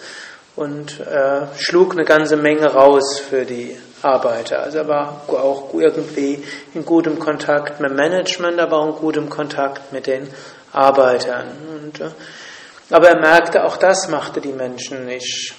und 0.56 1.00
äh, 1.00 1.48
schlug 1.58 1.94
eine 1.94 2.06
ganze 2.06 2.38
Menge 2.38 2.74
raus 2.74 3.20
für 3.20 3.46
die 3.46 3.76
Arbeiter. 4.02 4.64
Also 4.64 4.80
er 4.80 4.88
war 4.88 5.24
auch 5.28 5.74
irgendwie 5.74 6.44
in 6.74 6.86
gutem 6.86 7.20
Kontakt 7.20 7.80
mit 7.80 7.94
Management, 7.94 8.60
aber 8.60 8.80
auch 8.80 8.88
in 8.88 8.96
gutem 8.96 9.30
Kontakt 9.30 9.92
mit 9.92 10.08
den 10.08 10.30
Arbeitern. 10.72 11.48
Und, 11.84 12.02
äh, 12.02 12.10
aber 12.92 13.10
er 13.10 13.20
merkte, 13.20 13.64
auch 13.64 13.78
das 13.78 14.08
machte 14.10 14.42
die 14.42 14.54
Menschen 14.54 15.06
nicht 15.06 15.54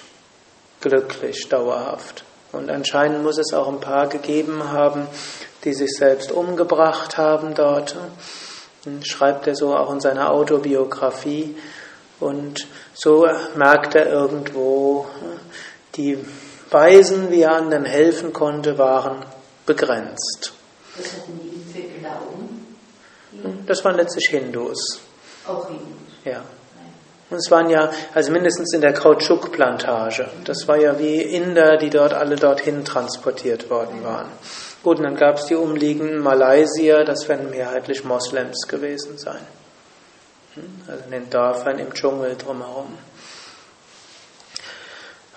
glücklich, 0.81 1.47
dauerhaft. 1.49 2.23
Und 2.51 2.69
anscheinend 2.69 3.23
muss 3.23 3.37
es 3.37 3.53
auch 3.53 3.67
ein 3.67 3.79
paar 3.79 4.07
gegeben 4.07 4.71
haben, 4.71 5.07
die 5.63 5.73
sich 5.73 5.95
selbst 5.95 6.31
umgebracht 6.31 7.17
haben 7.17 7.55
dort. 7.55 7.95
Schreibt 9.03 9.47
er 9.47 9.55
so 9.55 9.75
auch 9.75 9.91
in 9.91 9.99
seiner 9.99 10.31
Autobiografie. 10.31 11.55
Und 12.19 12.67
so 12.93 13.27
merkt 13.55 13.95
er 13.95 14.07
irgendwo, 14.07 15.07
die 15.95 16.17
Weisen, 16.71 17.31
wie 17.31 17.41
er 17.41 17.53
anderen 17.53 17.85
helfen 17.85 18.33
konnte, 18.33 18.77
waren 18.77 19.25
begrenzt. 19.65 20.53
Was 20.95 21.13
hatten 21.13 21.39
die 21.43 21.71
für 21.71 21.99
Glauben? 21.99 22.77
Das 23.67 23.83
waren 23.85 23.97
letztlich 23.97 24.29
Hindus. 24.29 25.01
Auch 25.45 25.67
Hindus. 25.67 25.85
Ja. 26.25 26.43
Und 27.29 27.37
es 27.37 27.51
waren 27.51 27.69
ja, 27.69 27.91
also 28.13 28.31
mindestens 28.31 28.73
in 28.73 28.81
der 28.81 28.93
Kautschukplantage. 28.93 30.29
Das 30.45 30.67
war 30.67 30.77
ja 30.77 30.97
wie 30.97 31.21
Inder, 31.21 31.77
die 31.77 31.89
dort 31.89 32.13
alle 32.13 32.37
dorthin 32.37 32.85
transportiert 32.85 33.69
worden 33.69 34.03
waren. 34.03 34.31
Gut, 34.81 34.99
und 34.99 35.03
dann 35.03 35.17
gab 35.17 35.37
es 35.37 35.47
die 35.47 35.55
umliegenden 35.55 36.19
Malaysier, 36.19 37.03
das 37.03 37.27
werden 37.27 37.49
mehrheitlich 37.49 38.05
Moslems 38.05 38.67
gewesen 38.69 39.17
sein. 39.17 39.41
Hm? 40.53 40.81
Also 40.87 41.03
in 41.05 41.11
den 41.11 41.29
Dörfern 41.29 41.79
im 41.79 41.93
Dschungel 41.93 42.37
drumherum. 42.37 42.97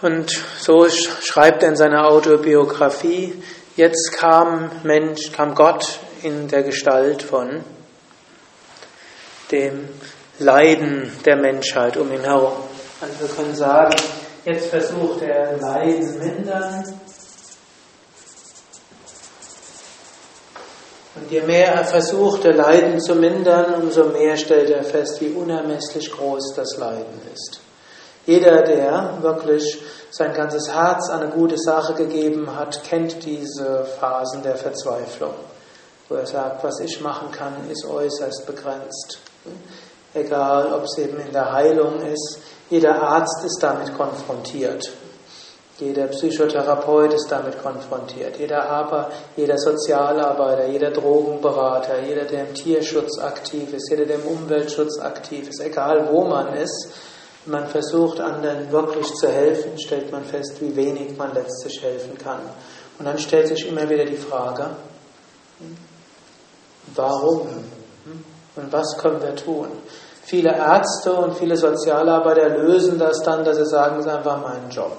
Und 0.02 0.30
so 0.60 0.88
schreibt 0.88 1.62
er 1.62 1.70
in 1.70 1.76
seiner 1.76 2.06
Autobiografie, 2.06 3.42
jetzt 3.76 4.12
kam 4.12 4.70
Mensch, 4.84 5.32
kam 5.32 5.54
Gott 5.54 5.98
in 6.22 6.46
der 6.48 6.62
Gestalt 6.62 7.22
von 7.22 7.64
dem 9.50 9.88
Leiden 10.40 11.12
der 11.26 11.36
Menschheit 11.36 11.98
um 11.98 12.10
ihn 12.10 12.22
herum. 12.22 12.54
Also 12.98 13.20
wir 13.20 13.28
können 13.28 13.54
sagen, 13.54 13.94
jetzt 14.46 14.68
versucht 14.68 15.20
er 15.20 15.58
Leiden 15.58 16.18
mindern. 16.18 17.00
Und 21.14 21.30
je 21.30 21.42
mehr 21.42 21.74
er 21.74 21.84
versuchte, 21.84 22.52
Leiden 22.52 23.00
zu 23.00 23.16
mindern, 23.16 23.82
umso 23.82 24.04
mehr 24.06 24.34
stellt 24.38 24.70
er 24.70 24.82
fest, 24.82 25.20
wie 25.20 25.28
unermesslich 25.28 26.10
groß 26.10 26.54
das 26.56 26.78
Leiden 26.78 27.20
ist. 27.34 27.60
Jeder, 28.24 28.62
der 28.62 29.18
wirklich 29.20 29.82
sein 30.10 30.32
ganzes 30.32 30.72
Herz 30.72 31.10
an 31.10 31.20
eine 31.20 31.32
gute 31.32 31.58
Sache 31.58 31.92
gegeben 31.92 32.56
hat, 32.56 32.82
kennt 32.84 33.26
diese 33.26 33.84
Phasen 33.98 34.42
der 34.42 34.56
Verzweiflung, 34.56 35.34
wo 36.08 36.14
er 36.14 36.26
sagt, 36.26 36.64
was 36.64 36.80
ich 36.80 36.98
machen 37.02 37.30
kann, 37.30 37.68
ist 37.68 37.84
äußerst 37.84 38.46
begrenzt 38.46 39.20
egal 40.14 40.72
ob 40.72 40.84
es 40.84 40.98
eben 40.98 41.18
in 41.20 41.32
der 41.32 41.52
Heilung 41.52 42.00
ist. 42.02 42.40
Jeder 42.68 43.00
Arzt 43.02 43.44
ist 43.44 43.62
damit 43.62 43.96
konfrontiert. 43.96 44.90
Jeder 45.78 46.08
Psychotherapeut 46.08 47.14
ist 47.14 47.28
damit 47.30 47.60
konfrontiert. 47.62 48.36
Jeder 48.38 48.68
Aber, 48.68 49.10
jeder 49.34 49.56
Sozialarbeiter, 49.56 50.66
jeder 50.66 50.90
Drogenberater, 50.90 52.00
jeder, 52.00 52.24
der 52.24 52.48
im 52.48 52.54
Tierschutz 52.54 53.18
aktiv 53.18 53.72
ist, 53.72 53.88
jeder, 53.90 54.04
der 54.04 54.16
im 54.16 54.26
Umweltschutz 54.26 54.98
aktiv 55.00 55.48
ist, 55.48 55.60
egal 55.60 56.08
wo 56.12 56.24
man 56.24 56.52
ist, 56.54 56.92
man 57.46 57.66
versucht 57.66 58.20
anderen 58.20 58.70
wirklich 58.70 59.06
zu 59.14 59.28
helfen, 59.28 59.78
stellt 59.78 60.12
man 60.12 60.24
fest, 60.24 60.60
wie 60.60 60.76
wenig 60.76 61.16
man 61.16 61.32
letztlich 61.32 61.82
helfen 61.82 62.18
kann. 62.18 62.42
Und 62.98 63.06
dann 63.06 63.18
stellt 63.18 63.48
sich 63.48 63.66
immer 63.66 63.88
wieder 63.88 64.04
die 64.04 64.18
Frage, 64.18 64.66
warum? 66.94 67.48
Und 68.56 68.72
was 68.72 68.96
können 68.98 69.22
wir 69.22 69.34
tun? 69.36 69.68
Viele 70.22 70.54
Ärzte 70.54 71.12
und 71.12 71.36
viele 71.36 71.56
Sozialarbeiter 71.56 72.50
lösen 72.50 72.98
das 72.98 73.20
dann, 73.22 73.44
dass 73.44 73.56
sie 73.56 73.66
sagen, 73.66 73.98
es 73.98 74.06
ist 74.06 74.12
einfach 74.12 74.40
mein 74.40 74.70
Job. 74.70 74.96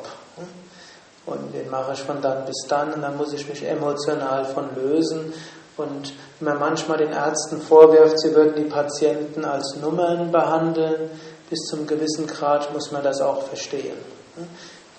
Und 1.26 1.54
den 1.54 1.70
mache 1.70 1.93
ich 1.93 2.02
von 2.02 2.22
dann 2.22 2.45
bis 2.45 2.66
dann 2.68 2.93
und 2.93 3.02
dann 3.02 3.16
muss 3.16 3.32
ich 3.34 3.47
mich 3.47 3.64
emotional 3.64 4.45
von 4.45 4.76
lösen. 4.76 5.34
Und 5.78 6.14
wenn 6.39 6.49
man 6.49 6.60
manchmal 6.60 6.97
den 6.97 7.12
Ärzten 7.12 7.62
vorwirft, 7.62 8.20
sie 8.20 8.36
würden 8.36 8.56
die 8.56 8.70
Patienten 8.70 9.45
als 9.45 9.78
Nummern 9.82 10.32
behandeln, 10.32 11.10
bis 11.49 11.60
zum 11.70 11.88
gewissen 11.88 12.28
Grad 12.28 12.74
muss 12.74 12.91
man 12.91 13.04
das 13.04 13.22
auch 13.22 13.43
verstehen. 13.43 13.97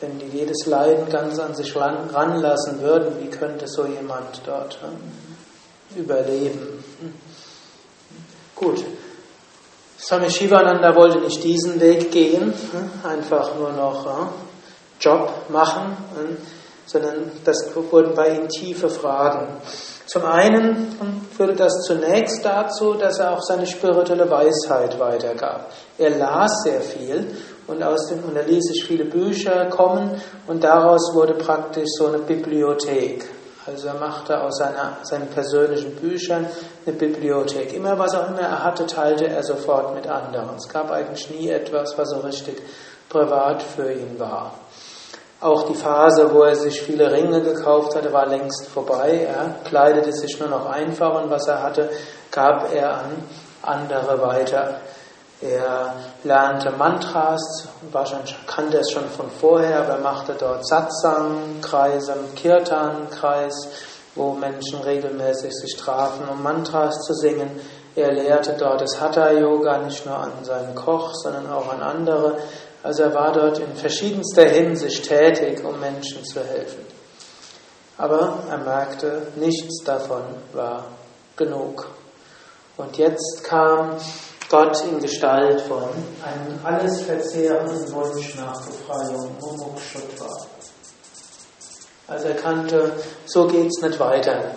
Wenn 0.01 0.19
die 0.19 0.27
jedes 0.27 0.67
Leiden 0.67 1.09
ganz 1.09 1.39
an 1.39 1.55
sich 1.55 1.75
ranlassen 1.77 2.81
würden, 2.81 3.21
wie 3.21 3.29
könnte 3.29 3.67
so 3.69 3.87
jemand 3.87 4.43
dort 4.47 4.79
überleben? 5.97 6.83
Gut. 8.63 8.85
Swami 9.99 10.31
Shivananda 10.31 10.95
wollte 10.95 11.19
nicht 11.19 11.43
diesen 11.43 11.81
Weg 11.81 12.13
gehen, 12.13 12.53
hm, 12.53 12.91
einfach 13.03 13.57
nur 13.57 13.73
noch 13.73 14.31
Job 15.01 15.33
machen, 15.49 15.97
hm, 16.15 16.37
sondern 16.87 17.33
das 17.45 17.75
wurden 17.75 18.15
bei 18.15 18.37
ihm 18.37 18.49
tiefe 18.49 18.89
Fragen. 18.89 19.49
Zum 20.07 20.25
einen 20.25 20.97
führte 21.37 21.55
das 21.55 21.73
zunächst 21.87 22.45
dazu, 22.45 22.95
dass 22.95 23.19
er 23.19 23.33
auch 23.33 23.43
seine 23.43 23.67
spirituelle 23.67 24.31
Weisheit 24.31 24.97
weitergab. 25.01 25.73
Er 25.99 26.11
las 26.11 26.63
sehr 26.63 26.83
viel 26.83 27.35
und, 27.67 27.83
aus 27.83 28.07
dem, 28.07 28.23
und 28.23 28.37
er 28.37 28.45
ließ 28.45 28.65
sich 28.65 28.85
viele 28.85 29.07
Bücher 29.07 29.67
kommen 29.71 30.21
und 30.47 30.63
daraus 30.63 31.13
wurde 31.15 31.35
praktisch 31.35 31.89
so 31.99 32.07
eine 32.07 32.19
Bibliothek. 32.19 33.29
Also 33.65 33.89
er 33.89 33.95
machte 33.95 34.41
aus 34.41 34.59
seiner, 34.59 34.97
seinen 35.03 35.29
persönlichen 35.29 35.95
Büchern 35.97 36.47
eine 36.85 36.97
Bibliothek. 36.97 37.73
Immer 37.75 37.97
was 37.99 38.15
auch 38.15 38.29
immer 38.29 38.41
er 38.41 38.65
hatte, 38.65 38.87
teilte 38.87 39.29
er 39.29 39.43
sofort 39.43 39.95
mit 39.95 40.09
anderen. 40.09 40.57
Es 40.57 40.69
gab 40.69 40.91
eigentlich 40.91 41.31
nie 41.31 41.49
etwas, 41.49 41.97
was 41.97 42.11
so 42.11 42.21
richtig 42.21 42.61
privat 43.09 43.63
für 43.63 43.93
ihn 43.93 44.19
war. 44.19 44.55
Auch 45.41 45.69
die 45.69 45.75
Phase, 45.75 46.33
wo 46.33 46.43
er 46.43 46.55
sich 46.55 46.83
viele 46.83 47.11
Ringe 47.11 47.41
gekauft 47.41 47.97
hatte, 47.97 48.13
war 48.13 48.27
längst 48.27 48.69
vorbei. 48.69 49.27
Er 49.29 49.57
kleidete 49.65 50.13
sich 50.13 50.39
nur 50.41 50.49
noch 50.49 50.67
einfach 50.67 51.23
und 51.23 51.31
was 51.31 51.47
er 51.47 51.63
hatte, 51.63 51.91
gab 52.31 52.73
er 52.73 52.99
an 52.99 53.25
andere 53.63 54.21
weiter. 54.21 54.81
Er 55.43 55.95
lernte 56.22 56.70
Mantras, 56.70 57.66
wahrscheinlich 57.90 58.36
kannte 58.47 58.78
es 58.78 58.93
schon 58.93 59.09
von 59.09 59.28
vorher, 59.28 59.80
aber 59.80 59.95
er 59.95 59.99
machte 59.99 60.34
dort 60.38 60.64
Satsang-Kreise, 60.68 62.14
Kirtan-Kreis, 62.36 63.68
wo 64.14 64.34
Menschen 64.34 64.80
regelmäßig 64.82 65.53
sich 65.53 65.76
trafen, 65.76 66.28
um 66.28 66.43
Mantras 66.45 66.95
zu 67.07 67.14
singen. 67.14 67.61
Er 67.97 68.12
lehrte 68.12 68.55
dort 68.57 68.82
das 68.82 69.01
Hatha-Yoga 69.01 69.78
nicht 69.78 70.07
nur 70.07 70.16
an 70.16 70.30
seinen 70.43 70.76
Koch, 70.76 71.12
sondern 71.14 71.51
auch 71.51 71.72
an 71.72 71.82
andere. 71.82 72.36
Also 72.84 73.03
er 73.03 73.14
war 73.14 73.32
dort 73.32 73.59
in 73.59 73.74
verschiedenster 73.74 74.45
Hinsicht 74.45 75.09
tätig, 75.09 75.64
um 75.64 75.80
Menschen 75.80 76.24
zu 76.24 76.38
helfen. 76.38 76.86
Aber 77.99 78.38
er 78.49 78.59
merkte, 78.59 79.26
nichts 79.36 79.82
davon 79.84 80.22
war 80.53 80.84
genug. 81.36 81.88
Und 82.76 82.97
jetzt 82.97 83.43
kam 83.45 83.97
Gott 84.53 84.85
in 84.85 85.01
Gestalt 85.01 85.63
von 85.63 85.83
einem 85.83 86.61
alles 86.63 87.01
verzehrenden 87.01 87.91
Wunsch 87.91 88.35
nach 88.37 88.61
Befreiung, 88.67 89.35
Mumukshutva. 89.41 90.29
Also 92.07 92.29
er 92.29 92.35
kannte, 92.35 92.93
so 93.25 93.47
geht's 93.47 93.81
nicht 93.81 93.99
weiter. 93.99 94.51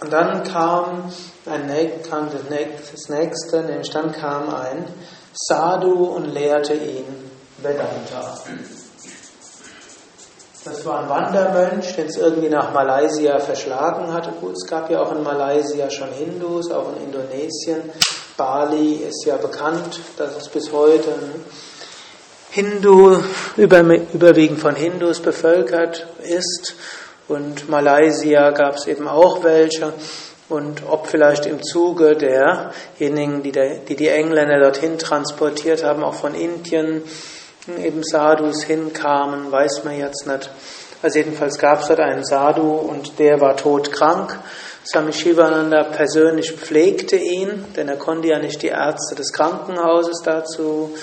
Und 0.00 0.12
dann 0.12 0.42
kam, 0.44 1.10
ein, 1.46 2.02
kam 2.02 2.28
das 2.30 3.08
nächste, 3.08 3.62
nämlich 3.62 3.88
dann 3.88 4.12
kam 4.12 4.54
ein 4.54 4.84
Sadhu 5.32 6.08
und 6.14 6.26
lehrte 6.26 6.74
ihn 6.74 7.30
Vedanta. 7.56 8.38
Das 10.64 10.84
war 10.84 11.02
ein 11.02 11.08
Wandermönch, 11.08 11.94
den 11.94 12.06
es 12.06 12.16
irgendwie 12.16 12.48
nach 12.48 12.72
Malaysia 12.72 13.38
verschlagen 13.38 14.12
hatte. 14.12 14.32
Gut, 14.40 14.54
es 14.54 14.66
gab 14.68 14.90
ja 14.90 15.00
auch 15.00 15.12
in 15.12 15.22
Malaysia 15.22 15.88
schon 15.88 16.10
Hindus, 16.10 16.70
auch 16.72 16.96
in 16.96 17.04
Indonesien. 17.04 17.82
Bali 18.36 19.04
ist 19.08 19.24
ja 19.24 19.36
bekannt, 19.36 20.00
dass 20.16 20.36
es 20.36 20.48
bis 20.48 20.72
heute 20.72 21.12
Hindu, 22.50 23.18
überwiegend 23.56 24.58
von 24.58 24.74
Hindus 24.74 25.20
bevölkert 25.20 26.08
ist. 26.22 26.74
Und 27.28 27.68
Malaysia 27.68 28.50
gab 28.50 28.76
es 28.76 28.86
eben 28.86 29.06
auch 29.06 29.44
welche. 29.44 29.92
Und 30.48 30.82
ob 30.88 31.06
vielleicht 31.06 31.46
im 31.46 31.62
Zuge 31.62 32.16
derjenigen, 32.16 33.42
die, 33.42 33.52
die 33.52 33.96
die 33.96 34.08
Engländer 34.08 34.58
dorthin 34.58 34.98
transportiert 34.98 35.84
haben, 35.84 36.02
auch 36.02 36.14
von 36.14 36.34
Indien, 36.34 37.02
eben 37.76 38.02
Sadhus 38.02 38.62
hinkamen, 38.62 39.52
weiß 39.52 39.84
man 39.84 39.98
jetzt 39.98 40.26
nicht. 40.26 40.50
Also 41.02 41.18
jedenfalls 41.18 41.58
gab 41.58 41.80
es 41.82 41.88
dort 41.88 42.00
einen 42.00 42.24
Sadhu 42.24 42.72
und 42.72 43.18
der 43.18 43.40
war 43.40 43.56
todkrank. 43.56 44.36
Swami 44.84 45.12
Shivananda 45.12 45.84
persönlich 45.84 46.52
pflegte 46.52 47.16
ihn, 47.16 47.66
denn 47.76 47.88
er 47.88 47.96
konnte 47.96 48.28
ja 48.28 48.38
nicht 48.38 48.62
die 48.62 48.68
Ärzte 48.68 49.14
des 49.14 49.32
Krankenhauses 49.32 50.22
dazu 50.24 50.96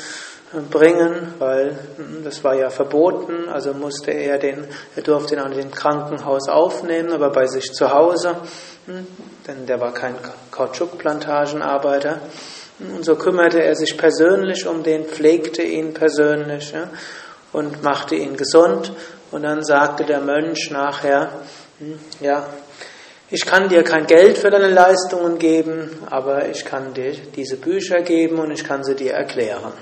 äh, 0.53 0.59
bringen, 0.59 1.35
weil 1.39 1.77
hm, 1.97 2.23
das 2.23 2.43
war 2.43 2.55
ja 2.55 2.69
verboten, 2.69 3.47
also 3.47 3.73
musste 3.73 4.11
er 4.11 4.37
den, 4.37 4.65
er 4.95 5.03
durfte 5.03 5.35
ihn 5.35 5.41
auch 5.41 5.49
nicht 5.49 5.61
im 5.61 5.71
Krankenhaus 5.71 6.49
aufnehmen, 6.49 7.13
aber 7.13 7.29
bei 7.29 7.45
sich 7.45 7.73
zu 7.73 7.91
Hause, 7.91 8.37
hm, 8.87 9.07
denn 9.47 9.65
der 9.65 9.79
war 9.79 9.93
kein 9.93 10.15
Kautschukplantagenarbeiter. 10.51 12.21
Und 12.79 13.05
so 13.05 13.15
kümmerte 13.15 13.63
er 13.63 13.75
sich 13.75 13.97
persönlich 13.97 14.67
um 14.67 14.83
den, 14.83 15.05
pflegte 15.05 15.61
ihn 15.61 15.93
persönlich 15.93 16.71
ja, 16.71 16.89
und 17.53 17.83
machte 17.83 18.15
ihn 18.15 18.35
gesund. 18.35 18.91
Und 19.31 19.43
dann 19.43 19.63
sagte 19.63 20.03
der 20.03 20.21
Mönch 20.21 20.71
nachher, 20.71 21.29
hm, 21.79 21.99
ja, 22.19 22.47
ich 23.31 23.45
kann 23.45 23.69
dir 23.69 23.83
kein 23.83 24.05
Geld 24.05 24.37
für 24.37 24.51
deine 24.51 24.69
Leistungen 24.69 25.39
geben, 25.39 25.89
aber 26.09 26.47
ich 26.47 26.63
kann 26.63 26.93
dir 26.93 27.13
diese 27.35 27.57
Bücher 27.57 28.01
geben 28.01 28.37
und 28.39 28.51
ich 28.51 28.63
kann 28.63 28.83
sie 28.83 28.95
dir 28.95 29.13
erklären. 29.13 29.73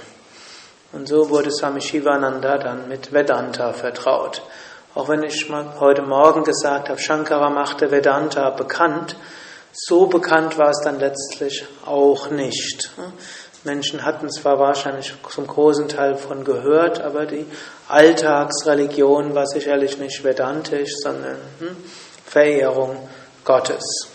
Und 0.94 1.08
so 1.08 1.30
wurde 1.30 1.52
Swami 1.52 1.82
Shivananda 1.82 2.58
dann 2.58 2.88
mit 2.88 3.12
Vedanta 3.12 3.74
vertraut. 3.74 4.44
Auch 4.96 5.10
wenn 5.10 5.24
ich 5.24 5.50
heute 5.80 6.04
Morgen 6.04 6.44
gesagt 6.44 6.88
habe, 6.88 7.00
Shankara 7.00 7.50
machte 7.50 7.90
Vedanta 7.90 8.52
bekannt, 8.52 9.16
so 9.74 10.06
bekannt 10.06 10.58
war 10.58 10.70
es 10.70 10.82
dann 10.84 11.00
letztlich 11.00 11.66
auch 11.86 12.30
nicht. 12.30 12.92
Menschen 13.64 14.06
hatten 14.06 14.30
zwar 14.30 14.60
wahrscheinlich 14.60 15.14
zum 15.30 15.48
großen 15.48 15.88
Teil 15.88 16.16
von 16.16 16.44
gehört, 16.44 17.02
aber 17.02 17.26
die 17.26 17.46
Alltagsreligion 17.88 19.34
war 19.34 19.48
sicherlich 19.48 19.98
nicht 19.98 20.24
vedantisch, 20.24 20.92
sondern 21.02 21.38
hm, 21.60 21.78
Verehrung 22.26 23.10
Gottes. 23.44 24.10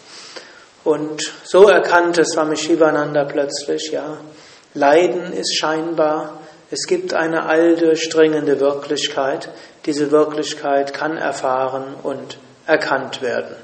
Und 0.85 1.23
so 1.45 1.69
erkannte 1.69 2.25
Swami 2.25 2.57
Shivananda 2.57 3.25
plötzlich, 3.25 3.91
ja, 3.91 4.19
Leiden 4.75 5.33
ist 5.33 5.59
scheinbar, 5.59 6.41
es 6.71 6.87
gibt 6.87 7.15
eine 7.15 7.47
alldurchdringende 7.47 8.61
Wirklichkeit, 8.61 9.49
diese 9.87 10.11
Wirklichkeit 10.11 10.93
kann 10.93 11.17
erfahren 11.17 11.95
und 12.03 12.39
erkannt 12.67 13.23
werden. 13.23 13.57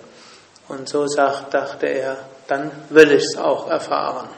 Und 0.69 0.89
so 0.89 1.07
sagt, 1.07 1.53
dachte 1.53 1.87
er, 1.87 2.17
dann 2.47 2.71
will 2.91 3.13
ich 3.13 3.25
es 3.25 3.37
auch 3.37 3.69
erfahren. 3.69 4.29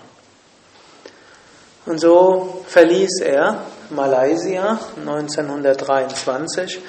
Und 1.87 2.01
so 2.01 2.65
verließ 2.67 3.21
er 3.23 3.63
Malaysia 3.91 4.79
1923. 4.97 6.81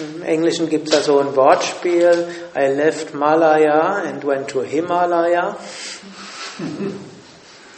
Im 0.00 0.22
Englischen 0.22 0.68
gibt 0.68 0.88
es 0.88 0.94
da 0.94 1.02
so 1.02 1.18
ein 1.20 1.34
Wortspiel, 1.34 2.28
I 2.54 2.66
left 2.66 3.14
Malaya 3.14 4.02
and 4.06 4.24
went 4.26 4.48
to 4.48 4.62
Himalaya. 4.62 5.56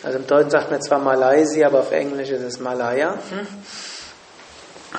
Also 0.02 0.18
im 0.18 0.26
Deutschen 0.26 0.50
sagt 0.50 0.70
man 0.70 0.82
zwar 0.82 0.98
Malaysia, 0.98 1.66
aber 1.66 1.80
auf 1.80 1.92
Englisch 1.92 2.30
ist 2.30 2.42
es 2.42 2.60
Malaya. 2.60 3.18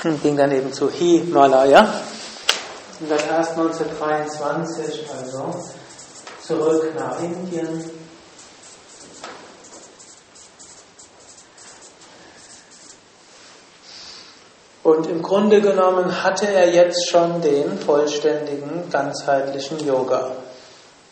Und 0.03 0.21
ging 0.21 0.37
dann 0.37 0.51
eben 0.51 0.71
zu 0.71 0.89
Himalaya. 0.89 1.81
Und 2.99 3.11
dann 3.11 3.19
erst 3.29 3.51
1923, 3.51 5.05
also 5.17 5.63
zurück 6.47 6.93
nach 6.95 7.21
Indien. 7.21 7.83
Und 14.83 15.07
im 15.07 15.21
Grunde 15.21 15.59
genommen 15.59 16.23
hatte 16.23 16.47
er 16.47 16.73
jetzt 16.73 17.09
schon 17.09 17.41
den 17.41 17.77
vollständigen, 17.77 18.89
ganzheitlichen 18.89 19.85
Yoga. 19.85 20.31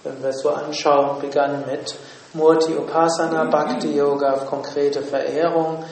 Wenn 0.04 0.22
wir 0.24 0.30
es 0.30 0.40
so 0.42 0.52
anschauen, 0.52 1.20
begann 1.20 1.66
mit 1.70 1.94
Murti 2.34 2.74
Upasana, 2.74 3.44
Bhakti 3.46 3.94
Yoga, 3.98 4.46
konkrete 4.50 5.02
Verehrung, 5.02 5.84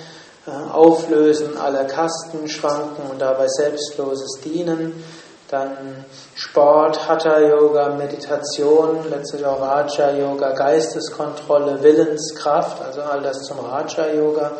äh, 0.47 0.51
Auflösen 0.71 1.57
aller 1.57 1.83
Kastenschranken 1.83 3.09
und 3.11 3.21
dabei 3.21 3.47
selbstloses 3.47 4.39
Dienen, 4.41 5.03
dann 5.49 6.05
Sport, 6.43 7.07
Hatha 7.07 7.39
Yoga, 7.39 7.95
Meditation, 7.95 9.09
letztlich 9.09 9.45
auch 9.45 9.61
Raja 9.61 10.11
Yoga, 10.11 10.51
Geisteskontrolle, 10.51 11.81
Willenskraft, 11.81 12.81
also 12.81 13.01
all 13.01 13.21
das 13.21 13.43
zum 13.43 13.59
Raja 13.59 14.11
Yoga. 14.13 14.51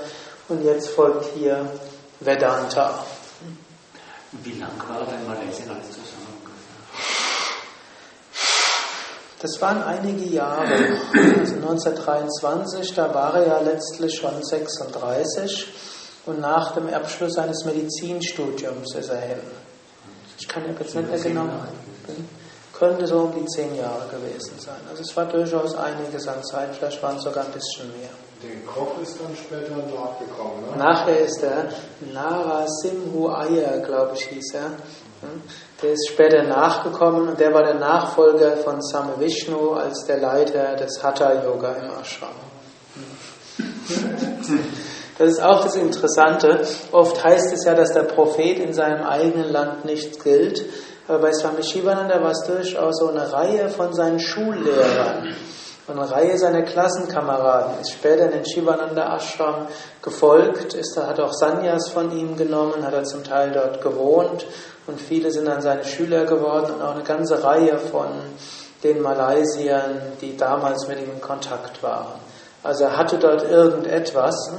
Und 0.47 0.63
jetzt 0.63 0.89
folgt 0.89 1.25
hier 1.36 1.65
Vedanta. 2.21 3.03
Wie 4.31 4.59
lang 4.59 4.71
war 4.88 5.01
er 5.07 5.13
in 5.13 5.27
Malaysia 5.27 5.65
alles 5.73 5.88
zusammen? 5.89 6.23
Das 9.41 9.61
waren 9.61 9.84
einige 9.84 10.25
Jahre. 10.34 10.63
Also 11.39 11.55
1923, 11.55 12.95
da 12.95 13.13
war 13.13 13.36
er 13.36 13.47
ja 13.47 13.59
letztlich 13.59 14.15
schon 14.15 14.41
36 14.41 15.67
und 16.27 16.39
nach 16.39 16.71
dem 16.75 16.88
Abschluss 16.93 17.34
seines 17.34 17.65
Medizinstudiums 17.65 18.95
ist 18.95 19.09
er 19.09 19.19
hin. 19.19 19.62
Ich 20.39 20.47
kann 20.47 20.63
jetzt 20.67 20.95
nicht 20.95 21.09
mehr 21.09 21.19
genau. 21.19 21.49
Könnte 22.73 23.05
so 23.05 23.19
um 23.19 23.34
die 23.36 23.45
zehn 23.45 23.75
Jahre 23.75 24.07
gewesen 24.09 24.59
sein. 24.59 24.79
Also 24.89 25.03
es 25.03 25.15
war 25.15 25.25
durchaus 25.25 25.75
einiges 25.75 26.27
an 26.27 26.43
Zeit, 26.43 26.75
vielleicht 26.75 27.01
waren 27.03 27.17
es 27.17 27.23
sogar 27.23 27.45
ein 27.45 27.51
bisschen 27.51 27.88
mehr. 27.99 28.09
Der 28.41 28.59
Koch 28.65 28.99
ist 29.01 29.17
dann 29.21 29.36
später 29.36 29.77
nachgekommen, 29.77 30.69
ne? 30.71 30.77
Nachher 30.77 31.19
ist 31.19 31.41
er 31.43 31.69
Narasimhu 32.11 33.29
Iyer, 33.29 33.79
glaube 33.79 34.15
ich, 34.15 34.25
hieß 34.25 34.55
er. 34.55 34.71
Der 35.81 35.91
ist 35.91 36.09
später 36.09 36.43
nachgekommen 36.43 37.29
und 37.29 37.39
der 37.39 37.53
war 37.53 37.63
der 37.63 37.75
Nachfolger 37.75 38.57
von 38.57 38.81
Same 38.81 39.17
Vishnu 39.17 39.73
als 39.73 40.03
der 40.05 40.17
Leiter 40.17 40.75
des 40.75 41.01
Hatha 41.01 41.41
Yoga 41.41 41.73
im 41.75 41.91
Ashram. 41.91 42.36
Das 45.18 45.30
ist 45.30 45.43
auch 45.43 45.64
das 45.64 45.76
Interessante. 45.76 46.66
Oft 46.91 47.24
heißt 47.24 47.53
es 47.53 47.66
ja, 47.66 47.76
dass 47.76 47.93
der 47.93 48.03
Prophet 48.03 48.59
in 48.59 48.74
seinem 48.74 49.03
eigenen 49.03 49.51
Land 49.51 49.86
nicht 49.86 50.24
gilt. 50.24 50.66
Aber 51.07 51.20
bei 51.20 51.34
Swami 51.34 51.64
Shivananda 51.64 52.22
war 52.22 52.32
es 52.32 52.43
durchaus 52.47 52.97
so 52.97 53.09
eine 53.09 53.32
Reihe 53.32 53.70
von 53.70 53.93
seinen 53.93 54.20
Schullehrern, 54.20 55.36
Und 55.88 55.99
eine 55.99 56.09
Reihe 56.09 56.38
seiner 56.38 56.61
Klassenkameraden 56.61 57.82
ist 57.82 57.91
später 57.91 58.26
in 58.26 58.32
den 58.32 58.45
Shivananda 58.45 59.16
Ashram 59.18 59.68
gefolgt, 60.01 60.74
ist, 60.74 60.97
hat 60.97 61.20
auch 61.20 61.34
Sanyas 61.34 61.89
von 61.89 62.18
ihm 62.18 62.38
genommen, 62.38 62.86
hat 62.86 62.93
er 62.93 63.03
zum 63.03 63.24
Teil 63.24 63.51
dort 63.51 63.82
gewohnt 63.82 64.45
und 64.88 64.99
viele 64.99 65.30
sind 65.30 65.45
dann 65.45 65.61
seine 65.61 65.84
Schüler 65.84 66.24
geworden 66.24 66.76
und 66.76 66.82
auch 66.82 66.95
eine 66.95 67.03
ganze 67.03 67.43
Reihe 67.43 67.78
von 67.78 68.07
den 68.82 69.01
Malaysiern, 69.01 70.01
die 70.22 70.38
damals 70.38 70.88
mit 70.88 70.99
ihm 70.99 71.11
in 71.16 71.22
Kontakt 71.22 71.84
waren. 71.84 72.20
Also 72.64 72.86
er 72.86 72.97
hatte 72.97 73.18
dort 73.18 73.43
irgendetwas? 73.43 74.51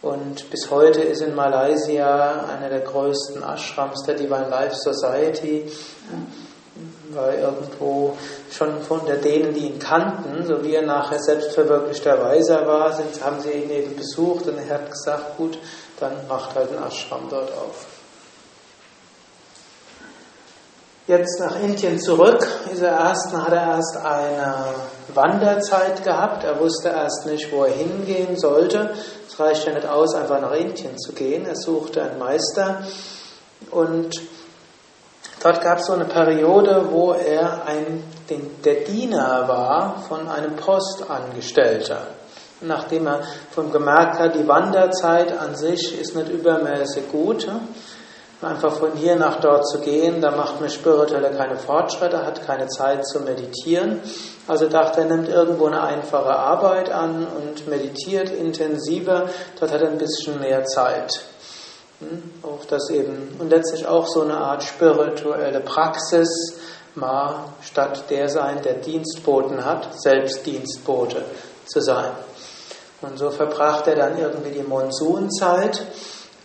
Und 0.00 0.48
bis 0.50 0.70
heute 0.70 1.00
ist 1.00 1.22
in 1.22 1.34
Malaysia 1.34 2.44
einer 2.44 2.68
der 2.68 2.80
größten 2.80 3.42
Ashrams 3.42 4.04
der 4.04 4.14
Divine 4.14 4.48
Life 4.48 4.76
Society 4.76 5.70
war 7.10 7.34
irgendwo 7.34 8.16
schon 8.50 8.80
von 8.82 9.04
der 9.06 9.16
denen, 9.16 9.54
die 9.54 9.66
ihn 9.66 9.78
kannten, 9.78 10.46
so 10.46 10.62
wie 10.62 10.74
er 10.74 10.82
nachher 10.82 11.18
selbstverwirklichter 11.18 12.22
Weiser 12.22 12.66
war, 12.66 12.92
sind, 12.92 13.24
haben 13.24 13.40
sie 13.40 13.50
ihn 13.50 13.70
eben 13.70 13.96
besucht 13.96 14.46
und 14.46 14.58
er 14.58 14.74
hat 14.74 14.90
gesagt, 14.90 15.36
gut, 15.36 15.58
dann 15.98 16.12
macht 16.28 16.54
halt 16.54 16.70
ein 16.70 16.82
Ashram 16.82 17.28
dort 17.28 17.50
auf. 17.50 17.97
Jetzt 21.08 21.40
nach 21.40 21.58
Indien 21.58 21.98
zurück 21.98 22.46
ist 22.70 22.82
er 22.82 22.92
erst, 22.92 23.32
hat 23.34 23.50
er 23.50 23.76
erst 23.76 23.96
eine 23.96 24.74
Wanderzeit 25.14 26.04
gehabt. 26.04 26.44
Er 26.44 26.60
wusste 26.60 26.90
erst 26.90 27.24
nicht, 27.24 27.50
wo 27.50 27.64
er 27.64 27.72
hingehen 27.72 28.38
sollte. 28.38 28.90
Es 29.26 29.40
reicht 29.40 29.66
ja 29.66 29.72
nicht 29.72 29.88
aus, 29.88 30.14
einfach 30.14 30.38
nach 30.38 30.52
Indien 30.52 30.98
zu 30.98 31.14
gehen. 31.14 31.46
Er 31.46 31.56
suchte 31.56 32.02
einen 32.02 32.18
Meister 32.18 32.82
und 33.70 34.20
Dort 35.40 35.62
gab 35.62 35.78
es 35.78 35.86
so 35.86 35.92
eine 35.92 36.04
Periode, 36.04 36.88
wo 36.90 37.12
er 37.12 37.64
ein, 37.64 38.02
der 38.64 38.74
Diener 38.84 39.46
war 39.46 40.02
von 40.08 40.28
einem 40.28 40.56
Postangestellter. 40.56 42.08
Nachdem 42.60 43.06
er 43.06 43.22
von 43.52 43.70
gemerkt 43.70 44.18
hat, 44.18 44.34
die 44.34 44.46
Wanderzeit 44.48 45.32
an 45.38 45.54
sich 45.54 45.98
ist 45.98 46.16
nicht 46.16 46.28
übermäßig 46.28 47.08
gut, 47.10 47.46
einfach 48.42 48.76
von 48.76 48.92
hier 48.92 49.16
nach 49.16 49.40
dort 49.40 49.66
zu 49.68 49.80
gehen, 49.80 50.20
da 50.20 50.30
macht 50.30 50.60
man 50.60 50.70
spirituelle 50.70 51.30
keine 51.30 51.56
Fortschritte, 51.56 52.24
hat 52.24 52.46
keine 52.46 52.68
Zeit 52.68 53.06
zu 53.06 53.20
meditieren. 53.20 54.00
Also 54.46 54.68
dachte 54.68 55.00
er, 55.00 55.06
nimmt 55.06 55.28
irgendwo 55.28 55.66
eine 55.66 55.82
einfache 55.82 56.34
Arbeit 56.34 56.90
an 56.90 57.26
und 57.26 57.66
meditiert 57.66 58.30
intensiver, 58.30 59.28
dort 59.58 59.72
hat 59.72 59.82
er 59.82 59.88
ein 59.88 59.98
bisschen 59.98 60.40
mehr 60.40 60.64
Zeit. 60.64 61.20
Hm? 62.00 62.22
Auch 62.42 62.64
das 62.64 62.90
eben, 62.90 63.36
und 63.38 63.50
letztlich 63.50 63.86
auch 63.86 64.06
so 64.06 64.22
eine 64.22 64.38
Art 64.38 64.62
spirituelle 64.62 65.60
Praxis, 65.60 66.60
mal 66.94 67.44
statt 67.62 68.04
der 68.10 68.28
sein, 68.28 68.62
der 68.62 68.74
Dienstboten 68.74 69.64
hat, 69.64 70.00
selbst 70.00 70.46
Dienstbote 70.46 71.22
zu 71.66 71.80
sein. 71.80 72.12
Und 73.02 73.18
so 73.18 73.30
verbrachte 73.30 73.90
er 73.90 73.96
dann 73.96 74.18
irgendwie 74.18 74.50
die 74.50 74.62
Monsunzeit, 74.62 75.82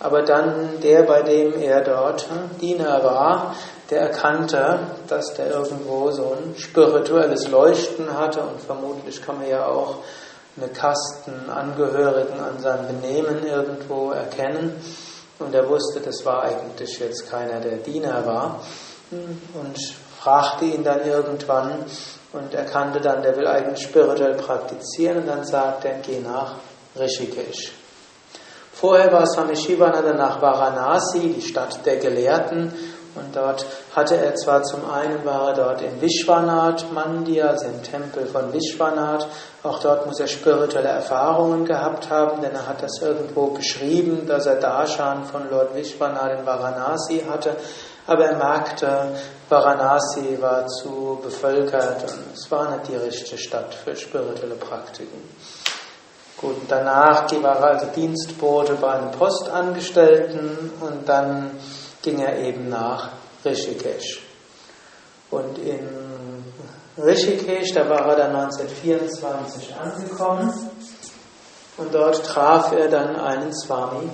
aber 0.03 0.21
dann 0.21 0.81
der, 0.81 1.03
bei 1.03 1.21
dem 1.21 1.59
er 1.59 1.81
dort 1.81 2.27
Diener 2.61 3.03
war, 3.03 3.55
der 3.89 4.01
erkannte, 4.01 4.79
dass 5.07 5.33
der 5.33 5.49
irgendwo 5.51 6.11
so 6.11 6.35
ein 6.35 6.55
spirituelles 6.57 7.49
Leuchten 7.49 8.17
hatte 8.17 8.41
und 8.41 8.61
vermutlich 8.61 9.21
kann 9.21 9.39
man 9.39 9.47
ja 9.47 9.65
auch 9.65 9.97
eine 10.57 10.67
Kastenangehörigen 10.67 12.39
an 12.39 12.59
seinem 12.59 12.87
Benehmen 12.87 13.45
irgendwo 13.45 14.11
erkennen. 14.11 14.75
Und 15.39 15.55
er 15.55 15.67
wusste, 15.67 15.99
das 15.99 16.25
war 16.25 16.43
eigentlich 16.43 16.99
jetzt 16.99 17.29
keiner, 17.29 17.59
der 17.59 17.77
Diener 17.77 18.25
war. 18.25 18.61
Und 19.11 19.77
fragte 20.19 20.65
ihn 20.65 20.83
dann 20.83 21.05
irgendwann 21.05 21.85
und 22.33 22.53
erkannte 22.53 22.99
dann, 22.99 23.21
der 23.21 23.35
will 23.35 23.47
eigentlich 23.47 23.87
spirituell 23.87 24.35
praktizieren. 24.35 25.19
Und 25.19 25.27
dann 25.27 25.45
sagte 25.45 25.89
er, 25.89 25.99
geh 25.99 26.19
nach 26.19 26.55
Rishikesh. 26.95 27.82
Vorher 28.83 29.13
war 29.13 29.25
Swami 29.25 29.55
Shivananda 29.55 30.11
nach 30.11 30.41
Varanasi, 30.41 31.35
die 31.37 31.41
Stadt 31.41 31.85
der 31.85 31.95
Gelehrten, 31.95 32.73
und 33.15 33.33
dort 33.33 33.65
hatte 33.95 34.17
er 34.17 34.35
zwar 34.35 34.61
zum 34.63 34.81
einen 34.91 35.23
war 35.23 35.47
er 35.47 35.53
dort 35.53 35.81
im 35.81 36.01
Vishwanath 36.01 36.91
Mandir, 36.91 37.49
also 37.49 37.67
im 37.67 37.81
Tempel 37.81 38.25
von 38.25 38.51
Vishwanath, 38.51 39.25
auch 39.63 39.79
dort 39.79 40.05
muss 40.05 40.19
er 40.19 40.27
spirituelle 40.27 40.89
Erfahrungen 40.89 41.63
gehabt 41.63 42.09
haben, 42.09 42.41
denn 42.41 42.51
er 42.51 42.67
hat 42.67 42.83
das 42.83 43.01
irgendwo 43.01 43.51
beschrieben, 43.51 44.27
dass 44.27 44.47
er 44.47 44.55
Darshan 44.55 45.23
von 45.23 45.49
Lord 45.49 45.73
Vishwanath 45.73 46.37
in 46.37 46.45
Varanasi 46.45 47.23
hatte, 47.31 47.55
aber 48.05 48.25
er 48.25 48.35
merkte, 48.35 49.15
Varanasi 49.47 50.41
war 50.41 50.67
zu 50.67 51.21
bevölkert 51.23 52.03
und 52.03 52.33
es 52.33 52.51
war 52.51 52.69
nicht 52.71 52.89
die 52.89 52.97
richtige 52.97 53.37
Stadt 53.37 53.73
für 53.73 53.95
spirituelle 53.95 54.55
Praktiken. 54.55 55.21
Gut, 56.43 56.57
danach 56.67 57.31
war 57.41 57.55
er 57.55 57.63
also 57.63 57.85
Dienstbote 57.95 58.73
bei 58.73 58.91
einem 58.91 59.11
Postangestellten 59.11 60.71
und 60.81 61.07
dann 61.07 61.51
ging 62.01 62.19
er 62.19 62.37
eben 62.37 62.67
nach 62.67 63.11
Rishikesh. 63.45 64.21
Und 65.31 65.57
in 65.57 65.87
Rishikesh, 66.97 67.71
da 67.73 67.89
war 67.89 68.09
er 68.09 68.15
dann 68.17 68.35
1924 68.35 69.73
angekommen 69.73 70.51
und 71.77 71.93
dort 71.95 72.25
traf 72.25 72.73
er 72.73 72.89
dann 72.89 73.15
einen 73.15 73.55
Swami 73.55 74.09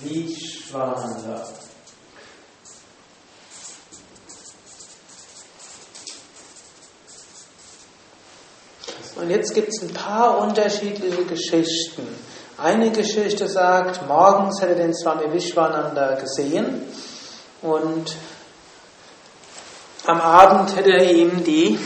Vishwananda. 0.00 1.46
Und 9.16 9.30
jetzt 9.30 9.54
gibt 9.54 9.68
es 9.68 9.82
ein 9.82 9.92
paar 9.92 10.38
unterschiedliche 10.38 11.24
Geschichten 11.24 12.06
eine 12.62 12.90
Geschichte 12.90 13.48
sagt, 13.48 14.06
morgens 14.06 14.60
hätte 14.60 14.74
den 14.74 14.94
Swami 14.94 15.32
Vishwananda 15.32 16.16
gesehen 16.16 16.82
und 17.62 18.14
am 20.04 20.20
Abend 20.20 20.76
hätte 20.76 20.90
er 20.90 21.10
ihm 21.10 21.42
die 21.42 21.78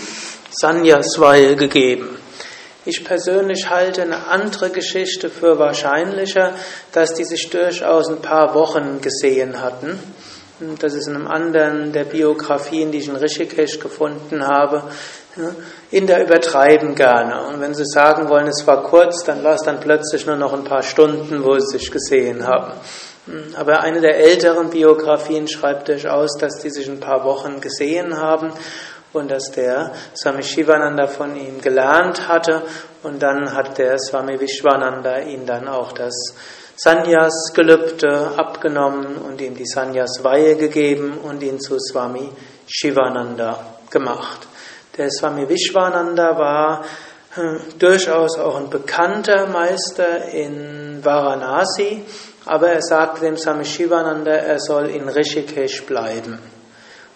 Sanyasweihe 0.50 1.54
gegeben. 1.54 2.18
Ich 2.84 3.04
persönlich 3.04 3.70
halte 3.70 4.02
eine 4.02 4.26
andere 4.26 4.70
Geschichte 4.70 5.30
für 5.30 5.60
wahrscheinlicher, 5.60 6.54
dass 6.90 7.14
die 7.14 7.24
sich 7.24 7.50
durchaus 7.50 8.08
ein 8.08 8.20
paar 8.20 8.54
Wochen 8.54 9.00
gesehen 9.00 9.62
hatten. 9.62 10.00
Das 10.80 10.94
ist 10.94 11.06
in 11.06 11.14
einem 11.14 11.28
anderen 11.28 11.92
der 11.92 12.04
Biografien, 12.04 12.90
die 12.90 12.98
ich 12.98 13.08
in 13.08 13.16
Rishikesh 13.16 13.78
gefunden 13.78 14.46
habe, 14.46 14.84
Inder 15.90 16.22
übertreiben 16.22 16.94
gerne. 16.94 17.46
Und 17.46 17.60
wenn 17.60 17.74
sie 17.74 17.84
sagen 17.86 18.28
wollen, 18.28 18.46
es 18.46 18.66
war 18.66 18.82
kurz, 18.84 19.24
dann 19.24 19.42
war 19.42 19.54
es 19.54 19.62
dann 19.62 19.80
plötzlich 19.80 20.26
nur 20.26 20.36
noch 20.36 20.52
ein 20.52 20.64
paar 20.64 20.82
Stunden, 20.82 21.44
wo 21.44 21.58
sie 21.58 21.78
sich 21.78 21.90
gesehen 21.90 22.46
haben. 22.46 22.72
Hm, 23.26 23.54
aber 23.56 23.80
eine 23.80 24.00
der 24.00 24.18
älteren 24.18 24.70
Biografien 24.70 25.48
schreibt 25.48 25.88
durchaus, 25.88 26.36
dass 26.38 26.58
die 26.58 26.70
sich 26.70 26.88
ein 26.88 27.00
paar 27.00 27.24
Wochen 27.24 27.60
gesehen 27.60 28.18
haben 28.18 28.52
und 29.12 29.30
dass 29.30 29.50
der 29.50 29.92
Swami 30.14 30.42
Shivananda 30.42 31.06
von 31.06 31.34
ihm 31.36 31.60
gelernt 31.60 32.28
hatte 32.28 32.62
und 33.02 33.22
dann 33.22 33.54
hat 33.54 33.78
der 33.78 33.98
Swami 33.98 34.38
Vishwananda 34.38 35.20
ihn 35.20 35.46
dann 35.46 35.68
auch 35.68 35.92
das 35.92 36.34
Sanyas-Gelübde 36.76 38.32
abgenommen 38.36 39.16
und 39.16 39.40
ihm 39.40 39.54
die 39.54 39.66
Sanyas-Weihe 39.66 40.56
gegeben 40.56 41.18
und 41.22 41.42
ihn 41.42 41.60
zu 41.60 41.78
Swami 41.78 42.28
Shivananda 42.66 43.58
gemacht. 43.90 44.48
Der 44.96 45.10
Swami 45.10 45.48
Vishwananda 45.48 46.38
war 46.38 46.84
hm, 47.34 47.60
durchaus 47.78 48.38
auch 48.38 48.56
ein 48.56 48.70
bekannter 48.70 49.48
Meister 49.48 50.26
in 50.28 51.04
Varanasi, 51.04 52.04
aber 52.46 52.68
er 52.68 52.82
sagte 52.82 53.22
dem 53.22 53.36
Swami 53.36 53.64
Shivananda, 53.64 54.30
er 54.30 54.60
soll 54.60 54.90
in 54.90 55.08
Rishikesh 55.08 55.82
bleiben. 55.84 56.38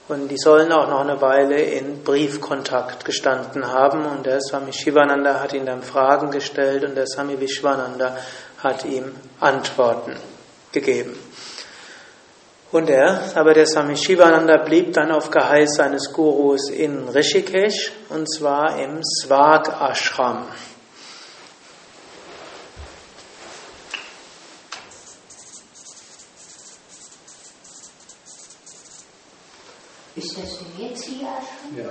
Und 0.08 0.28
die 0.28 0.38
sollen 0.38 0.72
auch 0.72 0.88
noch 0.88 1.02
eine 1.02 1.20
Weile 1.20 1.60
in 1.60 2.02
Briefkontakt 2.02 3.04
gestanden 3.04 3.66
haben. 3.66 4.06
Und 4.06 4.24
der 4.24 4.40
Swami 4.40 4.72
Shivananda 4.72 5.38
hat 5.38 5.52
ihm 5.52 5.66
dann 5.66 5.82
Fragen 5.82 6.30
gestellt 6.30 6.82
und 6.82 6.94
der 6.94 7.06
Swami 7.06 7.38
Vishwananda 7.38 8.16
hat 8.62 8.86
ihm 8.86 9.12
Antworten 9.38 10.16
gegeben. 10.72 11.14
Und 12.70 12.90
er, 12.90 13.32
aber 13.34 13.54
der 13.54 13.66
Swami 13.66 13.96
Shivananda 13.96 14.58
blieb 14.58 14.92
dann 14.92 15.10
auf 15.10 15.30
Geheiß 15.30 15.76
seines 15.76 16.12
Gurus 16.12 16.68
in 16.68 17.08
Rishikesh 17.08 17.92
und 18.10 18.30
zwar 18.30 18.78
im 18.78 19.00
Swag 19.02 19.68
Ashram. 19.80 20.44
Ist 30.14 30.36
das 30.36 30.58
jetzt 30.76 31.04
hier 31.04 31.26
Ashram? 31.26 31.78
Ja. 31.78 31.84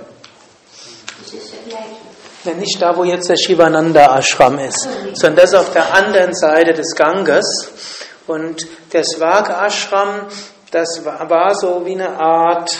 Ist 1.24 1.34
das 1.34 1.50
der 1.50 1.60
gleiche? 1.68 1.96
Ja, 2.44 2.54
nicht 2.54 2.80
da, 2.80 2.96
wo 2.96 3.02
jetzt 3.02 3.28
der 3.28 3.36
Shivananda 3.36 4.16
Ashram 4.16 4.60
ist, 4.60 4.88
sondern 5.14 5.44
das 5.44 5.54
auf 5.54 5.72
der 5.72 5.92
anderen 5.92 6.32
Seite 6.34 6.72
des 6.72 6.94
Ganges. 6.94 7.72
Und 8.28 8.64
der 8.92 9.02
Swag 9.02 9.50
Ashram 9.50 10.28
das 10.70 11.04
war 11.04 11.54
so 11.54 11.84
wie 11.84 11.92
eine 11.92 12.18
Art 12.18 12.70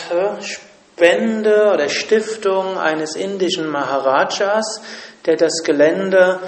Spende 0.41 1.71
oder 1.73 1.89
Stiftung 1.89 2.77
eines 2.77 3.15
indischen 3.15 3.67
Maharajas, 3.67 4.81
der 5.25 5.37
das 5.37 5.63
Gelände 5.63 6.39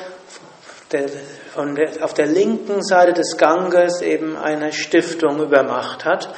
auf 2.01 2.13
der 2.13 2.25
linken 2.25 2.83
Seite 2.83 3.13
des 3.13 3.37
Ganges 3.37 4.01
eben 4.01 4.37
eine 4.37 4.73
Stiftung 4.73 5.41
übermacht 5.41 6.05
hat 6.05 6.33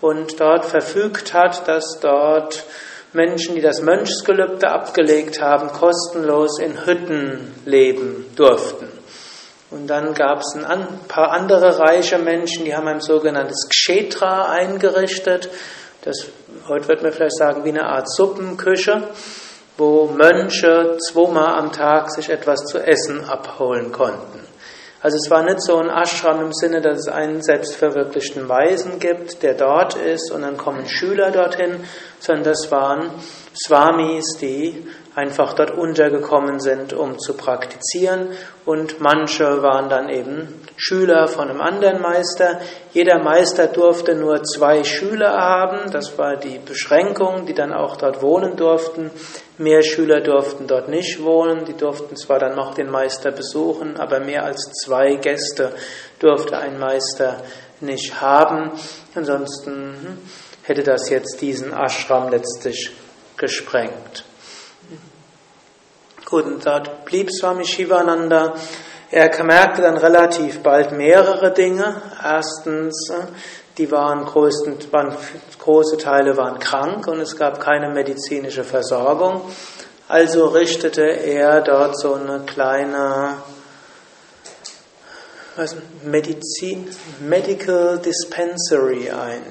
und 0.00 0.40
dort 0.40 0.64
verfügt 0.64 1.32
hat, 1.32 1.68
dass 1.68 2.00
dort 2.00 2.64
Menschen, 3.12 3.54
die 3.54 3.60
das 3.60 3.80
Mönchsgelübde 3.82 4.68
abgelegt 4.68 5.40
haben, 5.40 5.68
kostenlos 5.68 6.58
in 6.58 6.86
Hütten 6.86 7.54
leben 7.64 8.26
durften. 8.34 8.88
Und 9.72 9.86
dann 9.86 10.12
gab 10.12 10.40
es 10.40 10.54
ein 10.54 11.00
paar 11.08 11.30
andere 11.30 11.78
reiche 11.78 12.18
Menschen, 12.18 12.66
die 12.66 12.74
haben 12.74 12.88
ein 12.88 13.00
sogenanntes 13.00 13.68
Kshetra 13.70 14.50
eingerichtet. 14.50 15.48
Das, 16.02 16.26
heute 16.68 16.88
wird 16.88 17.02
man 17.02 17.12
vielleicht 17.12 17.38
sagen, 17.38 17.64
wie 17.64 17.70
eine 17.70 17.86
Art 17.86 18.06
Suppenküche, 18.10 19.08
wo 19.78 20.08
Mönche 20.08 20.98
zweimal 20.98 21.58
am 21.58 21.72
Tag 21.72 22.12
sich 22.12 22.28
etwas 22.28 22.66
zu 22.66 22.78
essen 22.86 23.24
abholen 23.24 23.92
konnten. 23.92 24.40
Also 25.00 25.16
es 25.16 25.30
war 25.30 25.42
nicht 25.42 25.62
so 25.62 25.78
ein 25.78 25.88
Ashram 25.88 26.42
im 26.42 26.52
Sinne, 26.52 26.82
dass 26.82 26.98
es 26.98 27.08
einen 27.08 27.42
selbstverwirklichten 27.42 28.48
Weisen 28.48 28.98
gibt, 29.00 29.42
der 29.42 29.54
dort 29.54 29.96
ist 29.96 30.30
und 30.30 30.42
dann 30.42 30.58
kommen 30.58 30.86
Schüler 30.86 31.30
dorthin, 31.32 31.82
sondern 32.20 32.44
das 32.44 32.70
waren 32.70 33.10
Swamis, 33.66 34.36
die 34.40 34.86
einfach 35.14 35.52
dort 35.52 35.70
untergekommen 35.72 36.58
sind, 36.58 36.92
um 36.92 37.18
zu 37.18 37.36
praktizieren. 37.36 38.30
Und 38.64 39.00
manche 39.00 39.62
waren 39.62 39.88
dann 39.88 40.08
eben 40.08 40.62
Schüler 40.76 41.28
von 41.28 41.50
einem 41.50 41.60
anderen 41.60 42.00
Meister. 42.00 42.60
Jeder 42.92 43.22
Meister 43.22 43.66
durfte 43.66 44.14
nur 44.14 44.42
zwei 44.42 44.84
Schüler 44.84 45.32
haben. 45.32 45.90
Das 45.90 46.16
war 46.16 46.36
die 46.36 46.58
Beschränkung, 46.58 47.44
die 47.46 47.54
dann 47.54 47.72
auch 47.72 47.96
dort 47.96 48.22
wohnen 48.22 48.56
durften. 48.56 49.10
Mehr 49.58 49.82
Schüler 49.82 50.22
durften 50.22 50.66
dort 50.66 50.88
nicht 50.88 51.22
wohnen. 51.22 51.64
Die 51.66 51.76
durften 51.76 52.16
zwar 52.16 52.38
dann 52.38 52.56
noch 52.56 52.74
den 52.74 52.90
Meister 52.90 53.32
besuchen, 53.32 53.98
aber 53.98 54.20
mehr 54.20 54.44
als 54.44 54.70
zwei 54.84 55.16
Gäste 55.16 55.72
durfte 56.18 56.56
ein 56.58 56.78
Meister 56.78 57.42
nicht 57.80 58.20
haben. 58.20 58.70
Ansonsten 59.14 59.72
hm, 59.72 60.18
hätte 60.62 60.82
das 60.82 61.10
jetzt 61.10 61.40
diesen 61.42 61.72
Ashram 61.72 62.30
letztlich 62.30 62.92
gesprengt. 63.36 64.24
Und 66.32 66.64
dort 66.64 67.04
blieb 67.04 67.30
Swami 67.30 67.66
Shivananda. 67.66 68.54
Er 69.10 69.44
merkte 69.44 69.82
dann 69.82 69.98
relativ 69.98 70.60
bald 70.62 70.90
mehrere 70.92 71.52
Dinge. 71.52 72.00
Erstens, 72.24 73.12
die 73.76 73.90
waren, 73.92 74.24
größten, 74.24 74.78
waren 74.90 75.14
große 75.58 75.98
Teile 75.98 76.36
waren 76.38 76.58
krank 76.58 77.06
und 77.06 77.20
es 77.20 77.36
gab 77.36 77.60
keine 77.60 77.90
medizinische 77.90 78.64
Versorgung. 78.64 79.42
Also 80.08 80.46
richtete 80.46 81.02
er 81.02 81.60
dort 81.60 82.00
so 82.00 82.14
eine 82.14 82.40
kleine 82.46 83.36
was, 85.56 85.76
Medizin, 86.02 86.88
Medical 87.20 87.98
Dispensary 87.98 89.10
ein. 89.10 89.42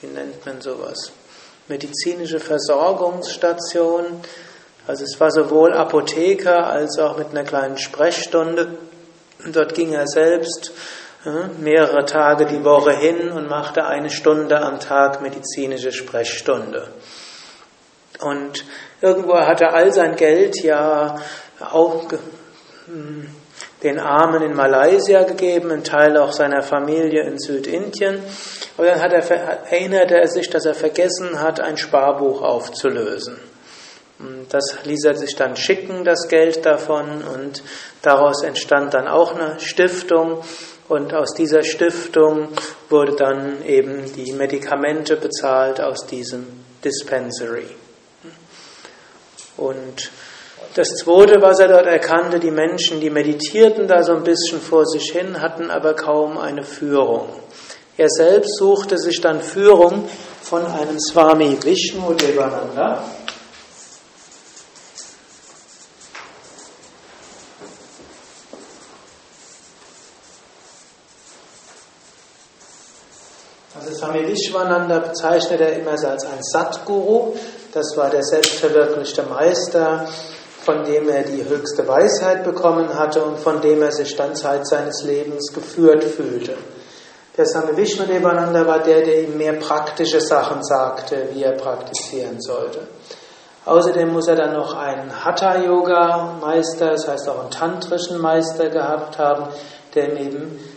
Wie 0.00 0.06
nennt 0.06 0.46
man 0.46 0.60
sowas? 0.60 1.10
Medizinische 1.66 2.38
Versorgungsstation 2.38 4.20
also 4.86 5.04
es 5.04 5.18
war 5.20 5.30
sowohl 5.30 5.74
Apotheker 5.74 6.66
als 6.66 6.98
auch 6.98 7.16
mit 7.16 7.30
einer 7.30 7.44
kleinen 7.44 7.78
Sprechstunde. 7.78 8.78
dort 9.46 9.74
ging 9.74 9.92
er 9.92 10.06
selbst 10.06 10.72
mehrere 11.60 12.04
Tage 12.04 12.46
die 12.46 12.64
Woche 12.64 12.92
hin 12.92 13.30
und 13.30 13.48
machte 13.48 13.84
eine 13.84 14.10
Stunde 14.10 14.60
am 14.60 14.80
Tag 14.80 15.22
medizinische 15.22 15.92
Sprechstunde. 15.92 16.88
Und 18.20 18.64
irgendwo 19.00 19.36
hat 19.36 19.60
er 19.60 19.74
all 19.74 19.92
sein 19.92 20.16
Geld 20.16 20.62
ja 20.62 21.16
auch 21.60 22.04
hm, 22.86 23.28
den 23.82 23.98
Armen 23.98 24.42
in 24.42 24.54
Malaysia 24.54 25.22
gegeben, 25.22 25.70
einen 25.70 25.84
Teil 25.84 26.16
auch 26.16 26.32
seiner 26.32 26.62
Familie 26.62 27.22
in 27.22 27.38
Südindien. 27.38 28.20
Aber 28.76 28.86
dann 28.86 29.00
hat 29.00 29.12
er, 29.12 29.30
erinnerte 29.70 30.16
er 30.16 30.28
sich, 30.28 30.50
dass 30.50 30.66
er 30.66 30.74
vergessen 30.74 31.40
hat, 31.40 31.60
ein 31.60 31.76
Sparbuch 31.76 32.42
aufzulösen. 32.42 33.51
Das 34.48 34.76
ließ 34.84 35.04
er 35.04 35.14
sich 35.14 35.34
dann 35.34 35.56
schicken, 35.56 36.04
das 36.04 36.28
Geld 36.28 36.64
davon, 36.64 37.22
und 37.22 37.62
daraus 38.02 38.42
entstand 38.42 38.94
dann 38.94 39.08
auch 39.08 39.34
eine 39.34 39.58
Stiftung. 39.60 40.42
Und 40.88 41.14
aus 41.14 41.34
dieser 41.34 41.62
Stiftung 41.62 42.48
wurde 42.88 43.16
dann 43.16 43.64
eben 43.64 44.12
die 44.14 44.32
Medikamente 44.32 45.16
bezahlt 45.16 45.80
aus 45.80 46.06
diesem 46.06 46.46
Dispensary. 46.84 47.66
Und 49.56 50.10
das 50.74 50.88
Zweite, 50.88 51.40
was 51.42 51.58
er 51.60 51.68
dort 51.68 51.86
erkannte, 51.86 52.40
die 52.40 52.50
Menschen, 52.50 53.00
die 53.00 53.10
meditierten 53.10 53.86
da 53.86 54.02
so 54.02 54.14
ein 54.14 54.24
bisschen 54.24 54.60
vor 54.60 54.86
sich 54.86 55.12
hin, 55.12 55.40
hatten 55.40 55.70
aber 55.70 55.94
kaum 55.94 56.38
eine 56.38 56.64
Führung. 56.64 57.28
Er 57.96 58.08
selbst 58.08 58.56
suchte 58.56 58.98
sich 58.98 59.20
dann 59.20 59.42
Führung 59.42 60.08
von 60.42 60.64
einem 60.64 60.98
Swami 60.98 61.58
Vishnu 61.62 62.14
Devananda. 62.14 63.04
Swami 74.02 74.26
Vishwananda 74.26 74.98
bezeichnet 74.98 75.60
er 75.60 75.74
immer 75.74 75.92
als 75.92 76.24
ein 76.24 76.42
Satguru. 76.42 77.36
Das 77.72 77.96
war 77.96 78.10
der 78.10 78.24
selbstverwirklichte 78.24 79.22
Meister, 79.22 80.08
von 80.64 80.82
dem 80.82 81.08
er 81.08 81.22
die 81.22 81.48
höchste 81.48 81.86
Weisheit 81.86 82.42
bekommen 82.42 82.98
hatte 82.98 83.22
und 83.22 83.38
von 83.38 83.60
dem 83.60 83.80
er 83.80 83.92
sich 83.92 84.16
dann 84.16 84.34
Zeit 84.34 84.66
seines 84.66 85.04
Lebens 85.04 85.52
geführt 85.54 86.02
fühlte. 86.02 86.56
Der 87.36 87.46
Swami 87.46 87.76
Vishnudevananda 87.76 88.66
war 88.66 88.80
der, 88.80 89.02
der 89.02 89.22
ihm 89.22 89.38
mehr 89.38 89.52
praktische 89.52 90.20
Sachen 90.20 90.64
sagte, 90.64 91.28
wie 91.32 91.44
er 91.44 91.52
praktizieren 91.52 92.40
sollte. 92.40 92.80
Außerdem 93.64 94.12
muss 94.12 94.26
er 94.26 94.34
dann 94.34 94.54
noch 94.54 94.74
einen 94.74 95.24
Hatha-Yoga-Meister, 95.24 96.90
das 96.90 97.06
heißt 97.06 97.28
auch 97.28 97.42
einen 97.42 97.50
tantrischen 97.52 98.20
Meister 98.20 98.68
gehabt 98.68 99.16
haben, 99.18 99.46
der 99.94 100.12
ihm 100.12 100.16
eben 100.16 100.71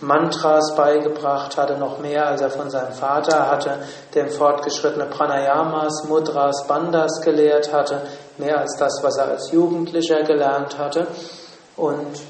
Mantras 0.00 0.74
beigebracht 0.76 1.56
hatte, 1.56 1.76
noch 1.76 1.98
mehr 1.98 2.26
als 2.26 2.40
er 2.40 2.50
von 2.50 2.70
seinem 2.70 2.92
Vater 2.92 3.50
hatte, 3.50 3.78
dem 4.14 4.28
fortgeschrittene 4.28 5.06
Pranayamas, 5.06 6.04
Mudras, 6.08 6.66
Bandhas 6.66 7.20
gelehrt 7.22 7.72
hatte, 7.72 8.02
mehr 8.38 8.58
als 8.58 8.76
das, 8.78 9.00
was 9.02 9.16
er 9.16 9.28
als 9.28 9.50
Jugendlicher 9.50 10.22
gelernt 10.22 10.78
hatte. 10.78 11.06
Und 11.76 12.20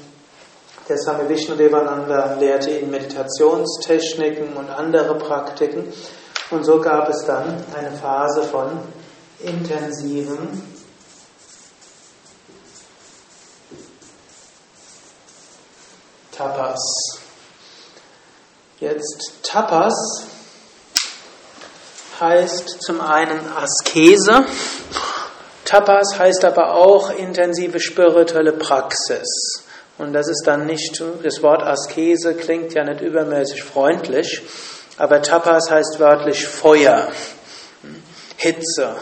der 0.87 0.97
Swami 0.97 1.29
Vishnudevananda 1.29 2.35
lehrte 2.39 2.71
ihn 2.71 2.89
Meditationstechniken 2.89 4.53
und 4.57 4.69
andere 4.69 5.15
Praktiken. 5.15 5.93
Und 6.49 6.65
so 6.65 6.81
gab 6.81 7.07
es 7.09 7.23
dann 7.25 7.63
eine 7.77 7.91
Phase 7.91 8.41
von 8.41 8.79
intensiven 9.39 10.79
Tapas. 16.31 17.18
Jetzt 18.79 19.43
Tapas 19.43 19.93
heißt 22.17 22.81
zum 22.81 23.01
einen 23.01 23.41
Askese. 23.57 24.45
Tapas 25.65 26.17
heißt 26.17 26.45
aber 26.45 26.75
auch 26.75 27.09
intensive 27.09 27.81
spirituelle 27.81 28.53
Praxis. 28.53 29.65
Und 29.97 30.13
das 30.13 30.29
ist 30.29 30.43
dann 30.45 30.65
nicht, 30.65 31.03
das 31.23 31.43
Wort 31.43 31.61
Askese 31.61 32.35
klingt 32.35 32.73
ja 32.73 32.85
nicht 32.85 33.01
übermäßig 33.01 33.63
freundlich, 33.63 34.41
aber 34.95 35.21
Tapas 35.21 35.69
heißt 35.69 35.99
wörtlich 35.99 36.47
Feuer, 36.47 37.09
Hitze. 38.37 38.95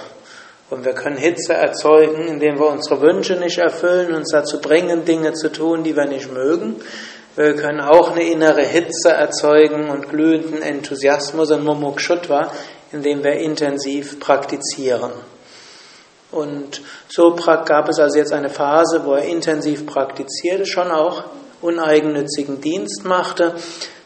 Und 0.71 0.85
wir 0.85 0.93
können 0.93 1.17
Hitze 1.17 1.53
erzeugen, 1.53 2.27
indem 2.27 2.57
wir 2.57 2.65
unsere 2.65 2.99
Wünsche 3.01 3.35
nicht 3.35 3.59
erfüllen, 3.59 4.15
uns 4.15 4.31
dazu 4.31 4.59
bringen, 4.59 5.05
Dinge 5.05 5.33
zu 5.33 5.51
tun, 5.51 5.83
die 5.83 5.95
wir 5.95 6.05
nicht 6.05 6.31
mögen. 6.31 6.81
Wir 7.37 7.55
können 7.55 7.81
auch 7.81 8.13
eine 8.13 8.23
innere 8.23 8.63
Hitze 8.63 9.09
erzeugen 9.09 9.91
und 9.91 10.09
glühenden 10.09 10.63
Enthusiasmus 10.63 11.51
und 11.51 11.63
Mumukshutva, 11.65 12.51
indem 12.91 13.23
wir 13.23 13.33
intensiv 13.33 14.19
praktizieren. 14.19 15.11
Und 16.31 16.81
so 17.07 17.35
gab 17.35 17.89
es 17.89 17.99
also 17.99 18.17
jetzt 18.17 18.33
eine 18.33 18.49
Phase, 18.49 19.05
wo 19.05 19.13
er 19.13 19.25
intensiv 19.25 19.85
praktizierte, 19.85 20.65
schon 20.65 20.89
auch 20.89 21.25
uneigennützigen 21.61 22.59
Dienst 22.59 23.05
machte. 23.05 23.53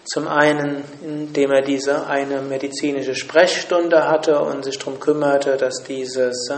Zum 0.03 0.27
einen, 0.27 0.83
indem 1.01 1.51
er 1.51 1.61
diese 1.61 2.07
eine 2.07 2.41
medizinische 2.41 3.15
Sprechstunde 3.15 4.09
hatte 4.09 4.39
und 4.39 4.65
sich 4.65 4.77
darum 4.77 4.99
kümmerte, 4.99 5.55
dass 5.55 5.83
dieses, 5.85 6.51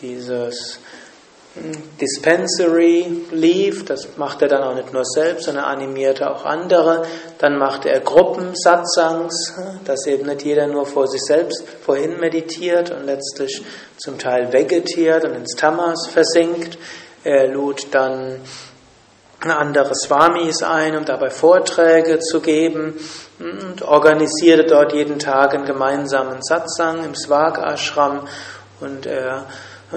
dieses 0.00 0.78
Dispensary 2.00 3.26
lief, 3.32 3.84
das 3.84 4.16
macht 4.16 4.40
er 4.40 4.48
dann 4.48 4.62
auch 4.62 4.74
nicht 4.74 4.92
nur 4.92 5.04
selbst, 5.04 5.46
sondern 5.46 5.64
animierte 5.64 6.30
auch 6.30 6.44
andere. 6.44 7.02
Dann 7.38 7.58
machte 7.58 7.90
er 7.90 8.00
Gruppensatsangs, 8.00 9.54
dass 9.84 10.06
eben 10.06 10.26
nicht 10.26 10.42
jeder 10.42 10.68
nur 10.68 10.86
vor 10.86 11.08
sich 11.08 11.22
selbst 11.22 11.64
vorhin 11.84 12.20
meditiert 12.20 12.92
und 12.92 13.04
letztlich 13.04 13.62
zum 13.96 14.16
Teil 14.16 14.52
vegetiert 14.52 15.24
und 15.24 15.34
ins 15.34 15.56
Tamas 15.56 16.06
versinkt. 16.06 16.78
Er 17.24 17.48
lud 17.48 17.88
dann 17.90 18.40
andere 19.40 19.94
Swamis 19.94 20.62
ein, 20.62 20.96
um 20.96 21.04
dabei 21.04 21.30
Vorträge 21.30 22.20
zu 22.20 22.40
geben 22.40 22.94
und 23.40 23.82
organisierte 23.82 24.66
dort 24.66 24.92
jeden 24.92 25.18
Tag 25.18 25.54
einen 25.54 25.64
gemeinsamen 25.64 26.42
Satsang 26.42 27.04
im 27.04 27.14
Swag 27.16 27.58
Ashram 27.58 28.28
und 28.80 29.06
er 29.06 29.46
äh, 29.92 29.96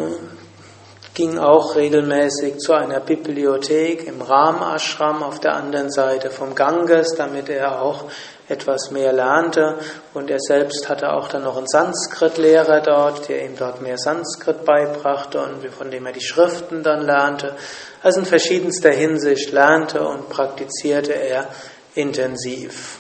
ging 1.14 1.38
auch 1.38 1.76
regelmäßig 1.76 2.58
zu 2.58 2.74
einer 2.74 3.00
Bibliothek 3.00 4.08
im 4.08 4.22
Ram 4.22 4.64
Ashram 4.64 5.22
auf 5.22 5.40
der 5.40 5.56
anderen 5.56 5.92
Seite 5.92 6.32
vom 6.32 6.56
Ganges, 6.56 7.14
damit 7.16 7.50
er 7.50 7.82
auch 7.82 8.06
etwas 8.48 8.90
mehr 8.90 9.14
lernte. 9.14 9.78
Und 10.14 10.32
er 10.32 10.40
selbst 10.40 10.90
hatte 10.90 11.14
auch 11.14 11.28
dann 11.28 11.44
noch 11.44 11.58
einen 11.58 11.68
Sanskrit-Lehrer 11.68 12.82
dort, 12.82 13.30
der 13.30 13.46
ihm 13.46 13.56
dort 13.56 13.82
mehr 13.82 13.98
Sanskrit 13.98 14.66
beibrachte 14.66 15.40
und 15.40 15.64
von 15.72 15.92
dem 15.92 16.06
er 16.08 16.14
die 16.14 16.22
Schriften 16.22 16.82
dann 16.82 17.06
lernte. 17.06 17.54
Also 18.02 18.20
in 18.20 18.26
verschiedenster 18.26 18.92
Hinsicht 18.92 19.52
lernte 19.52 20.02
und 20.06 20.30
praktizierte 20.30 21.14
er 21.14 21.48
intensiv. 21.94 22.98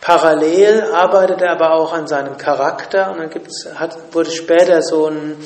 Parallel 0.00 0.92
arbeitete 0.92 1.44
er 1.44 1.52
aber 1.52 1.72
auch 1.72 1.92
an 1.92 2.06
seinem 2.06 2.36
Charakter 2.36 3.10
und 3.10 3.18
dann 3.18 3.30
gibt's, 3.30 3.66
hat, 3.74 3.96
wurde 4.12 4.30
später 4.30 4.82
so 4.82 5.06
ein 5.08 5.36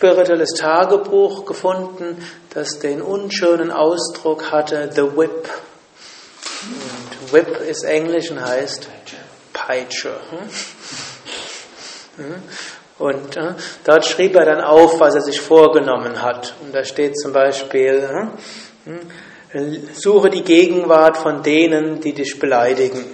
spirituelles 0.00 0.54
Tagebuch 0.54 1.44
gefunden, 1.44 2.26
das 2.54 2.78
den 2.78 3.02
unschönen 3.02 3.70
Ausdruck 3.70 4.50
hatte, 4.50 4.88
The 4.94 5.02
Whip. 5.02 5.46
Und 6.62 7.32
Whip 7.34 7.60
ist 7.68 7.84
Englisch 7.84 8.30
und 8.30 8.40
heißt 8.40 8.88
Peitsche. 9.52 10.14
Hm? 12.16 12.24
Hm? 12.24 12.42
Und 12.98 13.36
äh, 13.36 13.52
dort 13.84 14.06
schrieb 14.06 14.36
er 14.36 14.46
dann 14.46 14.62
auf, 14.62 15.00
was 15.00 15.16
er 15.16 15.20
sich 15.20 15.38
vorgenommen 15.38 16.22
hat. 16.22 16.54
Und 16.62 16.74
da 16.74 16.82
steht 16.82 17.18
zum 17.18 17.34
Beispiel, 17.34 18.30
äh, 19.52 19.60
suche 19.92 20.30
die 20.30 20.44
Gegenwart 20.44 21.18
von 21.18 21.42
denen, 21.42 22.00
die 22.00 22.14
dich 22.14 22.38
beleidigen. 22.38 23.04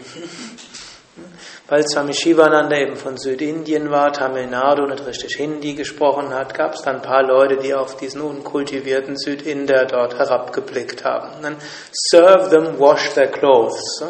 Weil 1.68 1.82
Swami 1.88 2.14
Shivananda 2.14 2.76
eben 2.76 2.94
von 2.94 3.16
Südindien 3.16 3.90
war, 3.90 4.12
Tamil 4.12 4.46
Nadu 4.46 4.86
nicht 4.86 5.04
richtig 5.04 5.36
Hindi 5.36 5.74
gesprochen 5.74 6.32
hat, 6.32 6.54
gab 6.54 6.74
es 6.74 6.82
dann 6.82 6.96
ein 6.96 7.02
paar 7.02 7.24
Leute, 7.24 7.56
die 7.56 7.74
auf 7.74 7.96
diesen 7.96 8.20
unkultivierten 8.20 9.16
Südinder 9.16 9.84
dort 9.84 10.16
herabgeblickt 10.16 11.04
haben. 11.04 11.42
Dann 11.42 11.56
serve 11.92 12.50
them, 12.50 12.78
wash 12.78 13.12
their 13.14 13.26
clothes. 13.26 14.00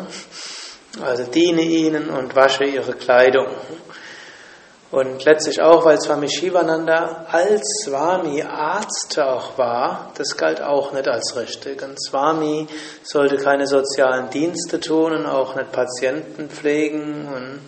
Also 1.02 1.24
diene 1.24 1.62
ihnen 1.62 2.10
und 2.10 2.36
wasche 2.36 2.64
ihre 2.64 2.92
Kleidung. 2.92 3.46
Und 4.92 5.24
letztlich 5.24 5.60
auch, 5.60 5.84
weil 5.84 6.00
Swami 6.00 6.28
Shivananda 6.28 7.26
als 7.28 7.62
Swami 7.84 8.42
Arzt 8.42 9.18
auch 9.18 9.58
war, 9.58 10.12
das 10.16 10.36
galt 10.36 10.62
auch 10.62 10.92
nicht 10.92 11.08
als 11.08 11.36
richtig. 11.36 11.82
Ein 11.82 11.96
Swami 11.98 12.68
sollte 13.02 13.36
keine 13.36 13.66
sozialen 13.66 14.30
Dienste 14.30 14.78
tun 14.78 15.12
und 15.12 15.26
auch 15.26 15.56
nicht 15.56 15.72
Patienten 15.72 16.48
pflegen 16.48 17.26
und, 17.26 17.60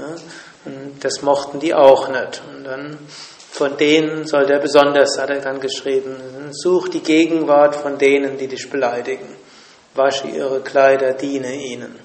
ja, 0.00 0.14
und 0.64 1.04
das 1.04 1.22
mochten 1.22 1.58
die 1.58 1.74
auch 1.74 2.08
nicht. 2.08 2.42
Und 2.54 2.64
dann 2.64 2.98
von 3.50 3.76
denen 3.76 4.26
sollte 4.26 4.52
er 4.52 4.60
besonders, 4.60 5.18
hat 5.18 5.30
er 5.30 5.40
dann 5.40 5.60
geschrieben, 5.60 6.16
such 6.52 6.88
die 6.88 7.02
Gegenwart 7.02 7.74
von 7.74 7.98
denen, 7.98 8.38
die 8.38 8.46
dich 8.46 8.70
beleidigen. 8.70 9.36
Wasche 9.94 10.28
ihre 10.28 10.60
Kleider, 10.60 11.12
diene 11.12 11.54
ihnen. 11.54 11.98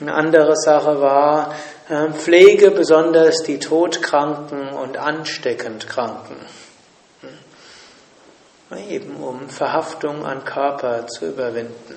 Eine 0.00 0.14
andere 0.14 0.54
Sache 0.54 1.00
war, 1.00 1.52
pflege 1.88 2.70
besonders 2.70 3.42
die 3.42 3.58
Todkranken 3.58 4.68
und 4.70 4.98
ansteckend 4.98 5.88
Kranken. 5.88 6.36
Hm. 8.70 8.78
Eben 8.90 9.16
um 9.16 9.48
Verhaftung 9.48 10.26
an 10.26 10.44
Körper 10.44 11.06
zu 11.06 11.26
überwinden. 11.26 11.94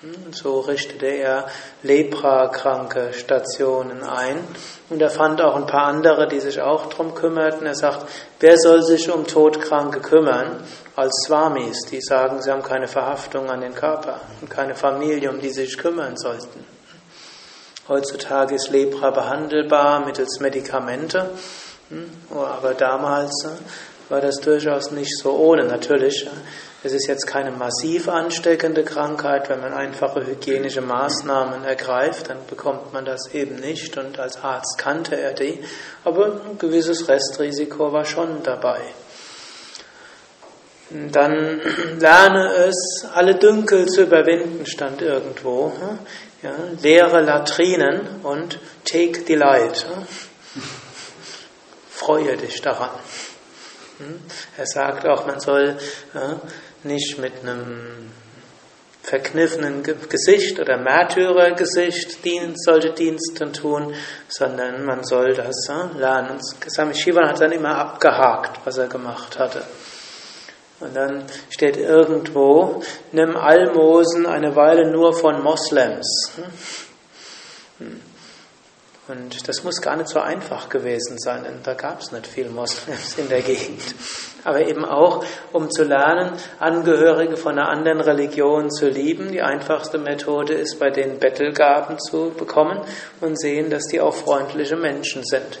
Hm. 0.00 0.32
So 0.32 0.60
richtete 0.60 1.06
er 1.06 1.46
Leprakranke 1.82 3.12
Stationen 3.12 4.02
ein. 4.02 4.38
Und 4.88 5.02
er 5.02 5.10
fand 5.10 5.42
auch 5.42 5.56
ein 5.56 5.66
paar 5.66 5.88
andere, 5.88 6.26
die 6.26 6.40
sich 6.40 6.62
auch 6.62 6.86
darum 6.86 7.14
kümmerten. 7.14 7.66
Er 7.66 7.74
sagt, 7.74 8.06
wer 8.40 8.56
soll 8.56 8.82
sich 8.82 9.10
um 9.10 9.26
Todkranke 9.26 10.00
kümmern? 10.00 10.62
Als 10.96 11.24
Swamis, 11.26 11.80
die 11.90 12.00
sagen, 12.00 12.40
sie 12.40 12.50
haben 12.50 12.62
keine 12.62 12.88
Verhaftung 12.88 13.50
an 13.50 13.60
den 13.60 13.74
Körper 13.74 14.20
und 14.40 14.48
keine 14.48 14.74
Familie, 14.74 15.30
um 15.30 15.40
die 15.40 15.50
sie 15.50 15.66
sich 15.66 15.76
kümmern 15.76 16.16
sollten. 16.16 16.79
Heutzutage 17.90 18.54
ist 18.54 18.70
Lepra 18.70 19.10
behandelbar 19.10 20.06
mittels 20.06 20.38
Medikamente, 20.38 21.28
hm, 21.88 22.08
aber 22.30 22.74
damals 22.74 23.32
äh, 23.44 24.10
war 24.12 24.20
das 24.20 24.36
durchaus 24.36 24.92
nicht 24.92 25.18
so 25.18 25.32
ohne. 25.32 25.64
Natürlich, 25.64 26.24
äh, 26.24 26.30
es 26.84 26.92
ist 26.92 27.08
jetzt 27.08 27.26
keine 27.26 27.50
massiv 27.50 28.08
ansteckende 28.08 28.84
Krankheit. 28.84 29.48
Wenn 29.48 29.60
man 29.60 29.72
einfache 29.72 30.24
hygienische 30.24 30.82
Maßnahmen 30.82 31.64
ergreift, 31.64 32.30
dann 32.30 32.46
bekommt 32.48 32.92
man 32.92 33.04
das 33.04 33.34
eben 33.34 33.56
nicht. 33.56 33.98
Und 33.98 34.20
als 34.20 34.40
Arzt 34.40 34.78
kannte 34.78 35.20
er 35.20 35.32
die. 35.32 35.58
Aber 36.04 36.26
ein 36.48 36.58
gewisses 36.58 37.08
Restrisiko 37.08 37.92
war 37.92 38.04
schon 38.04 38.44
dabei. 38.44 38.82
Dann 40.90 41.60
lerne 41.98 42.52
es, 42.68 43.06
alle 43.14 43.36
Dünkel 43.36 43.86
zu 43.86 44.02
überwinden, 44.02 44.64
stand 44.66 45.02
irgendwo. 45.02 45.72
Ja, 46.42 46.54
leere 46.80 47.20
Latrinen 47.20 48.22
und 48.22 48.58
take 48.84 49.24
delight. 49.24 49.84
Freue 51.90 52.36
dich 52.38 52.62
daran. 52.62 52.98
Hm? 53.98 54.20
Er 54.56 54.66
sagt 54.66 55.06
auch, 55.06 55.26
man 55.26 55.38
soll 55.38 55.76
nicht 56.82 57.18
mit 57.18 57.42
einem 57.42 58.10
verkniffenen 59.02 59.82
Gesicht 59.82 60.58
oder 60.58 60.78
Märtyrergesicht 60.78 62.24
solche 62.54 62.92
Dienste 62.92 63.52
tun, 63.52 63.94
sondern 64.28 64.84
man 64.84 65.04
soll 65.04 65.34
das 65.34 65.68
lernen. 65.98 66.38
Swami 66.42 66.94
Shivan 66.94 67.28
hat 67.28 67.40
dann 67.40 67.52
immer 67.52 67.76
abgehakt, 67.76 68.60
was 68.64 68.78
er 68.78 68.86
gemacht 68.86 69.38
hatte. 69.38 69.62
Und 70.80 70.96
dann 70.96 71.24
steht 71.50 71.76
irgendwo, 71.76 72.82
nimm 73.12 73.36
Almosen 73.36 74.26
eine 74.26 74.56
Weile 74.56 74.90
nur 74.90 75.12
von 75.12 75.42
Moslems. 75.42 76.32
Und 79.08 79.48
das 79.48 79.64
muss 79.64 79.82
gar 79.82 79.96
nicht 79.96 80.08
so 80.08 80.20
einfach 80.20 80.68
gewesen 80.68 81.18
sein, 81.18 81.42
denn 81.44 81.62
da 81.64 81.74
gab 81.74 82.00
es 82.00 82.12
nicht 82.12 82.26
viel 82.26 82.48
Moslems 82.48 83.18
in 83.18 83.28
der 83.28 83.42
Gegend. 83.42 83.82
Aber 84.44 84.66
eben 84.66 84.86
auch, 84.86 85.22
um 85.52 85.70
zu 85.70 85.84
lernen, 85.84 86.32
Angehörige 86.60 87.36
von 87.36 87.58
einer 87.58 87.68
anderen 87.68 88.00
Religion 88.00 88.70
zu 88.70 88.88
lieben. 88.88 89.32
Die 89.32 89.42
einfachste 89.42 89.98
Methode 89.98 90.54
ist, 90.54 90.78
bei 90.78 90.90
denen 90.90 91.18
Bettelgaben 91.18 91.98
zu 91.98 92.30
bekommen 92.30 92.80
und 93.20 93.38
sehen, 93.38 93.68
dass 93.68 93.86
die 93.88 94.00
auch 94.00 94.14
freundliche 94.14 94.76
Menschen 94.76 95.24
sind 95.24 95.58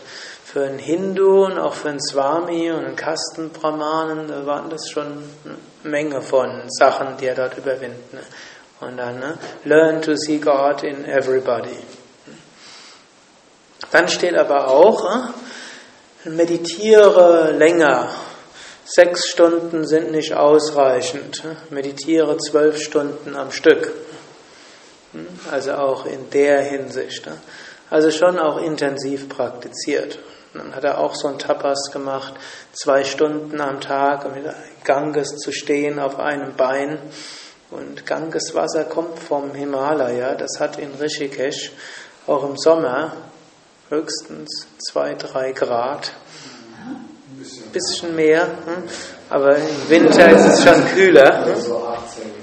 für 0.52 0.64
einen 0.64 0.80
Hindu 0.80 1.44
und 1.44 1.60
auch 1.60 1.74
für 1.74 1.90
einen 1.90 2.02
Swami 2.02 2.72
und 2.72 2.84
einen 2.84 2.96
Kastenbrahmanen, 2.96 4.26
da 4.26 4.46
waren 4.46 4.68
das 4.68 4.90
schon 4.90 5.06
eine 5.44 5.56
Menge 5.84 6.22
von 6.22 6.62
Sachen, 6.66 7.16
die 7.18 7.26
er 7.26 7.36
dort 7.36 7.56
überwinden. 7.56 8.18
Und 8.80 8.96
dann, 8.96 9.20
ne? 9.20 9.38
learn 9.64 10.02
to 10.02 10.16
see 10.16 10.38
God 10.38 10.82
in 10.82 11.04
everybody. 11.04 11.76
Dann 13.92 14.08
steht 14.08 14.36
aber 14.36 14.66
auch, 14.66 15.04
ne? 15.04 15.34
meditiere 16.24 17.52
länger. 17.52 18.08
Sechs 18.84 19.28
Stunden 19.28 19.86
sind 19.86 20.10
nicht 20.10 20.34
ausreichend. 20.34 21.44
Meditiere 21.70 22.36
zwölf 22.38 22.82
Stunden 22.82 23.36
am 23.36 23.52
Stück. 23.52 23.92
Also 25.52 25.74
auch 25.74 26.06
in 26.06 26.28
der 26.30 26.62
Hinsicht. 26.62 27.26
Ne? 27.26 27.38
Also 27.88 28.10
schon 28.10 28.36
auch 28.36 28.60
intensiv 28.60 29.28
praktiziert. 29.28 30.18
Dann 30.52 30.74
hat 30.74 30.84
er 30.84 30.98
auch 30.98 31.14
so 31.14 31.28
ein 31.28 31.38
Tapas 31.38 31.90
gemacht, 31.92 32.34
zwei 32.72 33.04
Stunden 33.04 33.60
am 33.60 33.80
Tag, 33.80 34.24
um 34.24 34.32
mit 34.32 34.44
Ganges 34.84 35.36
zu 35.36 35.52
stehen 35.52 35.98
auf 35.98 36.18
einem 36.18 36.56
Bein. 36.56 36.98
Und 37.70 38.04
Gangeswasser 38.04 38.84
kommt 38.84 39.18
vom 39.18 39.54
Himalaya, 39.54 40.34
das 40.34 40.58
hat 40.58 40.78
in 40.78 40.90
Rishikesh 41.00 41.70
auch 42.26 42.42
im 42.42 42.56
Sommer 42.56 43.12
höchstens 43.90 44.66
zwei, 44.90 45.14
drei 45.14 45.52
Grad. 45.52 46.12
Ein 47.38 47.72
bisschen 47.72 48.16
mehr, 48.16 48.42
hm? 48.42 48.82
aber 49.30 49.56
im 49.56 49.88
Winter 49.88 50.30
ist 50.30 50.46
es 50.46 50.64
schon 50.64 50.84
kühler. 50.88 51.46
Hm? 51.46 52.39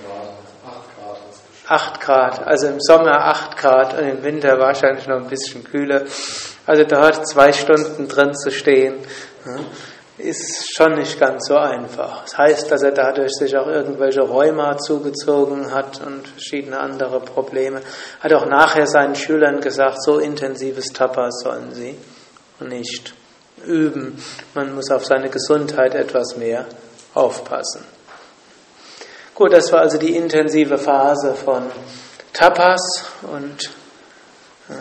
8 1.67 1.99
Grad, 1.99 2.47
also 2.47 2.67
im 2.67 2.79
Sommer 2.79 3.25
8 3.25 3.57
Grad 3.57 3.97
und 3.97 4.07
im 4.07 4.23
Winter 4.23 4.57
wahrscheinlich 4.57 5.07
noch 5.07 5.17
ein 5.17 5.27
bisschen 5.27 5.63
kühler. 5.63 6.03
Also 6.65 6.83
dort 6.83 7.27
zwei 7.27 7.51
Stunden 7.51 8.07
drin 8.07 8.33
zu 8.33 8.51
stehen, 8.51 8.95
ist 10.17 10.73
schon 10.75 10.95
nicht 10.95 11.19
ganz 11.19 11.47
so 11.47 11.57
einfach. 11.57 12.23
Das 12.23 12.37
heißt, 12.37 12.71
dass 12.71 12.81
er 12.81 12.91
dadurch 12.91 13.31
sich 13.33 13.55
auch 13.55 13.67
irgendwelche 13.67 14.21
Rheuma 14.21 14.77
zugezogen 14.77 15.73
hat 15.73 16.01
und 16.05 16.27
verschiedene 16.27 16.79
andere 16.79 17.19
Probleme. 17.19 17.81
Hat 18.19 18.33
auch 18.33 18.45
nachher 18.45 18.87
seinen 18.87 19.15
Schülern 19.15 19.61
gesagt, 19.61 20.03
so 20.03 20.19
intensives 20.19 20.87
Tapas 20.87 21.41
sollen 21.43 21.73
sie 21.73 21.97
nicht 22.59 23.13
üben. 23.65 24.21
Man 24.55 24.73
muss 24.73 24.89
auf 24.89 25.05
seine 25.05 25.29
Gesundheit 25.29 25.93
etwas 25.93 26.35
mehr 26.37 26.65
aufpassen. 27.13 27.96
Gut, 29.37 29.53
das 29.53 29.71
war 29.71 29.81
also 29.81 29.99
die 29.99 30.15
intensive 30.15 30.79
Phase 30.79 31.35
von 31.35 31.61
Tapas 32.33 32.81
und 33.21 33.69
ja, 34.67 34.75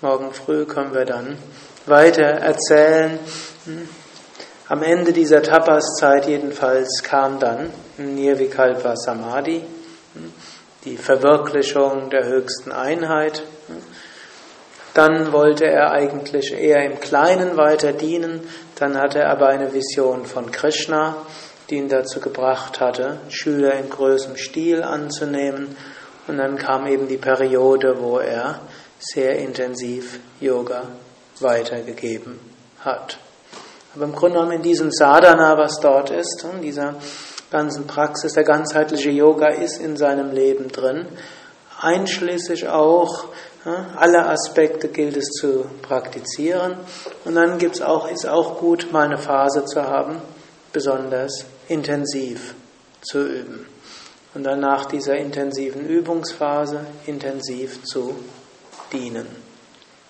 morgen 0.00 0.32
früh 0.32 0.64
können 0.64 0.94
wir 0.94 1.04
dann 1.04 1.36
weiter 1.84 2.22
erzählen. 2.22 3.18
Hm, 3.66 3.90
am 4.68 4.82
Ende 4.82 5.12
dieser 5.12 5.42
Tapas-Zeit 5.42 6.26
jedenfalls 6.26 7.02
kam 7.02 7.38
dann 7.38 7.70
Nirvikalpa 7.98 8.96
Samadhi, 8.96 9.66
hm, 10.14 10.32
die 10.86 10.96
Verwirklichung 10.96 12.08
der 12.08 12.24
höchsten 12.24 12.72
Einheit. 12.72 13.42
Dann 14.94 15.30
wollte 15.32 15.66
er 15.66 15.90
eigentlich 15.90 16.54
eher 16.54 16.86
im 16.86 17.00
Kleinen 17.00 17.58
weiter 17.58 17.92
dienen. 17.92 18.48
Dann 18.76 18.96
hatte 18.96 19.18
er 19.18 19.30
aber 19.30 19.48
eine 19.48 19.74
Vision 19.74 20.24
von 20.24 20.50
Krishna, 20.50 21.16
die 21.70 21.76
ihn 21.76 21.88
dazu 21.88 22.20
gebracht 22.20 22.80
hatte, 22.80 23.18
Schüler 23.28 23.74
in 23.74 23.90
größerem 23.90 24.36
Stil 24.36 24.82
anzunehmen. 24.82 25.76
Und 26.28 26.38
dann 26.38 26.56
kam 26.56 26.86
eben 26.86 27.08
die 27.08 27.18
Periode, 27.18 27.96
wo 28.00 28.18
er 28.18 28.60
sehr 28.98 29.38
intensiv 29.38 30.18
Yoga 30.40 30.84
weitergegeben 31.40 32.38
hat. 32.80 33.18
Aber 33.94 34.04
im 34.04 34.12
Grunde 34.12 34.36
genommen 34.36 34.56
in 34.56 34.62
diesem 34.62 34.90
Sadhana, 34.90 35.56
was 35.56 35.80
dort 35.80 36.10
ist, 36.10 36.44
in 36.52 36.62
dieser 36.62 36.94
ganzen 37.50 37.86
Praxis, 37.86 38.32
der 38.32 38.44
ganzheitliche 38.44 39.10
Yoga 39.10 39.48
ist 39.48 39.80
in 39.80 39.96
seinem 39.96 40.32
Leben 40.32 40.68
drin, 40.68 41.06
einschließlich 41.80 42.68
auch 42.68 43.26
alle 43.96 44.26
Aspekte 44.28 44.88
gilt 44.88 45.16
es 45.16 45.26
zu 45.30 45.66
praktizieren. 45.82 46.76
Und 47.24 47.34
dann 47.34 47.58
gibt's 47.58 47.80
auch, 47.80 48.08
ist 48.08 48.26
auch 48.26 48.58
gut, 48.58 48.92
mal 48.92 49.06
eine 49.06 49.18
Phase 49.18 49.64
zu 49.64 49.82
haben, 49.82 50.20
besonders 50.72 51.44
intensiv 51.68 52.54
zu 53.02 53.26
üben. 53.26 53.66
Und 54.34 54.44
dann 54.44 54.60
nach 54.60 54.86
dieser 54.86 55.16
intensiven 55.16 55.86
Übungsphase 55.86 56.86
intensiv 57.06 57.82
zu 57.84 58.14
dienen. 58.92 59.45